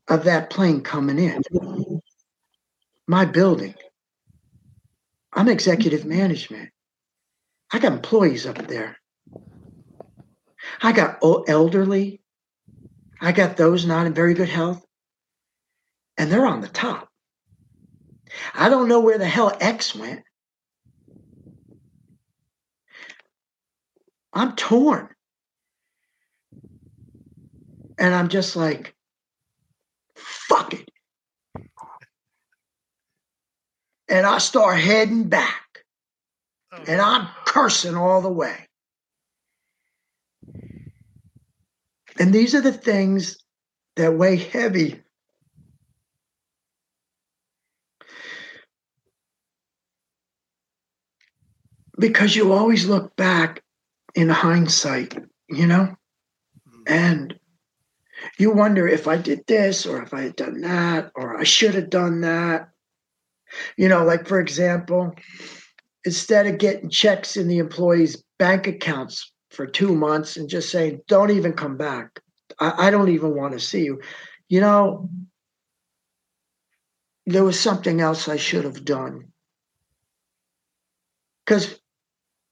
[0.08, 1.42] of that plane coming in?
[3.08, 3.76] My building.
[5.34, 6.72] I'm executive management.
[7.72, 8.98] I got employees up there.
[10.82, 12.22] I got elderly.
[13.22, 14.86] I got those not in very good health.
[16.18, 17.10] And they're on the top.
[18.54, 20.24] I don't know where the hell X went.
[24.34, 25.10] I'm torn.
[28.00, 28.96] And I'm just like,
[30.16, 30.87] fuck it.
[34.10, 35.84] And I start heading back.
[36.72, 36.84] Oh.
[36.88, 38.68] And I'm cursing all the way.
[42.20, 43.38] And these are the things
[43.96, 45.02] that weigh heavy.
[52.00, 53.64] Because you always look back
[54.16, 55.18] in hindsight,
[55.50, 55.96] you know?
[56.68, 56.82] Mm-hmm.
[56.88, 57.40] And
[58.38, 61.76] you wonder if I did this or if I had done that or I should
[61.76, 62.70] have done that.
[63.78, 65.14] You know, like for example,
[66.06, 71.02] instead of getting checks in the employees' bank accounts for two months and just saying,
[71.08, 72.20] don't even come back.
[72.60, 74.02] I, I don't even want to see you.
[74.50, 75.10] You know,
[77.26, 79.32] there was something else I should have done.
[81.46, 81.80] Because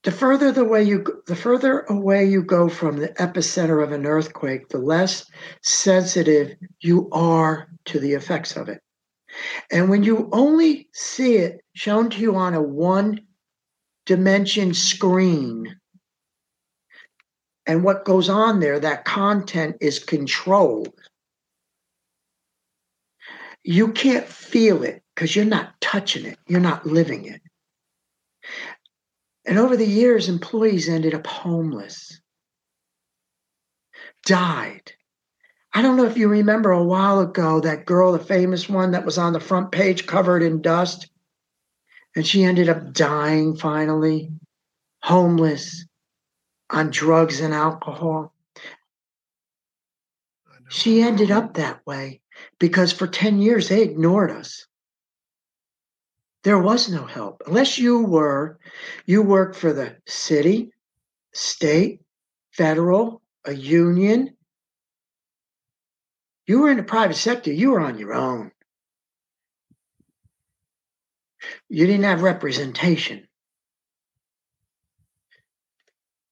[0.03, 4.06] the further the way you the further away you go from the epicenter of an
[4.06, 5.26] earthquake, the less
[5.64, 8.82] sensitive you are to the effects of it.
[9.71, 13.19] And when you only see it shown to you on a one
[14.05, 15.75] dimension screen.
[17.65, 20.93] And what goes on there, that content is controlled.
[23.63, 27.41] You can't feel it because you're not touching it, you're not living it.
[29.47, 32.19] And over the years, employees ended up homeless,
[34.25, 34.91] died.
[35.76, 39.03] I don't know if you remember a while ago that girl, the famous one that
[39.03, 41.10] was on the front page covered in dust
[42.15, 44.31] and she ended up dying finally,
[45.02, 45.85] homeless,
[46.69, 48.34] on drugs and alcohol.
[50.69, 52.22] She ended up that way
[52.57, 54.68] because for 10 years they ignored us.
[56.45, 57.43] There was no help.
[57.47, 58.60] Unless you were,
[59.06, 60.72] you worked for the city,
[61.34, 61.99] state,
[62.53, 64.34] federal, a union.
[66.47, 68.51] You were in the private sector, you were on your own.
[71.69, 73.27] You didn't have representation.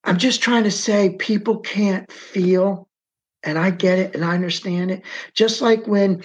[0.03, 2.89] I'm just trying to say people can't feel,
[3.41, 5.03] and I get it and I understand it.
[5.33, 6.23] Just like when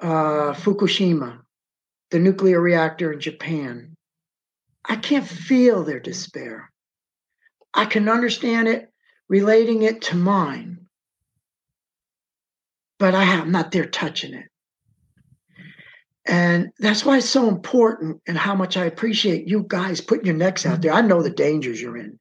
[0.00, 1.40] uh, Fukushima,
[2.10, 3.96] the nuclear reactor in Japan,
[4.84, 6.70] I can't feel their despair.
[7.72, 8.92] I can understand it,
[9.28, 10.83] relating it to mine,
[12.98, 14.46] but I am not there touching it.
[16.26, 20.34] And that's why it's so important and how much I appreciate you guys putting your
[20.34, 20.80] necks out mm-hmm.
[20.82, 20.92] there.
[20.92, 22.18] I know the dangers you're in.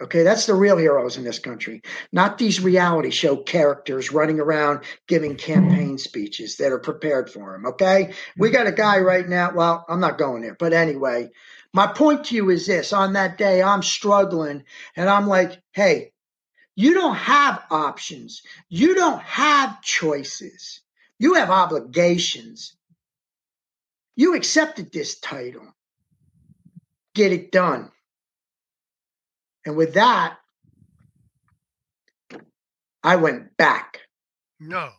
[0.00, 4.84] Okay, that's the real heroes in this country, not these reality show characters running around
[5.08, 5.96] giving campaign mm-hmm.
[5.96, 7.66] speeches that are prepared for them.
[7.66, 8.56] Okay, we mm-hmm.
[8.56, 9.50] got a guy right now.
[9.52, 11.30] Well, I'm not going there, but anyway,
[11.74, 14.62] my point to you is this on that day, I'm struggling
[14.94, 16.12] and I'm like, hey,
[16.78, 20.80] you don't have options, you don't have choices,
[21.18, 22.76] you have obligations.
[24.14, 25.74] You accepted this title,
[27.16, 27.90] get it done.
[29.66, 30.38] And with that,
[33.02, 33.98] I went back.
[34.60, 34.90] No.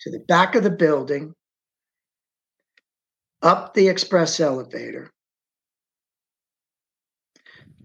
[0.00, 1.34] To the back of the building,
[3.42, 5.12] up the express elevator,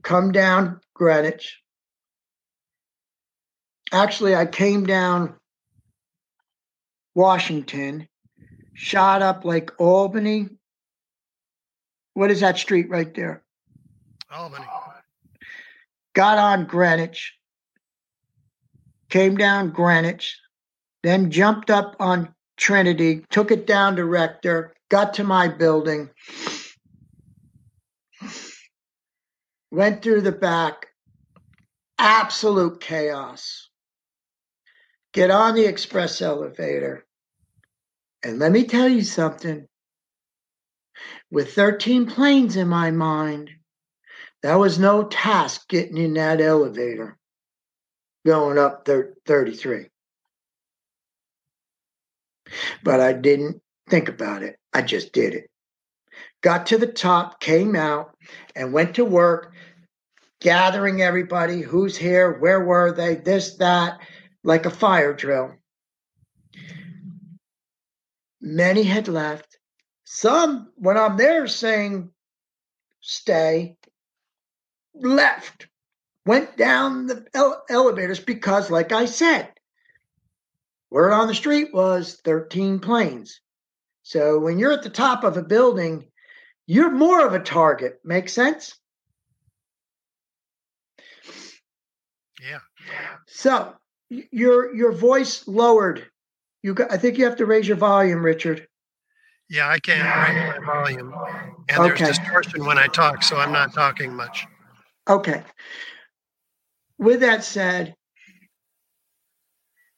[0.04, 1.58] come down Greenwich.
[3.92, 5.36] Actually, I came down
[7.14, 8.08] Washington,
[8.74, 10.50] shot up like Albany.
[12.14, 13.44] What is that street right there?
[14.32, 14.66] Albany
[16.14, 17.38] got on Greenwich,
[19.10, 20.40] came down Greenwich,
[21.04, 26.10] then jumped up on Trinity, took it down to Rector, got to my building,
[29.72, 30.88] went through the back,
[31.98, 33.70] absolute chaos.
[35.14, 37.06] Get on the express elevator.
[38.24, 39.68] And let me tell you something.
[41.32, 43.50] With 13 planes in my mind,
[44.44, 47.18] that was no task getting in that elevator
[48.26, 48.88] going up
[49.26, 49.88] 33.
[52.84, 54.58] But I didn't think about it.
[54.74, 55.50] I just did it.
[56.42, 58.16] Got to the top, came out,
[58.56, 59.54] and went to work,
[60.40, 64.00] gathering everybody who's here, where were they, this, that,
[64.44, 65.56] like a fire drill.
[68.42, 69.58] Many had left.
[70.04, 72.10] Some, when I'm there saying
[73.02, 73.78] stay,
[74.94, 75.68] left,
[76.26, 79.52] went down the ele- elevators because, like I said,
[80.90, 83.40] word on the street was 13 planes.
[84.04, 86.08] So when you're at the top of a building,
[86.66, 88.00] you're more of a target.
[88.04, 88.78] Make sense?
[92.42, 92.60] Yeah.
[93.28, 93.76] So
[94.32, 96.06] your your voice lowered.
[96.64, 98.68] You got, I think you have to raise your volume, Richard.
[99.50, 101.14] Yeah, I can't raise my volume,
[101.70, 102.04] and okay.
[102.04, 104.46] there's distortion when I talk, so I'm not talking much.
[105.10, 105.44] Okay.
[106.98, 107.96] With that said,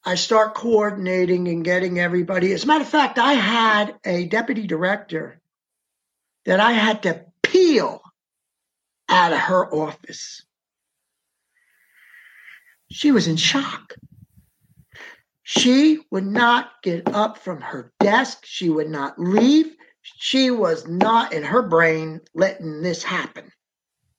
[0.05, 2.53] I start coordinating and getting everybody.
[2.53, 5.41] As a matter of fact, I had a deputy director
[6.45, 8.01] that I had to peel
[9.09, 10.43] out of her office.
[12.93, 13.95] She was in shock.
[15.41, 18.45] She would not get up from her desk.
[18.45, 19.75] She would not leave.
[20.01, 23.51] She was not in her brain letting this happen.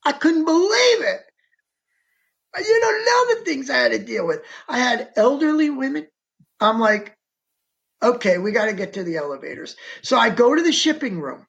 [0.05, 1.21] I couldn't believe it.
[2.57, 4.41] You don't know the things I had to deal with.
[4.67, 6.07] I had elderly women.
[6.59, 7.15] I'm like,
[8.03, 9.77] okay, we got to get to the elevators.
[10.03, 11.47] So I go to the shipping room.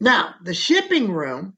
[0.00, 1.56] Now, the shipping room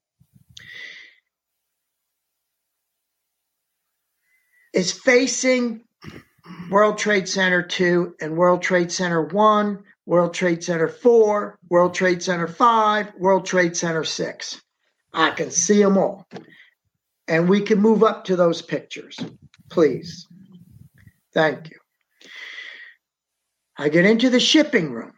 [4.74, 5.80] is facing
[6.70, 12.22] World Trade Center 2 and World Trade Center 1, World Trade Center 4, World Trade
[12.22, 14.62] Center 5, World Trade Center 6.
[15.12, 16.26] I can see them all.
[17.28, 19.18] And we can move up to those pictures,
[19.70, 20.26] please.
[21.32, 21.78] Thank you.
[23.78, 25.12] I get into the shipping room.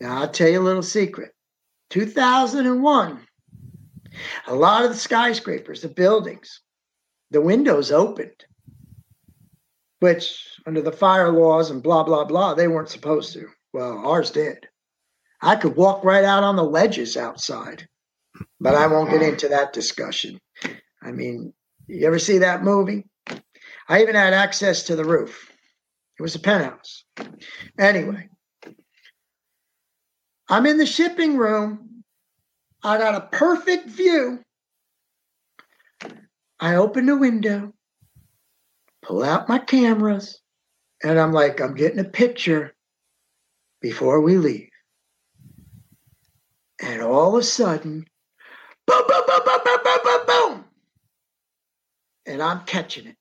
[0.00, 1.32] Now, I'll tell you a little secret.
[1.90, 3.20] 2001,
[4.46, 6.60] a lot of the skyscrapers, the buildings,
[7.30, 8.44] the windows opened,
[10.00, 13.46] which under the fire laws and blah, blah, blah, they weren't supposed to.
[13.72, 14.68] Well, ours did.
[15.42, 17.88] I could walk right out on the ledges outside.
[18.60, 20.40] But I won't get into that discussion.
[21.02, 21.52] I mean,
[21.86, 23.04] you ever see that movie?
[23.88, 25.50] I even had access to the roof.
[26.18, 27.04] It was a penthouse.
[27.78, 28.28] Anyway,
[30.48, 32.04] I'm in the shipping room.
[32.82, 34.40] I got a perfect view.
[36.60, 37.72] I open the window,
[39.08, 40.40] pull out my cameras,
[41.02, 42.74] and I'm like, I'm getting a picture
[43.80, 44.68] before we leave.
[46.82, 48.06] And all of a sudden,
[48.86, 50.64] Boom, boom, boom, boom, boom, boom, boom, boom.
[52.24, 53.16] And I'm catching it.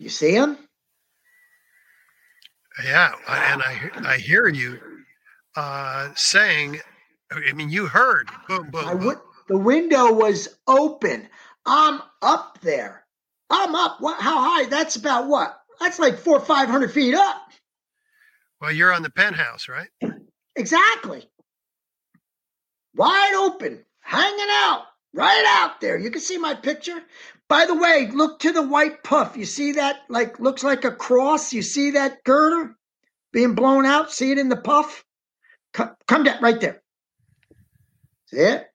[0.00, 0.58] You see him?
[2.84, 4.78] Yeah, and I I hear you
[5.54, 6.80] uh, saying.
[7.32, 8.98] I mean, you heard boom, boom.
[8.98, 9.04] boom.
[9.06, 9.18] Would,
[9.48, 11.28] the window was open.
[11.64, 13.04] I'm up there.
[13.50, 13.98] I'm up.
[14.00, 14.20] What?
[14.20, 14.68] How high?
[14.68, 15.56] That's about what?
[15.80, 17.42] That's like four, five hundred feet up.
[18.60, 19.88] Well, you're on the penthouse, right?
[20.56, 21.28] Exactly
[22.96, 24.84] wide open, hanging out.
[25.12, 25.98] right out there.
[25.98, 27.02] You can see my picture.
[27.48, 29.36] By the way, look to the white puff.
[29.36, 29.96] You see that?
[30.08, 31.52] Like looks like a cross.
[31.52, 32.74] You see that girder
[33.32, 34.12] being blown out?
[34.12, 35.04] See it in the puff?
[35.72, 36.82] Come, come down right there.
[38.26, 38.66] See it?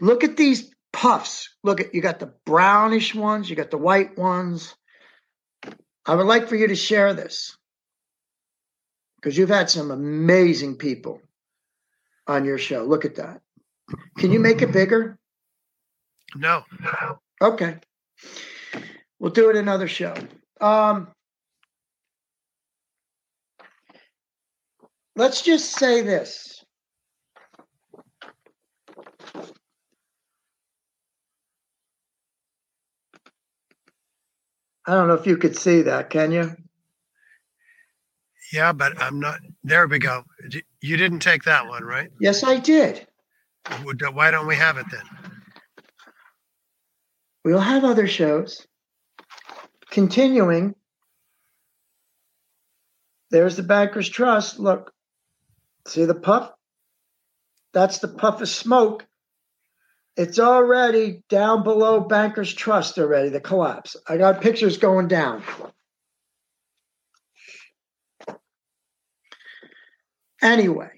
[0.00, 1.54] Look at these puffs.
[1.62, 4.74] Look at you got the brownish ones, you got the white ones.
[6.06, 7.56] I would like for you to share this
[9.16, 11.20] because you've had some amazing people
[12.26, 12.84] on your show.
[12.84, 13.40] Look at that.
[14.18, 15.18] Can you make it bigger?
[16.34, 16.64] No.
[17.40, 17.76] Okay.
[19.18, 20.14] We'll do it another show.
[20.60, 21.08] Um,
[25.14, 26.55] let's just say this.
[34.86, 36.56] I don't know if you could see that, can you?
[38.52, 39.40] Yeah, but I'm not.
[39.64, 40.22] There we go.
[40.80, 42.10] You didn't take that one, right?
[42.20, 43.06] Yes, I did.
[44.12, 45.02] Why don't we have it then?
[47.44, 48.66] We'll have other shows.
[49.90, 50.74] Continuing.
[53.30, 54.60] There's the Bankers Trust.
[54.60, 54.92] Look,
[55.88, 56.52] see the puff?
[57.72, 59.05] That's the puff of smoke
[60.16, 63.96] it's already down below Bankers Trust already, the collapse.
[64.08, 65.42] I got pictures going down.
[70.42, 70.90] Anyway.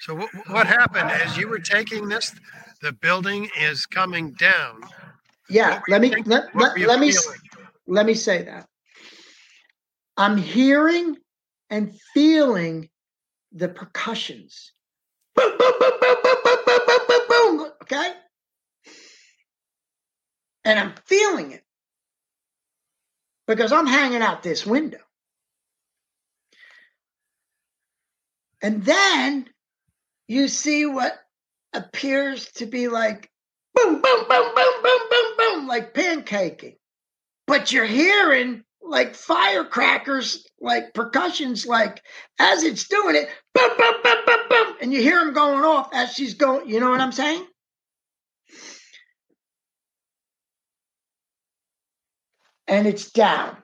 [0.00, 2.34] So what, what happened as you were taking this,
[2.82, 4.82] the building is coming down.
[5.48, 7.12] Yeah, let me let, let, let me
[7.86, 8.66] let me say that.
[10.16, 11.16] I'm hearing
[11.70, 12.88] and feeling
[13.52, 14.72] the percussions.
[15.34, 17.72] Boom, boom, boom, boom, boom, boom, boom, boom, boom, boom.
[17.82, 18.12] Okay?
[20.64, 21.64] And I'm feeling it
[23.46, 24.98] because I'm hanging out this window.
[28.62, 29.48] And then
[30.28, 31.18] you see what
[31.72, 33.30] appears to be like
[33.74, 36.76] boom, boom, boom, boom, boom, boom, boom, like pancaking.
[37.46, 42.02] But you're hearing like firecrackers, like percussions, like
[42.38, 44.76] as it's doing it, boom, boom, boom, boom, boom.
[44.80, 47.46] And you hear them going off as she's going, you know what I'm saying?
[52.66, 53.56] And it's down.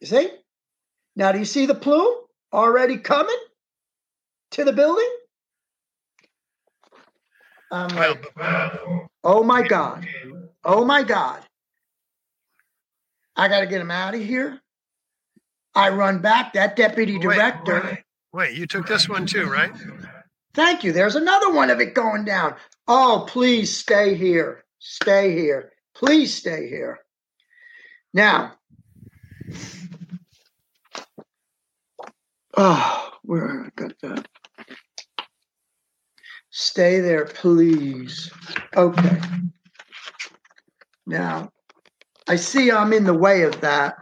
[0.00, 0.30] You see?
[1.16, 2.14] Now, do you see the plume
[2.52, 3.38] already coming
[4.52, 5.10] to the building?
[7.70, 8.18] Um, I'm
[9.24, 10.06] oh my God.
[10.64, 11.40] Oh my God.
[13.36, 14.60] I got to get him out of here.
[15.74, 16.54] I run back.
[16.54, 17.74] That deputy director.
[17.74, 19.72] Wait, wait, wait, you took this one too, right?
[20.54, 20.92] Thank you.
[20.92, 22.54] There's another one of it going down.
[22.86, 24.64] Oh, please stay here.
[24.78, 25.72] Stay here.
[25.94, 26.98] Please stay here.
[28.14, 28.54] Now,
[32.56, 34.28] oh, where I got that?
[36.50, 38.32] Stay there, please.
[38.74, 39.20] Okay.
[41.06, 41.50] Now,
[42.28, 43.94] I see I'm in the way of that.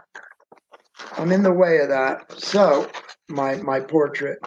[1.17, 2.31] I'm in the way of that.
[2.39, 2.89] So,
[3.29, 4.39] my my portrait.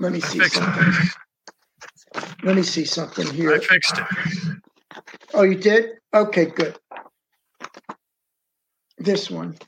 [0.00, 0.88] Let me see something.
[0.88, 2.24] It.
[2.42, 3.52] Let me see something here.
[3.52, 4.06] I fixed it.
[5.34, 5.90] Oh, you did?
[6.14, 6.78] Okay, good.
[8.96, 9.58] This one.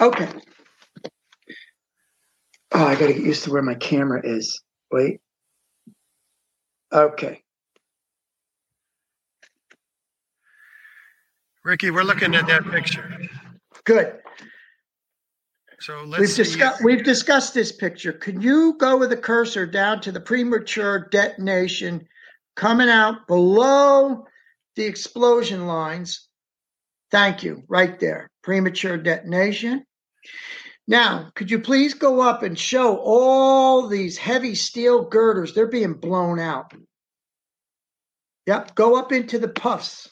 [0.00, 0.28] Okay.
[2.72, 4.62] Oh, I got to get used to where my camera is.
[4.92, 5.20] Wait.
[6.92, 7.42] Okay.
[11.64, 13.18] Ricki, we're looking at that picture.
[13.82, 14.20] Good.
[15.80, 18.12] So let's we've discussed we've discussed this picture.
[18.12, 22.06] Can you go with the cursor down to the premature detonation
[22.54, 24.26] coming out below
[24.74, 26.28] the explosion lines?
[27.10, 27.62] Thank you.
[27.68, 28.30] Right there.
[28.42, 29.84] Premature detonation.
[30.88, 35.52] Now, could you please go up and show all these heavy steel girders?
[35.52, 36.72] They're being blown out.
[38.46, 40.08] Yep, go up into the puffs.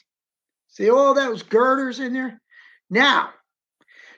[0.67, 2.41] See all those girders in there?
[2.89, 3.29] Now,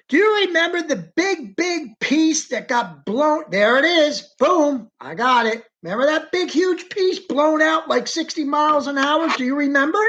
[0.09, 3.43] do you remember the big, big piece that got blown?
[3.49, 4.33] There it is.
[4.39, 4.89] Boom.
[5.01, 5.63] I got it.
[5.83, 9.29] Remember that big, huge piece blown out like 60 miles an hour?
[9.37, 9.99] Do you remember?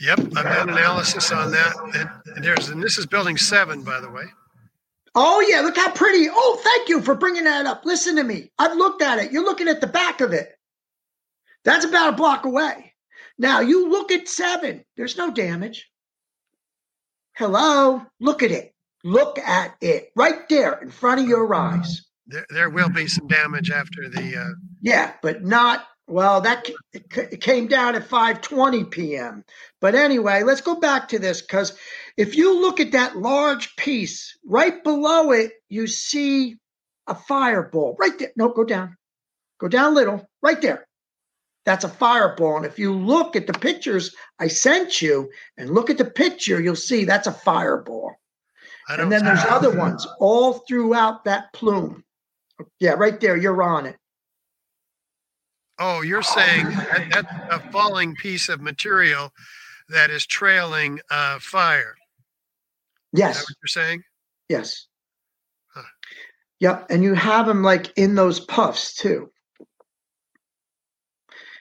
[0.00, 2.20] Yep, I've done analysis on that.
[2.34, 4.24] And there's and this is building seven, by the way.
[5.14, 6.26] Oh yeah, look how pretty.
[6.28, 7.84] Oh, thank you for bringing that up.
[7.84, 8.50] Listen to me.
[8.58, 9.30] I've looked at it.
[9.30, 10.52] You're looking at the back of it.
[11.64, 12.92] That's about a block away.
[13.38, 14.84] Now you look at seven.
[14.96, 15.88] There's no damage.
[17.36, 18.72] Hello, look at it.
[19.02, 22.06] Look at it right there in front of your eyes.
[22.26, 24.36] There, there will be some damage after the.
[24.36, 24.54] Uh...
[24.80, 29.44] Yeah, but not Well, that it came down at 5:20 p.m.
[29.80, 31.76] But anyway, let's go back to this because
[32.16, 36.56] if you look at that large piece right below it, you see
[37.06, 38.32] a fireball right there.
[38.36, 38.96] No, go down,
[39.58, 40.86] go down a little, right there.
[41.64, 42.56] That's a fireball.
[42.58, 46.60] And if you look at the pictures I sent you and look at the picture,
[46.60, 48.16] you'll see that's a fireball.
[48.88, 52.04] And then there's other ones all throughout that plume.
[52.80, 53.36] Yeah, right there.
[53.36, 53.96] You're on it.
[55.78, 59.32] Oh, you're saying that, that's a falling piece of material
[59.88, 61.94] that is trailing uh, fire.
[63.12, 63.40] Yes.
[63.40, 64.02] what you're saying?
[64.48, 64.86] Yes.
[65.74, 65.82] Huh.
[66.60, 66.86] Yep.
[66.90, 69.30] And you have them like in those puffs too.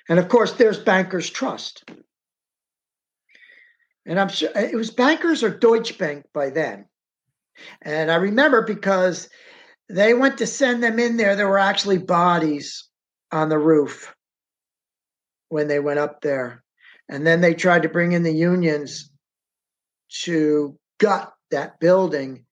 [0.10, 1.90] And of course, there's Bankers Trust.
[4.06, 6.86] And I'm sure it was Bankers or Deutsche Bank by then.
[7.82, 9.30] And I remember because
[9.88, 12.88] they went to send them in there, there were actually bodies
[13.32, 14.14] on the roof
[15.50, 16.64] when they went up there.
[17.10, 19.12] And then they tried to bring in the unions
[20.24, 22.46] to gut that building.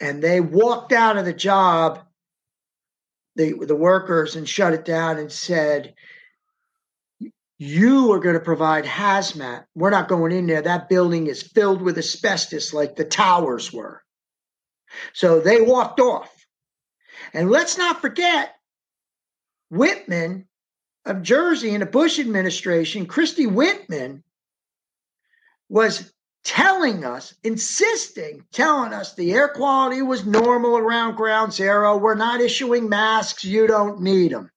[0.00, 2.00] And they walked out of the job,
[3.36, 5.94] the, the workers, and shut it down and said,
[7.62, 9.66] You are going to provide hazmat.
[9.74, 10.62] We're not going in there.
[10.62, 14.02] That building is filled with asbestos like the towers were.
[15.12, 16.34] So they walked off.
[17.34, 18.54] And let's not forget,
[19.68, 20.48] Whitman
[21.04, 24.24] of Jersey in the Bush administration, Christie Whitman,
[25.68, 26.10] was
[26.44, 31.98] telling us, insisting, telling us the air quality was normal around ground zero.
[31.98, 33.44] We're not issuing masks.
[33.44, 34.50] You don't need them.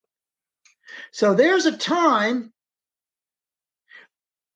[1.12, 2.54] So there's a time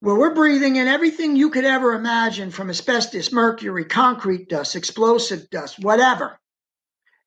[0.00, 5.48] where we're breathing in everything you could ever imagine from asbestos, mercury, concrete dust, explosive
[5.50, 6.38] dust, whatever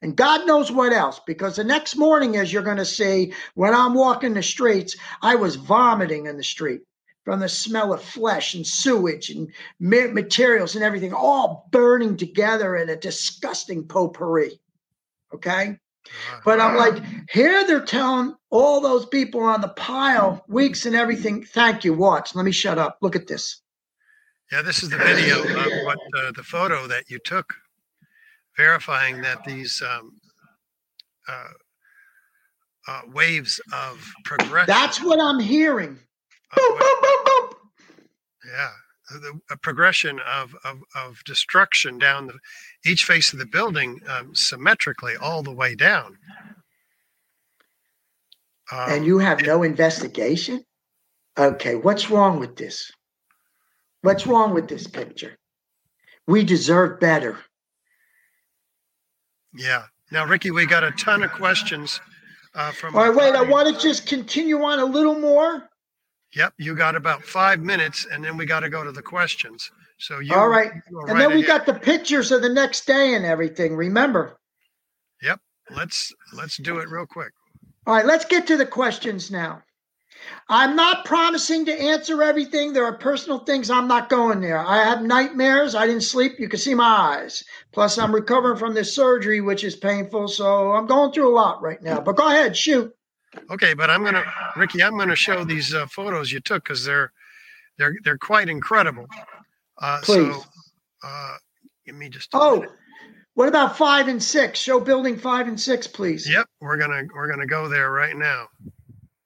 [0.01, 1.19] and God knows what else.
[1.25, 5.35] Because the next morning, as you're going to see, when I'm walking the streets, I
[5.35, 6.81] was vomiting in the street
[7.23, 9.49] from the smell of flesh and sewage and
[9.79, 14.59] materials and everything, all burning together in a disgusting potpourri.
[15.33, 15.77] Okay.
[16.43, 21.43] But I'm like, here they're telling all those people on the pile, weeks and everything,
[21.43, 21.93] thank you.
[21.93, 22.35] Watch.
[22.35, 22.97] Let me shut up.
[23.01, 23.61] Look at this.
[24.51, 27.53] Yeah, this is the video of what uh, the photo that you took
[28.57, 30.19] verifying that these um,
[31.27, 31.47] uh,
[32.87, 34.67] uh, waves of progression.
[34.67, 35.99] That's what I'm hearing.
[36.55, 37.49] Boom, boom, boom, boom.
[38.45, 38.69] Yeah,
[39.19, 42.39] the, a progression of, of, of destruction down the,
[42.89, 46.17] each face of the building um, symmetrically all the way down.
[48.71, 50.63] Um, and you have no investigation?
[51.37, 52.91] Okay, what's wrong with this?
[54.01, 55.37] What's wrong with this picture?
[56.27, 57.37] We deserve better.
[59.53, 59.83] Yeah.
[60.11, 61.99] Now, Ricki, we got a ton of questions
[62.55, 62.95] uh, from.
[62.95, 63.35] All right, wait.
[63.35, 65.69] I want to just continue on a little more.
[66.33, 69.69] Yep, you got about five minutes, and then we got to go to the questions.
[69.99, 70.33] So you.
[70.33, 73.75] All right, and right then we got the pictures of the next day and everything.
[73.75, 74.37] Remember.
[75.21, 75.39] Yep.
[75.69, 77.31] Let's let's do it real quick.
[77.85, 79.63] All right, let's get to the questions now.
[80.47, 82.73] I'm not promising to answer everything.
[82.73, 84.59] There are personal things I'm not going there.
[84.59, 85.73] I have nightmares.
[85.73, 86.33] I didn't sleep.
[86.39, 87.43] You can see my eyes.
[87.71, 90.27] Plus, I'm recovering from this surgery, which is painful.
[90.27, 92.01] So I'm going through a lot right now.
[92.01, 92.93] But go ahead, shoot.
[93.49, 94.23] Okay, but I'm gonna,
[94.55, 94.83] Ricki.
[94.83, 97.11] I'm gonna show these uh, photos you took because they're
[97.77, 99.07] they're they're quite incredible.
[99.77, 100.33] Uh, Please.
[100.33, 100.43] So,
[101.03, 101.37] uh,
[101.85, 102.29] give me just.
[102.33, 102.71] oh, minute.
[103.33, 104.59] what about five and six?
[104.59, 106.29] Show building five and six, please.
[106.29, 108.47] Yep, we're gonna we're gonna go there right now.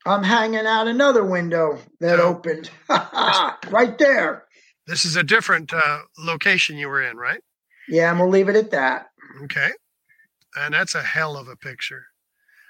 [0.06, 2.30] I'm hanging out another window that oh.
[2.30, 4.45] opened right there.
[4.86, 7.41] This is a different uh, location you were in, right?
[7.90, 9.07] Yeah, I'm gonna leave it at that.
[9.44, 9.72] Okay,
[10.56, 12.06] and that's a hell of a picture.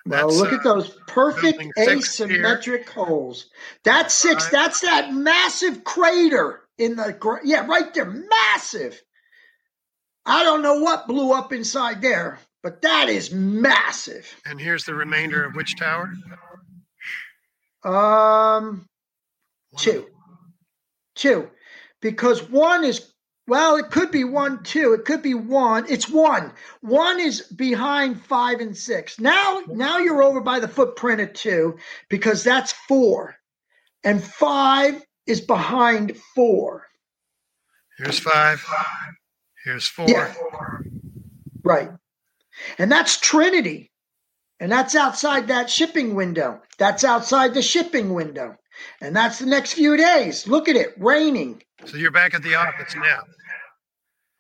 [0.06, 3.48] Well, look uh, at those perfect asymmetric holes.
[3.84, 4.44] That's six.
[4.44, 4.52] Right.
[4.52, 9.02] That's that massive crater in the yeah, right there, massive.
[10.26, 14.28] I don't know what blew up inside there, but that is massive.
[14.46, 16.14] And here's the remainder of which tower?
[17.84, 18.88] Um,
[19.78, 20.08] two,
[21.16, 21.50] two,
[22.02, 23.12] because one is
[23.48, 24.94] well, it could be one, two.
[24.94, 25.86] It could be one.
[25.88, 26.52] It's one.
[26.82, 29.20] One is behind five and six.
[29.20, 31.78] Now, now you're over by the footprint of two
[32.10, 33.36] because that's four,
[34.04, 36.88] and five is behind four.
[37.98, 38.66] Here's five.
[39.64, 40.08] Here's four.
[40.10, 40.34] Yeah.
[41.64, 41.92] Right,
[42.78, 43.92] and that's Trinity.
[44.58, 46.62] And that's outside that shipping window.
[46.78, 48.56] That's outside the shipping window.
[49.02, 50.48] And that's the next few days.
[50.48, 51.62] Look at it, raining.
[51.86, 53.22] So you're back at the office now.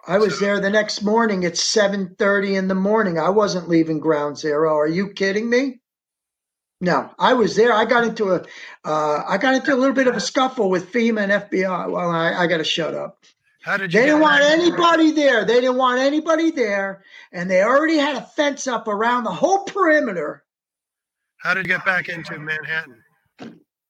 [0.07, 3.17] I was so, there the next morning at 7:30 in the morning.
[3.17, 4.75] I wasn't leaving ground zero.
[4.75, 5.79] Are you kidding me?
[6.81, 7.73] No, I was there.
[7.73, 8.45] I got into a,
[8.83, 11.89] uh, I got into a little bit of a scuffle with FEMA and FBI.
[11.89, 13.17] Well, I, I got to shut up.
[13.63, 13.99] How did you?
[13.99, 15.45] They didn't want anybody there.
[15.45, 19.63] They didn't want anybody there, and they already had a fence up around the whole
[19.63, 20.43] perimeter.
[21.37, 23.01] How did you get back into Manhattan?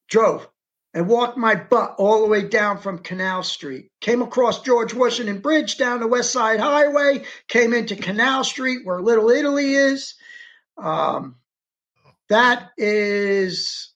[0.10, 0.48] Drove
[0.96, 3.92] and walked my butt all the way down from Canal Street.
[4.00, 7.26] Came across George Washington Bridge down the West Side Highway.
[7.50, 10.16] Came into Canal Street where Little Italy is.
[10.82, 11.36] Um,
[12.30, 13.92] that is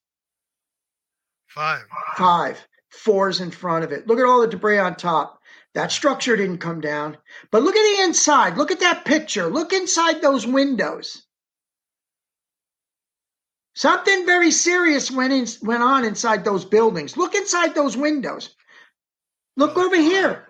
[1.47, 1.83] Five.
[2.17, 2.67] five.
[2.89, 4.05] Fours in front of it.
[4.05, 5.39] Look at all the debris on top.
[5.75, 7.17] That structure didn't come down.
[7.49, 8.57] But look at the inside.
[8.57, 9.47] Look at that picture.
[9.47, 11.25] Look inside those windows.
[13.79, 17.15] Something very serious went in, went on inside those buildings.
[17.15, 18.53] Look inside those windows.
[19.55, 20.49] Look oh, over here.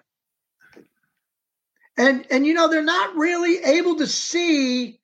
[1.96, 5.00] And and you know they're not really able to see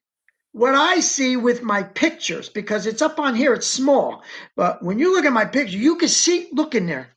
[0.54, 4.24] what I see with my pictures because it's up on here, it's small.
[4.56, 7.16] But when you look at my picture, you can see, look in there.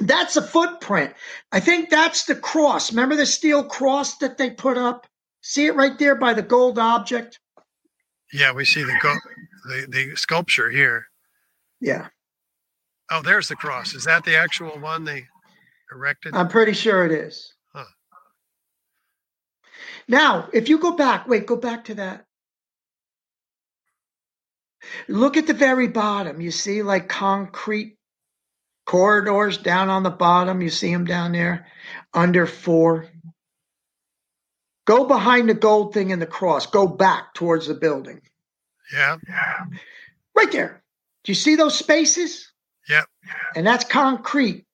[0.00, 1.12] That's a footprint.
[1.52, 2.92] I think that's the cross.
[2.92, 5.06] Remember the steel cross that they put up?
[5.42, 7.40] See it right there by the gold object?
[8.32, 9.18] Yeah, we see the go-
[9.64, 11.06] the the sculpture here.
[11.80, 12.08] Yeah,
[13.10, 13.94] Oh, there's the cross.
[13.94, 15.26] Is that the actual one they
[15.92, 16.34] erected?
[16.34, 17.52] I'm pretty sure it is.
[17.74, 17.84] Huh.
[20.08, 22.24] Now, if you go back, wait, go back to that.
[25.08, 26.40] Look at the very bottom.
[26.40, 27.96] You see like concrete
[28.86, 30.60] corridors down on the bottom.
[30.60, 31.66] You see them down there
[32.12, 33.06] under four.
[34.86, 36.66] Go behind the gold thing in the cross.
[36.66, 38.20] Go back towards the building.
[38.92, 39.16] Yeah.
[40.36, 40.82] Right there.
[41.24, 42.52] Do you see those spaces?
[42.88, 43.06] Yep.
[43.56, 44.66] And that's concrete.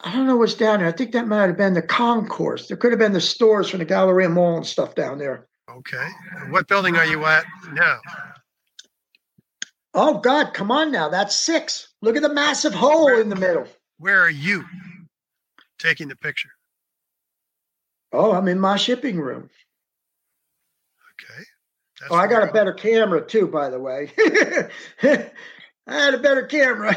[0.00, 0.88] I don't know what's down there.
[0.88, 2.68] I think that might have been the concourse.
[2.68, 5.46] There could have been the stores from the Galleria Mall and stuff down there.
[5.70, 6.06] Okay.
[6.50, 8.00] What building are you at now?
[9.94, 11.08] Oh God, come on now.
[11.08, 11.88] That's six.
[12.02, 13.66] Look at the massive hole in the middle.
[13.98, 14.64] Where are you
[15.78, 16.50] taking the picture?
[18.12, 19.48] Oh, I'm in my shipping room.
[21.14, 21.44] Okay.
[22.04, 24.12] That's Oh, I got a better camera too, by the way.
[25.02, 25.30] I
[25.86, 26.94] had a better camera.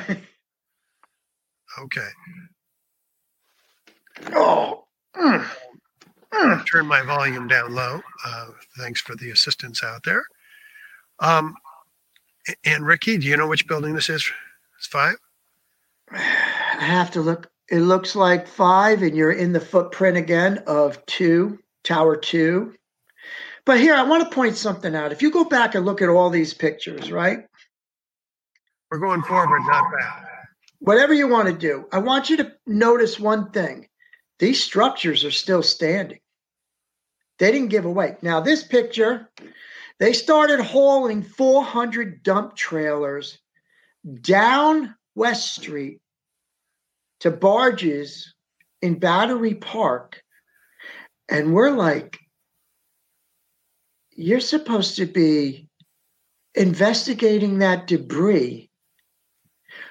[1.79, 2.09] Okay.
[4.33, 4.83] oh.
[5.15, 5.47] mm,
[6.33, 6.65] mm.
[6.69, 8.01] Turn my volume down low.
[8.25, 8.47] Uh,
[8.77, 10.23] thanks for the assistance out there.
[11.19, 11.55] Um,
[12.65, 14.29] and Ricki, do you know which building this is?
[14.77, 15.15] It's five.
[16.11, 16.17] I
[16.79, 17.49] have to look.
[17.69, 22.73] It looks like five, and you're in the footprint again of two, tower two.
[23.67, 25.11] But here, I want to point something out.
[25.11, 27.39] If you go back and look at all these pictures, right?
[28.89, 30.25] We're going forward, not back.
[30.79, 33.89] Whatever you want to do, I want you to notice one thing.
[34.39, 36.19] These structures are still standing.
[37.39, 38.15] They didn't give away.
[38.21, 39.29] Now, this picture,
[39.99, 43.37] they started hauling 400 dump trailers
[44.21, 45.99] down West Street
[47.19, 48.33] to barges
[48.81, 50.23] in Battery Park.
[51.27, 52.17] And we're like,
[54.17, 55.69] you're supposed to be
[56.55, 58.69] investigating that debris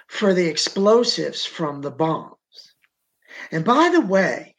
[0.08, 2.34] for the explosives from the bombs.
[3.52, 4.56] And by the way,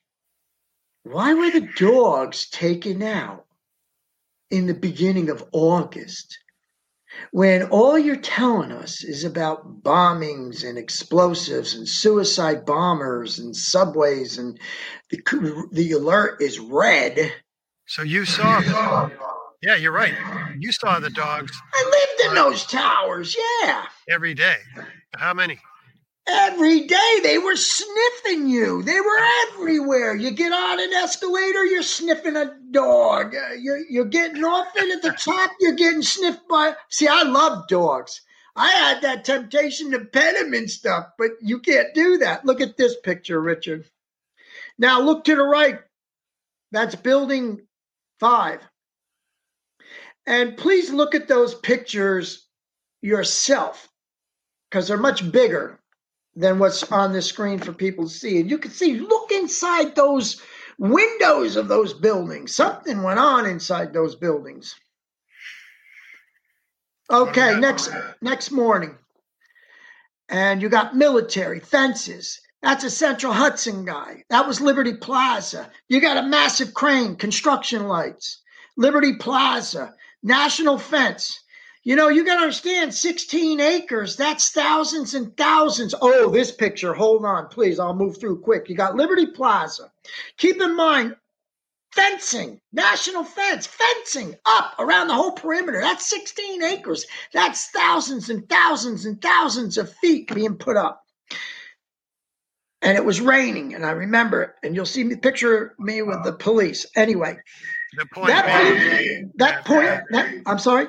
[1.04, 3.46] why were the dogs taken out
[4.50, 6.40] in the beginning of August
[7.32, 14.38] when all you're telling us is about bombings and explosives and suicide bombers and subways
[14.38, 14.58] and
[15.10, 17.34] the, the alert is red?
[17.86, 19.10] So you saw
[19.68, 20.14] yeah, you're right.
[20.58, 23.84] You saw the dogs I lived in those towers, yeah.
[24.10, 24.56] every day.
[25.18, 25.60] How many?
[26.26, 28.82] Every day they were sniffing you.
[28.84, 29.20] They were
[29.50, 30.16] everywhere.
[30.16, 33.36] You get on an escalator, you're sniffing a dog.
[33.36, 36.74] Uh, You're, you're getting off it at the top, you're getting sniffed by.
[36.88, 38.22] See, I love dogs.
[38.56, 42.46] I had that temptation to pet him and stuff, but you can't do that.
[42.46, 43.86] Look at this picture, Richard.
[44.78, 45.80] Now look to the right.
[46.72, 47.68] That's building
[48.20, 48.62] five.
[50.28, 52.48] And please look at those pictures
[53.02, 53.88] yourself
[54.70, 55.80] because they're much bigger
[56.36, 58.40] than what's on the screen for people to see.
[58.40, 60.42] And you can see, look inside those
[60.78, 62.54] windows of those buildings.
[62.54, 64.76] Something went on inside those buildings.
[67.10, 67.90] Okay, next
[68.22, 68.98] next morning.
[70.28, 72.40] And you got military fences.
[72.62, 74.26] That's a Central Hudson guy.
[74.30, 75.72] That was Liberty Plaza.
[75.88, 78.42] You got a massive crane, construction lights.
[78.76, 79.96] Liberty Plaza,
[80.28, 81.40] National Fence.
[81.84, 85.96] You know, you got to understand 16 acres, that's thousands and thousands.
[86.02, 87.80] Oh, this picture, hold on, please.
[87.80, 88.68] I'll move through quick.
[88.68, 89.90] You got Liberty Plaza.
[90.38, 91.16] Keep in mind,
[91.94, 95.80] fencing, national fence, fencing up around the whole perimeter.
[95.80, 97.06] That's 16 acres.
[97.32, 101.02] That's thousands and thousands and thousands of feet being put up.
[102.82, 106.34] And it was raining, and I remember, and you'll see me picture me with the
[106.34, 106.86] police.
[106.98, 107.38] Anyway,
[107.96, 110.88] The point that being, point, that point, that, I'm sorry.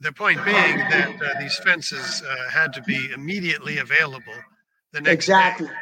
[0.00, 4.34] the point being that uh, these fences uh, had to be immediately available
[4.92, 5.68] the next Exactly.
[5.68, 5.72] day.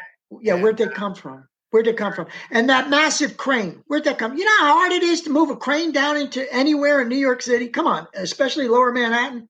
[0.43, 1.49] Yeah, where'd they come from?
[1.71, 2.27] Where'd they come from?
[2.51, 4.37] And that massive crane, where'd that come?
[4.37, 7.17] You know how hard it is to move a crane down into anywhere in New
[7.17, 7.69] York City?
[7.69, 9.49] Come on, especially lower Manhattan.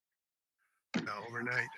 [0.97, 1.69] Uh, overnight.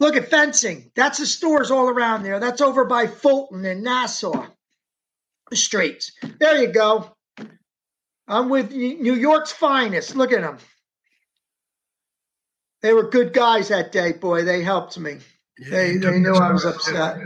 [0.00, 0.90] Look at fencing.
[0.96, 2.40] That's the stores all around there.
[2.40, 4.46] That's over by Fulton and Nassau
[5.52, 6.12] streets.
[6.40, 7.14] There you go.
[8.26, 10.16] I'm with New York's finest.
[10.16, 10.58] Look at them.
[12.82, 14.44] They were good guys that day, boy.
[14.44, 15.18] They helped me.
[15.58, 17.18] Yeah, They, they knew I was upset.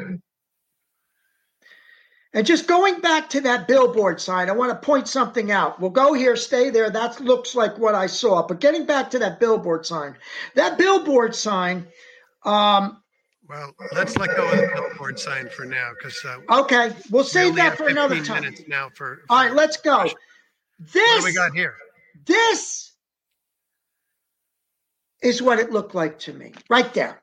[2.34, 5.80] And just going back to that billboard sign, I want to point something out.
[5.80, 6.90] We'll go here, stay there.
[6.90, 8.46] That looks like what I saw.
[8.46, 10.14] But getting back to that billboard sign,
[10.54, 11.86] that billboard sign,
[12.44, 13.02] um,
[13.48, 17.56] Well, let's let go of the billboard sign for now because uh, okay, we'll save
[17.56, 18.42] that for another time.
[18.42, 19.22] minutes now for.
[19.30, 19.96] All right, let's go.
[19.96, 20.14] What
[20.78, 21.74] This, do we got here?
[22.26, 22.92] this
[25.22, 27.22] is what it looked like to me, right there.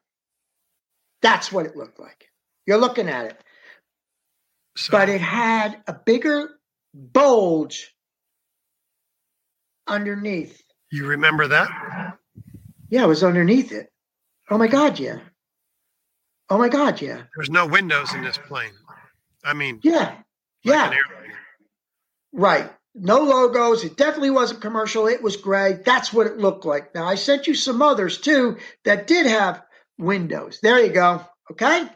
[1.21, 2.29] That's what it looked like.
[2.65, 3.41] You're looking at it.
[4.77, 6.49] So, but it had a bigger
[6.93, 7.95] bulge
[9.87, 10.61] underneath.
[10.91, 12.17] you remember that?
[12.89, 13.89] Yeah, it was underneath it.
[14.49, 15.19] Oh my God, yeah.
[16.49, 17.23] Oh my God, yeah.
[17.35, 18.73] There's no windows in this plane.
[19.43, 20.15] I mean, Yeah,
[20.63, 20.93] like yeah,
[22.33, 22.71] right.
[22.97, 23.83] No logos.
[23.83, 25.07] It definitely wasn't commercial.
[25.07, 25.73] It was gray.
[25.85, 26.95] That's what it looked like.
[26.95, 29.61] Now, I sent you some others too that did have
[29.97, 30.59] windows.
[30.63, 31.21] There you go.
[31.51, 31.87] Okay.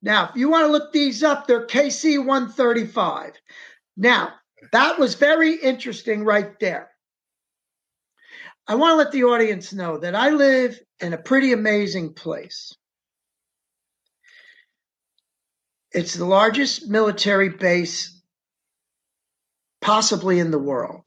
[0.00, 3.32] Now, if you want to look these up, they're KC 135.
[3.96, 4.32] Now,
[4.70, 6.90] that was very interesting right there.
[8.68, 12.72] I want to let the audience know that I live in a pretty amazing place.
[15.90, 18.17] It's the largest military base
[19.80, 21.04] possibly in the world.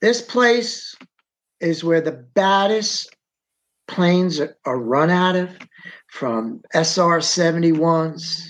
[0.00, 0.94] This place
[1.60, 3.14] is where the baddest
[3.88, 5.50] planes are, are run out of
[6.08, 8.48] from SR 71s,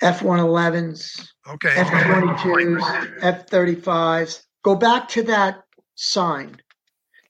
[0.00, 1.74] F 111s, Okay.
[1.76, 4.42] F 22s, F 35s.
[4.62, 5.62] Go back to that
[5.94, 6.56] sign.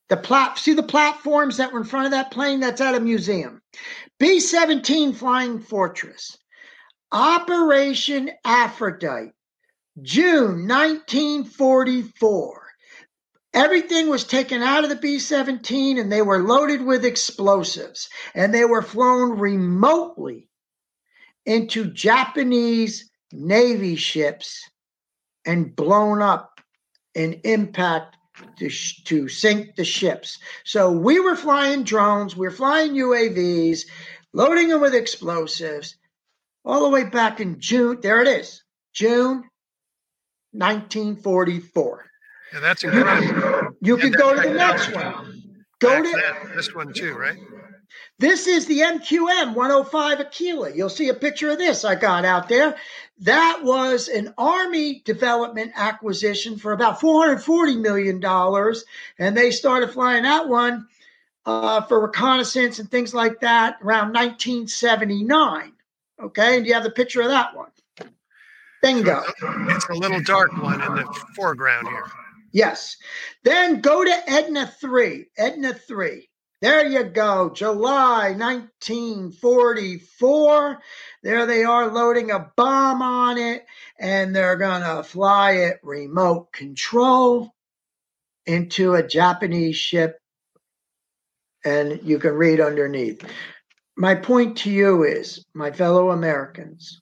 [0.08, 2.60] The plat see the platforms that were in front of that plane?
[2.60, 3.60] That's at a museum.
[4.20, 6.36] B 17 Flying Fortress.
[7.10, 9.32] Operation Aphrodite,
[10.02, 12.62] June 1944.
[13.52, 18.52] Everything was taken out of the B 17 and they were loaded with explosives and
[18.52, 20.48] they were flown remotely
[21.46, 24.68] into Japanese Navy ships
[25.46, 26.60] and blown up
[27.14, 28.16] in impact
[28.58, 30.38] to, sh- to sink the ships.
[30.64, 33.82] So we were flying drones, we were flying UAVs,
[34.32, 35.96] loading them with explosives,
[36.64, 38.00] all the way back in June.
[38.00, 39.44] There it is, June
[40.54, 42.10] 1944.
[42.52, 43.76] Yeah, that's incredible.
[43.80, 45.64] You Yeah, can go to the next one.
[45.80, 47.36] Go to this one too, right?
[48.18, 50.70] This is the MQM 105 Aquila.
[50.74, 52.76] You'll see a picture of this I got out there.
[53.20, 58.24] That was an Army development acquisition for about $440 million.
[59.18, 60.86] And they started flying that one
[61.44, 65.72] uh, for reconnaissance and things like that around 1979.
[66.22, 66.56] Okay.
[66.56, 67.70] And you have the picture of that one.
[68.84, 69.22] Bingo.
[69.70, 72.04] It's a little dark one in the foreground here.
[72.52, 72.98] Yes.
[73.42, 75.24] Then go to Edna 3.
[75.38, 76.28] Edna 3.
[76.60, 77.48] There you go.
[77.48, 80.78] July 1944.
[81.22, 83.64] There they are loading a bomb on it,
[83.98, 87.54] and they're going to fly it remote control
[88.44, 90.18] into a Japanese ship.
[91.64, 93.24] And you can read underneath.
[93.96, 97.00] My point to you is, my fellow Americans,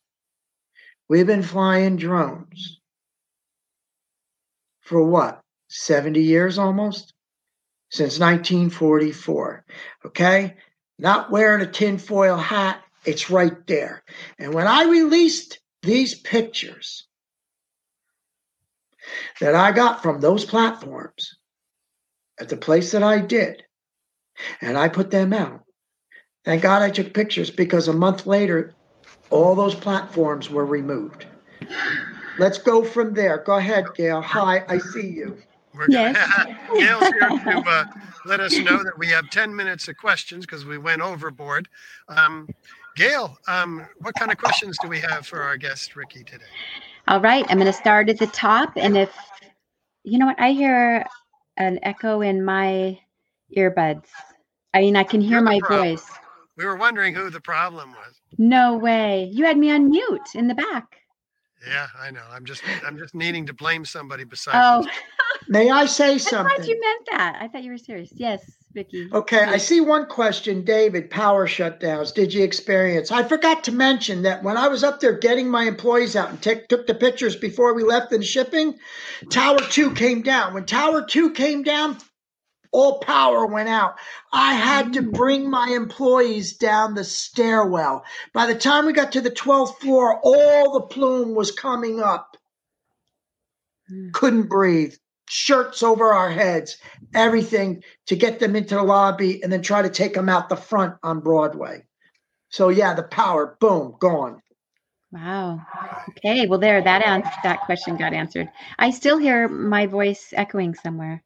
[1.13, 2.81] we've been flying drones
[4.81, 5.43] for what?
[5.69, 7.13] 70 years almost?
[7.91, 9.63] Since 1944.
[10.07, 10.55] Okay?
[10.99, 12.83] Not wearing a tinfoil hat.
[13.05, 14.03] It's right there.
[14.39, 17.07] And when I released these pictures
[19.39, 21.37] that I got from those platforms
[22.41, 23.63] at the place that I did,
[24.63, 25.65] and I put them out,
[26.47, 28.75] thank God I took pictures because a month later,
[29.33, 31.27] all those platforms were removed.
[32.39, 33.39] Let's go from there.
[33.39, 34.23] Go ahead, Gail.
[34.23, 35.39] Hi, I see you.
[35.75, 36.17] We're Yes.
[36.17, 36.47] gonna,
[36.79, 37.85] Gail's here to uh,
[38.25, 41.69] let us know that we have 10 minutes of questions because we went overboard.
[42.09, 42.51] Um,
[42.97, 46.45] Gail, um, what kind of questions do we have for our guest, Ricki, today?
[47.09, 48.73] All right, I'm going to start at the top.
[48.77, 49.13] And if
[50.05, 51.07] you know what, I hear
[51.57, 52.99] an echo in my
[53.57, 54.07] earbuds.
[54.75, 55.89] I mean, I can hear You're the my problem.
[55.93, 56.11] voice.
[56.57, 58.21] We were wondering who the problem was.
[58.39, 59.31] No way.
[59.33, 60.85] You had me on mute in the back.
[61.67, 62.23] Yeah, I know.
[62.31, 64.59] I'm just I'm just needing to blame somebody besides.
[64.61, 64.91] Oh.
[65.49, 66.39] May I say something?
[66.39, 66.71] I thought something?
[66.71, 67.39] you meant that.
[67.41, 68.11] I thought you were serious.
[68.15, 69.09] Yes, Vicky.
[69.13, 71.11] Okay, I see one question, David.
[71.11, 72.15] Power shutdowns.
[72.15, 73.11] Did you experience?
[73.11, 76.41] I forgot to mention that when I was up there getting my employees out and
[76.41, 78.79] take, took the pictures before we left in shipping,
[79.31, 80.55] Tower Two came down.
[80.55, 81.99] When Tower Two came down,
[82.73, 83.97] all power went out.
[84.33, 88.05] I had to bring my employees down the stairwell.
[88.33, 92.37] By the time we got to the 12th floor, all the plume was coming up.
[93.91, 94.13] Mm.
[94.13, 94.95] Couldn't breathe.
[95.29, 96.79] Shirts over our heads,
[97.15, 100.57] everything to get them into the lobby and then try to take them out the
[100.57, 101.85] front on Broadway.
[102.51, 104.43] So, yeah, the power, boom, gone.
[105.11, 105.61] Wow.
[106.11, 106.47] Okay.
[106.47, 108.49] Well, there, that ans- that question got answered.
[108.79, 111.23] I still hear my voice echoing somewhere.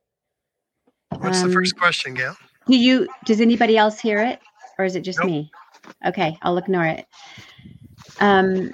[1.18, 2.36] What's the Um, first question, Gail?
[2.66, 3.08] Do you?
[3.24, 4.40] Does anybody else hear it,
[4.78, 5.26] or is it just Nope.
[5.28, 5.50] me?
[6.04, 7.06] Okay, I'll ignore it.
[8.20, 8.70] Um,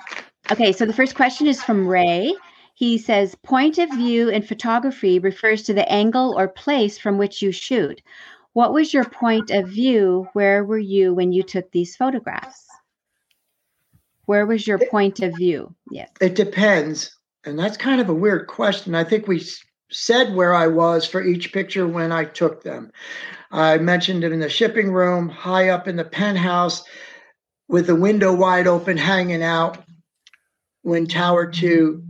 [0.51, 0.73] okay.
[0.73, 2.35] So the first question is from Ray.
[2.75, 7.43] He says, "Point of view in photography refers to the angle or place from which
[7.43, 8.01] you shoot.
[8.55, 10.29] What was your point of view?
[10.33, 12.67] Where were you when you took these photographs?
[14.27, 15.75] Where was your point of view?
[15.91, 16.11] Yes.
[16.21, 17.17] It depends.
[17.45, 18.95] And that's kind of a weird question.
[18.95, 19.63] I think we s-
[19.93, 22.91] said where I was for each picture when I took them.
[23.51, 26.83] I mentioned it in the shipping room, high up in the penthouse,
[27.69, 29.79] with the window wide open, hanging out
[30.83, 32.03] when Tower 2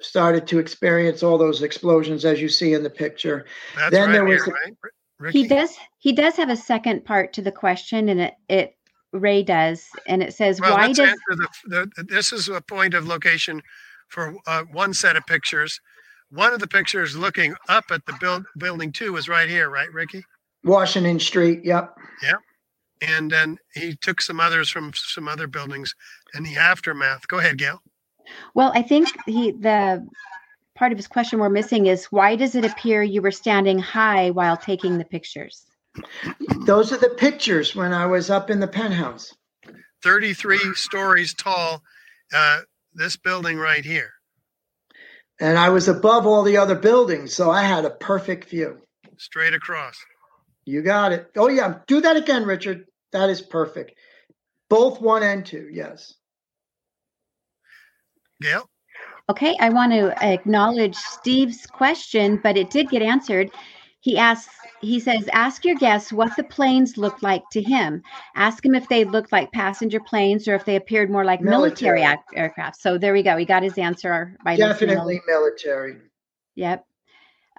[0.00, 3.44] started to experience all those explosions, as you see in the picture.
[3.76, 4.74] That's then right there was here, the- right?
[5.20, 5.42] Ricki?
[5.42, 5.76] He does.
[5.98, 8.76] He does have a second part to the question, and it it
[9.12, 12.04] Ray does, and it says, Well, "Why let's does?" answer the, the.
[12.04, 13.62] This is a point of location
[14.08, 15.80] for uh, one set of pictures.
[16.30, 19.92] One of the pictures looking up at the build, building two was right here, right,
[19.92, 20.22] Ricki?
[20.64, 21.96] Washington Street, yep.
[22.22, 22.40] Yep.
[23.00, 25.94] And then he took some others from some other buildings
[26.34, 27.28] in the aftermath.
[27.28, 27.80] Go ahead, Gail.
[28.54, 30.06] Well, I think he the
[30.74, 34.30] part of his question we're missing is why does it appear you were standing high
[34.30, 35.64] while taking the pictures?
[36.66, 39.34] Those are the pictures when I was up in the penthouse.
[40.02, 41.82] 33 stories tall.
[42.32, 42.60] Uh,
[42.94, 44.12] this building right here.
[45.40, 48.78] And I was above all the other buildings, so I had a perfect view.
[49.18, 49.96] straight across.
[50.64, 51.30] You got it.
[51.36, 51.78] Oh, yeah.
[51.86, 52.86] Do that again, Richard.
[53.12, 53.92] That is perfect.
[54.68, 55.68] Both one and two.
[55.72, 56.14] Yes.
[58.40, 58.68] Gail?
[59.30, 63.50] Okay, I want to acknowledge Steve's question, but it did get answered.
[64.00, 68.02] He asks, he says, ask your guests what the planes looked like to him.
[68.34, 72.02] Ask him if they looked like passenger planes or if they appeared more like military,
[72.02, 72.24] Military.
[72.34, 72.80] aircraft.
[72.80, 73.36] So there we go.
[73.36, 74.56] He got his answer by.
[74.56, 75.96] Definitely military.
[76.54, 76.84] Yep.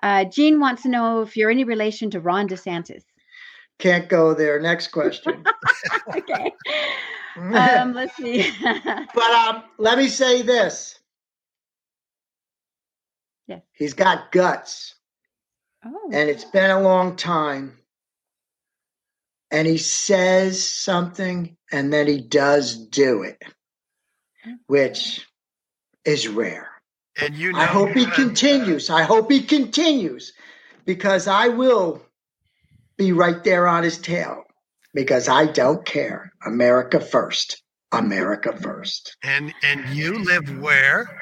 [0.01, 3.03] Uh, Jean wants to know if you're any relation to Ron DeSantis.
[3.79, 4.59] Can't go there.
[4.59, 5.43] Next question.
[6.15, 6.53] okay.
[7.37, 8.51] Um, let's see.
[8.63, 10.99] but um, let me say this.
[13.47, 13.59] Yeah.
[13.71, 14.95] He's got guts,
[15.85, 17.77] oh, and it's been a long time.
[19.51, 23.41] And he says something, and then he does do it,
[24.67, 25.25] which
[26.05, 26.69] is rare.
[27.19, 28.89] And you know, I hope he uh, continues.
[28.89, 30.33] I hope he continues
[30.85, 32.01] because I will
[32.97, 34.43] be right there on his tail
[34.93, 36.31] because I don't care.
[36.45, 37.61] America first.
[37.91, 39.17] America first.
[39.23, 41.18] And and you live where?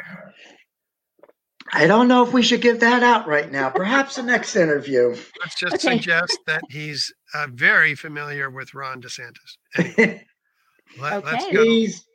[1.74, 3.70] I don't know if we should give that out right now.
[3.70, 5.16] Perhaps the next interview.
[5.40, 5.98] Let's just Okay.
[5.98, 9.58] suggest that he's uh, very familiar with Ron DeSantis.
[9.78, 10.26] Anyway,
[11.00, 11.54] let, us Okay.
[11.54, 11.64] go.
[11.64, 12.06] he's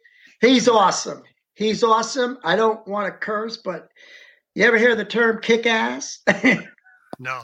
[0.41, 1.23] he's awesome.
[1.55, 2.39] He's awesome.
[2.45, 3.89] I don't want to curse, but
[4.55, 6.21] you ever hear the term kick ass?
[7.19, 7.41] No.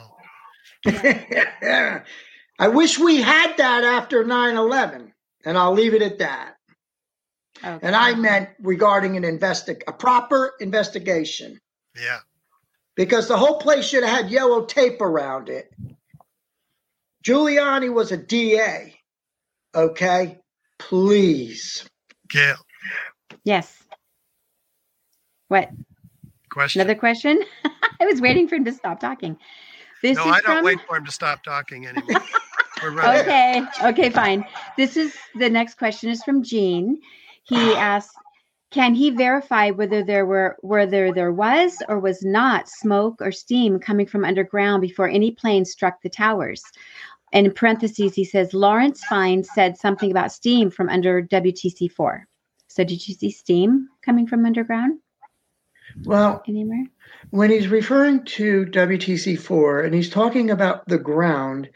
[0.86, 5.12] I wish we had that after 9 11,
[5.44, 6.54] and I'll leave it at that.
[7.64, 7.78] okay.
[7.86, 11.60] And I meant regarding an investi- a proper investigation,
[12.02, 12.18] Yeah.
[12.96, 15.72] because the whole place should have had yellow tape around it.
[17.24, 18.94] Giuliani was a DA,
[19.74, 20.38] okay?
[20.78, 21.88] Please.
[22.28, 22.56] Gail,
[23.44, 23.82] Yes.
[25.48, 25.70] What?
[26.50, 26.80] question.
[26.80, 27.40] Another question?
[28.00, 29.36] I was waiting for him to stop talking.
[30.02, 30.64] This no, is I don't from.
[30.64, 32.20] wait for him to stop talking anymore.
[32.82, 33.20] We're running.
[33.22, 33.62] Okay.
[33.82, 34.10] Okay.
[34.10, 34.44] Fine.
[34.76, 37.00] This is the next question is from Gene.
[37.44, 38.14] He asks,
[38.70, 43.78] "Can he verify whether there were whether there was or was not smoke or steam
[43.78, 46.62] coming from underground before any plane struck the towers?"
[47.32, 52.26] And in parentheses, he says Lawrence Fine said something about steam from under WTC four.
[52.68, 55.00] So did you see steam coming from underground?
[56.04, 56.84] Well, anymore?
[57.30, 61.68] when he's referring to WTC4 and he's talking about the ground,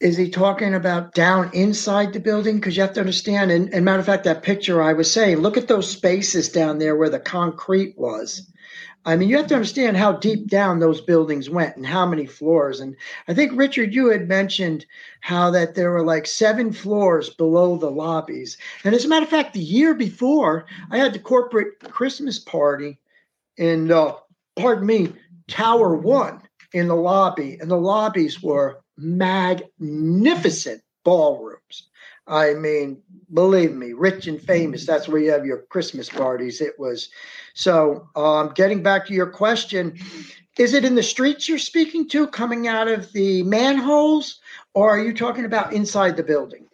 [0.00, 2.56] is he talking about down inside the building?
[2.56, 5.38] Because you have to understand, and, and matter of fact, that picture I was saying,
[5.38, 8.50] look at those spaces down there where the concrete was.
[9.06, 12.26] I mean, you have to understand how deep down those buildings went and how many
[12.26, 12.80] floors.
[12.80, 12.96] And
[13.28, 14.84] I think, Richard, you had mentioned
[15.20, 18.58] how that there were like seven floors below the lobbies.
[18.84, 22.98] And as a matter of fact, the year before, I had the corporate Christmas party
[23.56, 24.14] in, uh,
[24.56, 25.12] pardon me,
[25.46, 26.42] Tower One
[26.72, 27.58] in the lobby.
[27.60, 31.88] And the lobbies were magnificent ballrooms.
[32.28, 33.00] I mean,
[33.32, 34.84] believe me, rich and famous.
[34.84, 36.60] That's where you have your Christmas parties.
[36.60, 37.08] It was
[37.54, 38.08] so.
[38.16, 39.96] Um, getting back to your question,
[40.58, 44.40] is it in the streets you're speaking to, coming out of the manholes,
[44.74, 46.66] or are you talking about inside the building?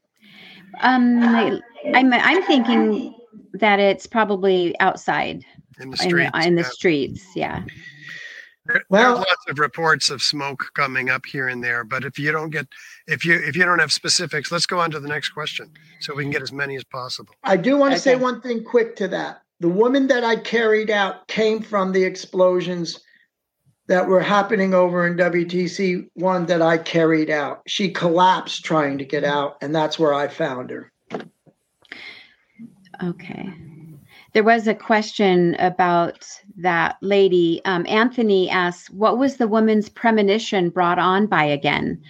[0.81, 1.61] Um, I,
[1.93, 3.15] I'm I'm thinking
[3.53, 5.45] that it's probably outside
[5.81, 6.31] In the in streets.
[6.33, 6.69] the, in the yeah.
[6.69, 7.27] streets.
[7.37, 7.65] Yeah.
[8.67, 12.19] There- Well- There's lots of reports of smoke coming up here and there, but if
[12.19, 12.69] you don't get,
[13.09, 15.71] if you if you don't have specifics, let's go on to the next question
[16.01, 17.35] so we can get as many as possible.
[17.43, 19.43] I do want to say one thing quick to that.
[19.61, 23.01] The woman that I carried out came from the explosions
[23.89, 27.63] that were happening over in WTC one that I carried out.
[27.67, 30.93] She collapsed trying to get out, and that's where I found her.
[33.03, 33.53] Okay.
[34.33, 36.27] There was a question about
[36.57, 37.61] that lady.
[37.65, 42.01] Um, Anthony asks, "What was the woman's premonition brought on by again?"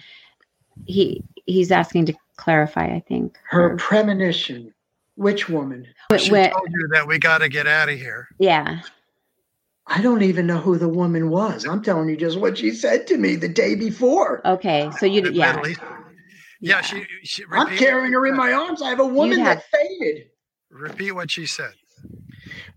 [0.85, 2.85] He he's asking to clarify.
[2.85, 4.73] I think Her Or- premonition.
[5.15, 5.85] Which woman?
[6.17, 8.27] She Wh- told you that we got to get out of here.
[8.39, 8.79] yeah.
[9.85, 11.65] I don't even know who the woman was.
[11.65, 14.41] I'm telling you just what she said to me the day before.
[14.47, 14.89] Okay.
[14.97, 15.59] So you At yeah.
[15.61, 15.81] least-
[16.61, 16.79] yeah.
[16.81, 17.43] She she.
[17.51, 18.81] I'm carrying her in my arms.
[18.81, 20.29] I have a woman have- that fainted.
[20.71, 21.73] Repeat what she said.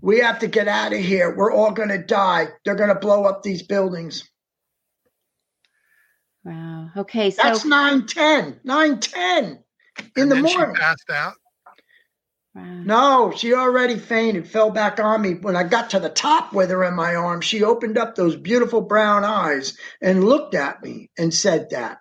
[0.01, 1.35] We have to get out of here.
[1.35, 2.49] We're all going to die.
[2.65, 4.29] They're going to blow up these buildings.
[6.45, 6.91] Wow.
[6.97, 7.31] Okay.
[7.31, 8.61] So That's 910.
[8.65, 9.59] 910 in
[10.17, 10.75] And the then morning.
[10.77, 11.35] She passed out.
[12.55, 12.83] wow.
[12.85, 15.35] No, she already fainted, fell back on me.
[15.35, 18.37] When I got to the top with her in my arms, she opened up those
[18.37, 21.99] beautiful brown eyes and looked at me and said that.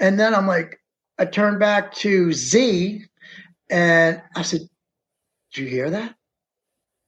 [0.00, 0.78] And then I'm like,
[1.18, 3.04] I turned back to Z
[3.70, 4.62] and I said,
[5.54, 6.14] Did you hear that?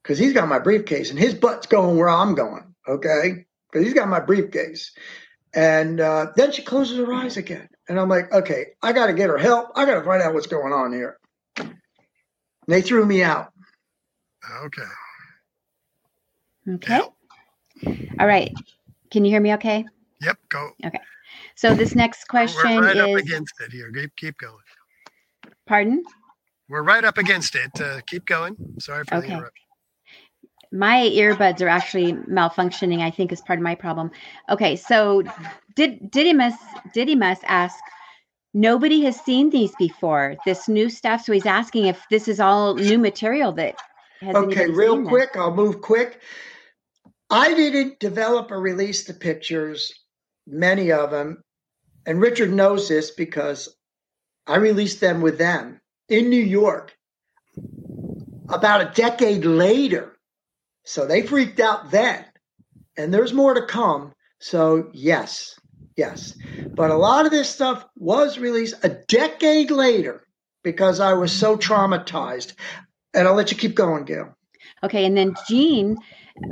[0.07, 2.77] Because he's got my briefcase and his butt's going where I'm going.
[2.87, 3.45] Okay.
[3.69, 4.93] Because he's got my briefcase.
[5.53, 7.69] And uh, then she closes her eyes again.
[7.89, 9.73] And I'm like, okay, I got to get her help.
[9.75, 11.19] I got to find out what's going on here.
[12.69, 13.53] They threw me out.
[14.65, 14.83] Okay.
[16.69, 17.01] Okay.
[18.21, 18.55] All right.
[19.11, 19.55] Can you hear me?
[19.55, 19.85] Okay.
[20.23, 20.39] Yep.
[20.51, 20.71] Go.
[20.85, 21.01] Okay.
[21.57, 23.91] So this next question We're right up against it here.
[23.91, 24.55] Keep keep going.
[25.67, 26.05] Pardon.
[26.69, 27.81] We're right up against it.
[27.81, 28.57] Uh, keep going.
[28.79, 29.66] Sorry for the interruption.
[30.73, 34.11] My earbuds are actually malfunctioning i think is part of my problem
[34.49, 35.23] okay so
[35.75, 36.55] did didymus
[36.93, 37.77] didymus ask
[38.55, 42.75] nobody has seen these before this new stuff so he's asking if this is all
[42.75, 43.77] new material that
[44.21, 45.11] has Okay, real seen this?
[45.11, 46.21] quick, I'll move quick.
[47.31, 49.93] I didn't develop or release the pictures,
[50.47, 51.43] many of them,
[52.07, 53.77] and Richard knows this because
[54.47, 56.97] I released them with them in New York
[58.49, 60.16] about a decade later.
[60.87, 62.25] So they freaked out then,
[62.97, 64.13] and there's more to come.
[64.41, 65.59] So, yes,
[65.97, 66.35] yes.
[66.75, 70.23] But a lot of this stuff was released a decade later
[70.63, 72.55] because I was so traumatized.
[73.13, 74.35] And I'll let you keep going, Gail.
[74.85, 75.97] okay and then jean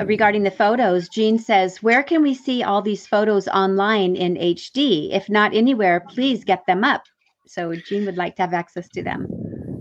[0.01, 4.35] uh, regarding the photos jean says where can we see all these photos online in
[4.35, 7.02] hd if not anywhere please get them up
[7.47, 9.27] so jean would like to have access to them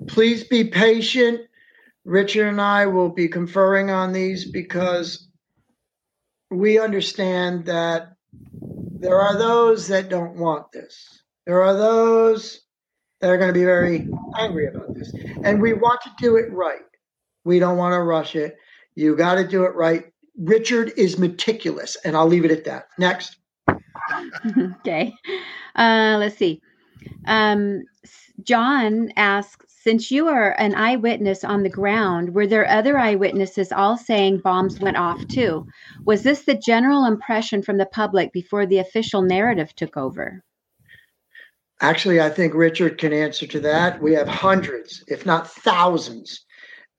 [0.08, 1.42] Please be patient.
[2.06, 5.28] Richard and I will be conferring on these because
[6.52, 8.14] we understand that
[9.00, 11.24] there are those that don't want this.
[11.46, 12.62] There are those
[13.20, 14.08] that are going to be very
[14.38, 15.14] angry about this.
[15.44, 16.82] And we want to do it right.
[17.46, 18.58] We don't want to rush it.
[18.96, 20.06] You got to do it right.
[20.38, 22.88] Richard is meticulous, and I'll leave it at that.
[22.98, 23.38] Next.
[24.80, 25.14] okay.
[25.76, 26.62] Uh, let's see.
[27.26, 27.84] Um,
[28.42, 33.98] John asks, since you are an eyewitness on the ground, were there other eyewitnesses all
[33.98, 35.68] saying bombs went off too?
[36.06, 40.42] Was this the general impression from the public before the official narrative took over?
[41.82, 44.02] Actually, I think Richard can answer to that.
[44.02, 46.46] We have hundreds, if not thousands,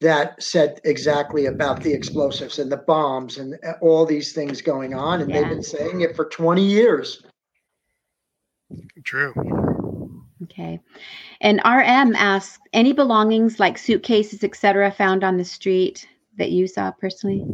[0.03, 5.23] that said exactly about the explosives and the bombs and all these things going on.
[5.23, 7.23] And they've been saying it for 20 years.
[9.05, 9.33] True.
[10.43, 10.81] Okay.
[11.45, 16.09] And RM asks, any belongings like suitcases, etc., found on the street
[16.39, 17.45] that you saw personally?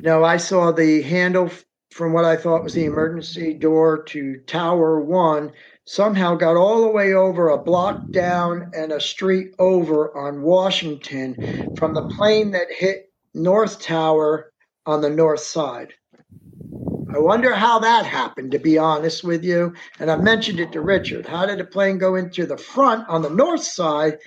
[0.00, 1.50] No, I saw the handle
[1.92, 5.52] from what I thought was the emergency door to Tower One
[5.84, 11.38] somehow got all the way over a block down and a street over on Washington
[11.76, 14.50] from the plane that hit North Tower
[14.84, 15.94] on the north side.
[17.14, 19.72] I wonder how that happened, to be honest with you.
[20.00, 21.26] And I mentioned it to Richard.
[21.26, 24.18] How did the plane go into the front on the north side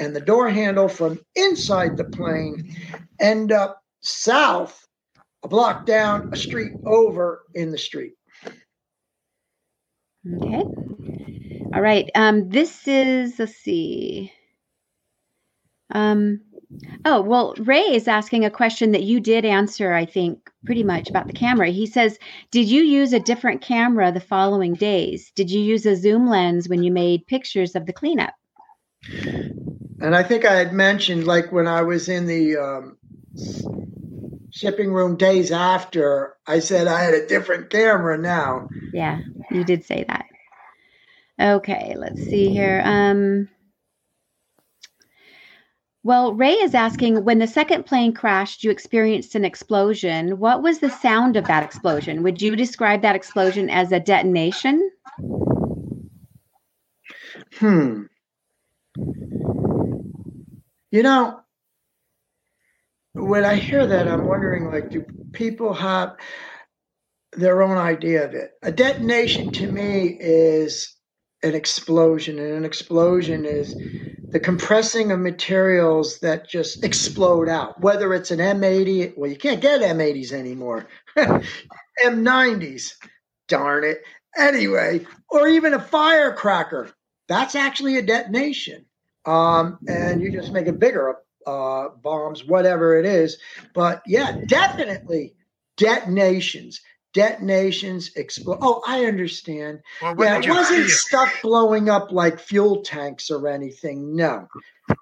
[0.00, 2.74] and the door handle from inside the plane
[3.20, 4.88] end up south,
[5.44, 8.14] a block down, a street over in the street?
[10.36, 10.64] Okay.
[11.72, 12.10] All right.
[12.16, 14.32] Um, this is, let's see.
[15.94, 16.40] Um,
[17.04, 21.10] oh, well, Ray is asking a question that you did answer, I think, pretty much
[21.10, 21.70] about the camera.
[21.70, 22.18] He says,
[22.50, 25.32] Did you use a different camera the following days?
[25.34, 28.34] Did you use a zoom lens when you made pictures of the cleanup?
[30.00, 32.98] And I think I had mentioned, like when I was in the um,
[34.50, 38.68] shipping room days after, I said I had a different camera now.
[38.92, 39.20] Yeah,
[39.50, 40.26] you did say that.
[41.40, 42.82] Okay, let's see here.
[42.84, 43.48] Um,
[46.04, 50.38] well, Ray is asking when the second plane crashed, you experienced an explosion.
[50.38, 52.22] What was the sound of that explosion?
[52.24, 54.90] Would you describe that explosion as a detonation?
[57.58, 58.02] Hmm.
[60.90, 61.40] You know,
[63.14, 66.16] when I hear that, I'm wondering like, do people have
[67.32, 68.50] their own idea of it?
[68.62, 70.94] A detonation to me is
[71.42, 73.74] an explosion, and an explosion is
[74.32, 77.80] the compressing of materials that just explode out.
[77.80, 80.88] Whether it's an M80, well, you can't get M80s anymore,
[82.04, 82.94] M90s,
[83.48, 84.02] darn it.
[84.36, 86.90] Anyway, or even a firecracker.
[87.28, 88.86] That's actually a detonation.
[89.26, 91.16] Um, and you just make it bigger,
[91.46, 93.38] uh, bombs, whatever it is.
[93.74, 95.34] But yeah, definitely
[95.76, 96.80] detonations
[97.12, 98.58] detonations, explode.
[98.60, 99.80] Oh, I understand.
[100.00, 104.16] Well, yeah, it wasn't stuff blowing up like fuel tanks or anything.
[104.16, 104.48] No,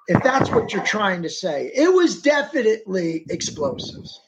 [0.08, 4.20] if that's what you're trying to say, it was definitely explosives.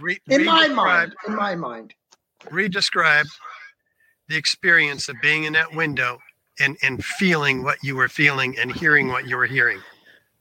[0.00, 1.94] Re- in my mind, in my mind.
[2.44, 3.26] Redescribe
[4.28, 6.18] the experience of being in that window
[6.60, 9.80] and and feeling what you were feeling and hearing what you were hearing.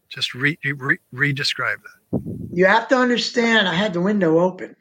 [0.09, 2.21] Just re, re, re-describe that.
[2.53, 3.67] You have to understand.
[3.67, 4.75] I had the window open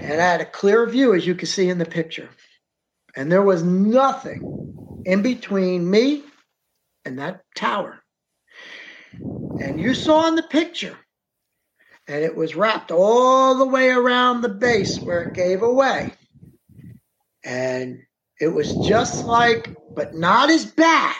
[0.00, 2.30] and I had a clear view, as you can see in the picture.
[3.16, 4.42] And there was nothing
[5.04, 6.24] in between me
[7.04, 8.00] and that tower.
[9.60, 10.98] And you saw in the picture,
[12.08, 16.12] and it was wrapped all the way around the base where it gave away.
[17.44, 18.00] And
[18.40, 21.14] it was just like, but not as bad,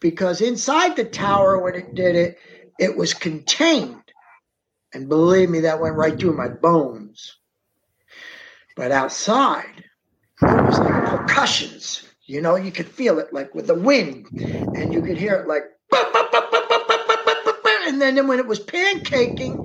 [0.00, 2.38] because inside the tower, when it did it,
[2.78, 4.02] it was contained.
[4.94, 7.37] And believe me, that went right through my bones.
[8.78, 9.84] But outside,
[10.40, 12.04] it was like percussions.
[12.26, 14.28] You know, you could feel it like with the wind,
[14.72, 15.64] and you could hear it like,
[17.88, 19.64] and then when it was pancaking,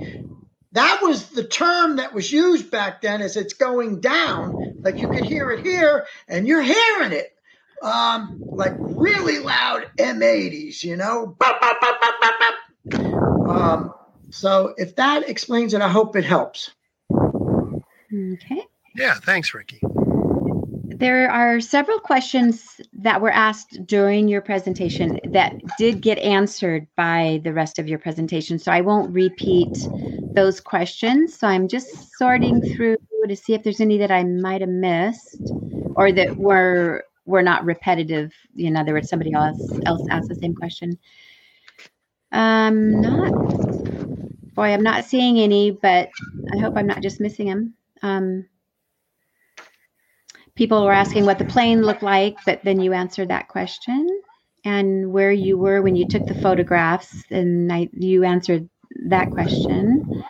[0.72, 4.56] that was the term that was used back then as it's going down.
[4.84, 7.36] Like you could hear it here, and you're hearing it.
[7.84, 11.38] Um, like really loud M80s, you know.
[13.48, 13.94] Um,
[14.32, 16.72] so if that explains it, I hope it helps.
[18.12, 18.66] Okay.
[18.96, 19.80] Yeah, thanks, Ricki.
[20.96, 27.42] There are several questions that were asked during your presentation that did get answered by
[27.44, 28.60] the rest of your presentation.
[28.60, 29.90] So I won't repeat
[30.36, 31.38] those questions.
[31.38, 32.98] So I'm just sorting through
[33.28, 35.54] to see if there's any that I might have missed
[35.96, 38.34] or that were were not repetitive.
[38.58, 40.98] In other words, somebody else else asked the same question.
[42.32, 43.34] Um, not
[44.56, 46.10] boy, I'm not seeing any, but
[46.54, 47.74] I hope I'm not just missing them.
[48.02, 48.46] Um,
[50.56, 54.08] people were asking what the plane looked like, but then you answered that question
[54.66, 58.70] and where you were when you took the photographs, and I, you answered
[59.08, 60.24] that question.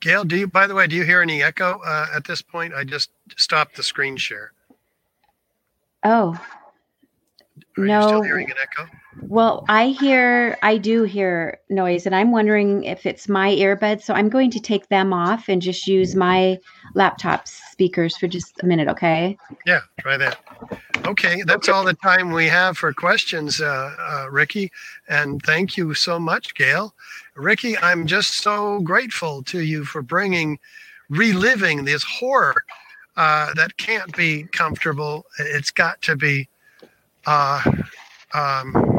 [0.00, 0.46] Gail, do you?
[0.46, 2.72] By the way, do you hear any echo uh, at this point?
[2.72, 4.52] I just stopped the screen share.
[6.04, 6.40] Oh,
[7.76, 8.00] Are no.
[8.00, 8.88] You still hearing an echo?
[9.22, 14.02] Well, I hear, I do hear noise, and I'm wondering if it's my earbuds.
[14.02, 16.58] So I'm going to take them off and just use my
[16.94, 19.36] laptop speakers for just a minute, okay?
[19.66, 20.38] Yeah, try that.
[21.06, 24.70] Okay, that's all the time we have for questions, uh, uh, Ricki.
[25.08, 26.94] And thank you so much, Gail.
[27.34, 30.58] Ricki, I'm just so grateful to you for bringing,
[31.08, 32.64] reliving this horror
[33.16, 35.26] uh, that can't be comfortable.
[35.38, 36.48] It's got to be.
[37.26, 37.62] Uh,
[38.34, 38.97] um,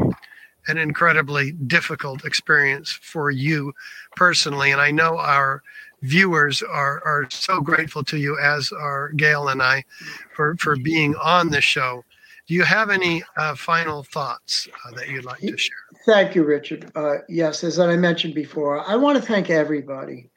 [0.69, 3.73] an incredibly difficult experience for you
[4.15, 4.71] personally.
[4.71, 5.63] And I know our
[6.01, 9.83] viewers are, are so grateful to you, as are Gail and I,
[10.35, 12.05] for, for being on the show.
[12.47, 15.75] Do you have any uh, final thoughts uh, that you'd like to share?
[16.05, 16.91] Thank you, Richard.
[16.95, 20.31] Uh, yes, as I mentioned before, I want to thank everybody,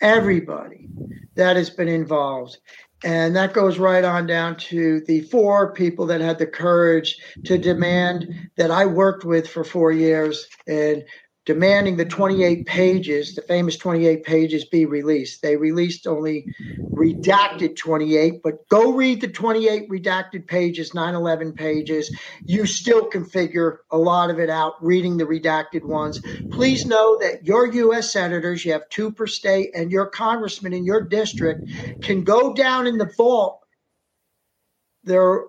[0.00, 0.88] everybody
[1.34, 2.58] that has been involved.
[3.04, 7.56] And that goes right on down to the four people that had the courage to
[7.56, 11.04] demand that I worked with for four years and
[11.48, 15.40] demanding the 28 pages, the famous 28 pages, be released.
[15.40, 16.46] They released only
[16.94, 22.10] redacted 28, but go read the 28 redacted pages, 9 11 pages.
[22.44, 26.20] You still can figure a lot of it out reading the redacted ones.
[26.52, 28.12] Please know that your U.S.
[28.12, 31.66] senators, you have two per state, and your congressman in your district
[32.02, 33.60] can go down in the vault.
[35.02, 35.44] They're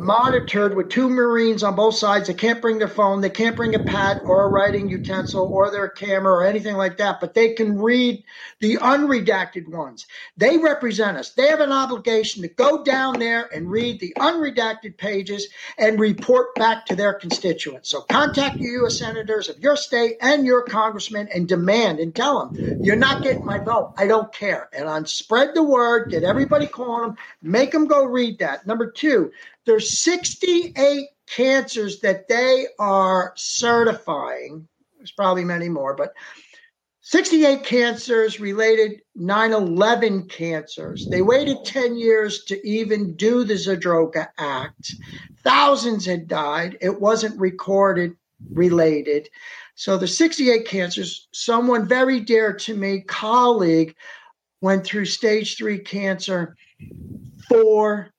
[0.00, 2.26] monitored with two Marines on both sides.
[2.26, 5.70] They can't bring their phone, they can't bring a pad or a writing utensil or
[5.70, 8.24] their camera or anything like that, but they can read
[8.60, 10.06] the unredacted ones.
[10.36, 11.30] They represent us.
[11.30, 15.48] They have an obligation to go down there and read the unredacted pages
[15.78, 17.90] and report back to their constituents.
[17.90, 18.98] So contact your U.S.
[18.98, 22.50] senators of your state and your congressman and demand and tell them,
[22.80, 23.92] you're not getting my vote.
[23.98, 24.68] I don't care.
[24.72, 28.66] And on spread the word, get everybody calling them, make them go read that.
[28.66, 29.32] Number two,
[29.66, 34.66] there's 68 cancers that they are certifying.
[34.96, 36.12] There's probably many more, but
[37.02, 41.08] 68 cancers related 9 11 cancers.
[41.10, 44.94] They waited 10 years to even do the Zadroga Act.
[45.42, 46.76] Thousands had died.
[46.80, 48.14] It wasn't recorded
[48.52, 49.28] related.
[49.74, 53.94] So the 68 cancers, someone very dear to me, colleague,
[54.60, 56.56] went through stage three cancer
[57.48, 58.12] four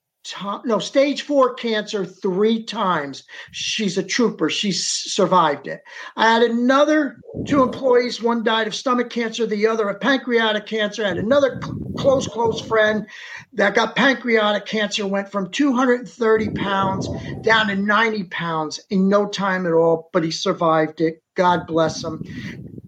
[0.65, 3.23] no stage four cancer three times.
[3.51, 4.49] She's a trooper.
[4.49, 5.81] She survived it.
[6.15, 8.21] I had another two employees.
[8.21, 11.03] One died of stomach cancer the other of pancreatic cancer.
[11.03, 13.07] I had another cl- close close friend
[13.53, 17.09] that got pancreatic cancer went from 230 pounds
[17.43, 21.21] down to 90 pounds in no time at all but he survived it.
[21.35, 22.23] God bless him.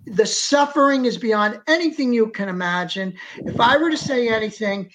[0.05, 3.15] The suffering is beyond anything you can imagine.
[3.45, 4.91] If i were to say anything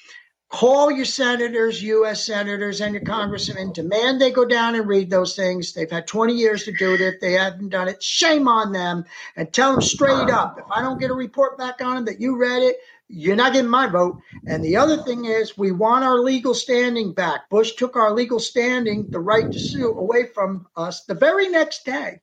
[0.51, 2.25] Call your senators, U.S.
[2.25, 3.73] senators, and your congressmen.
[3.73, 5.75] Demand they go down and read those things.
[5.75, 7.03] They've had 20 years to do it.
[7.03, 9.05] If they haven't done it, shame on them
[9.37, 12.21] and tell them straight up if I don't get a report back on them that
[12.21, 12.77] you read it,
[13.09, 14.21] you're not getting my vote.
[14.47, 17.49] And the other thing is, we want our legal standing back.
[17.51, 21.85] Bush took our legal standing, the right to sue, away from us the very next
[21.85, 22.21] day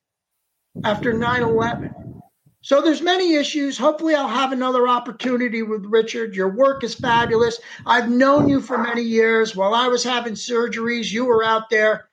[0.83, 2.21] after 9 11.
[2.65, 3.77] So there's many issues.
[3.77, 6.35] Hopefully I'll have another opportunity with Richard.
[6.35, 7.59] Your work is fabulous.
[7.85, 9.55] I've known you for many years.
[9.55, 12.09] While I was having surgeries, you were out there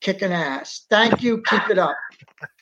[0.00, 0.86] kicking ass.
[0.90, 1.40] Thank you.
[1.48, 1.94] Keep it up.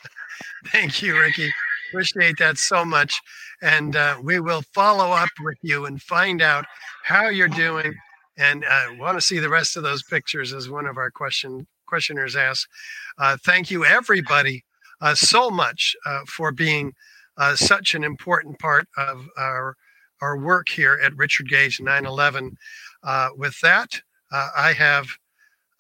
[0.67, 1.51] Thank you, Ricki.
[1.89, 3.19] Appreciate that so much.
[3.63, 6.67] And uh, we will follow up with you and find out
[7.05, 7.95] how you're doing.
[8.37, 11.11] And I uh, want to see the rest of those pictures, as one of our
[11.11, 12.69] question questioners asked.
[13.17, 14.63] Uh, thank you, everybody,
[15.01, 16.93] uh, so much uh, for being
[17.41, 19.77] uh, such an important part of our
[20.21, 22.55] our work here at Richard Gage 911.
[23.03, 25.07] Uh, with that, uh, I have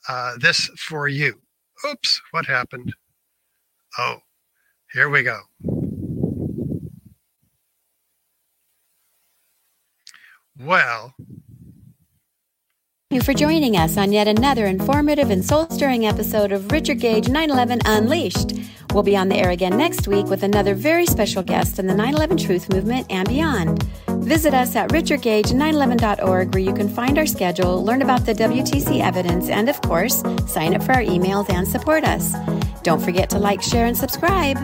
[0.08, 1.42] uh, this for you.
[1.86, 2.94] Oops, what happened?
[3.98, 4.16] Oh,
[4.94, 5.40] here we go.
[10.58, 11.14] Well,
[13.12, 17.28] you for joining us on yet another informative and soul stirring episode of Richard Gage
[17.28, 18.52] 911 Unleashed.
[18.94, 21.94] We'll be on the air again next week with another very special guest in the
[21.94, 23.82] 911 Truth Movement and beyond.
[24.22, 29.48] Visit us at richardgage911.org where you can find our schedule, learn about the WTC evidence,
[29.48, 32.36] and of course, sign up for our emails and support us.
[32.84, 34.56] Don't forget to like, share, and subscribe.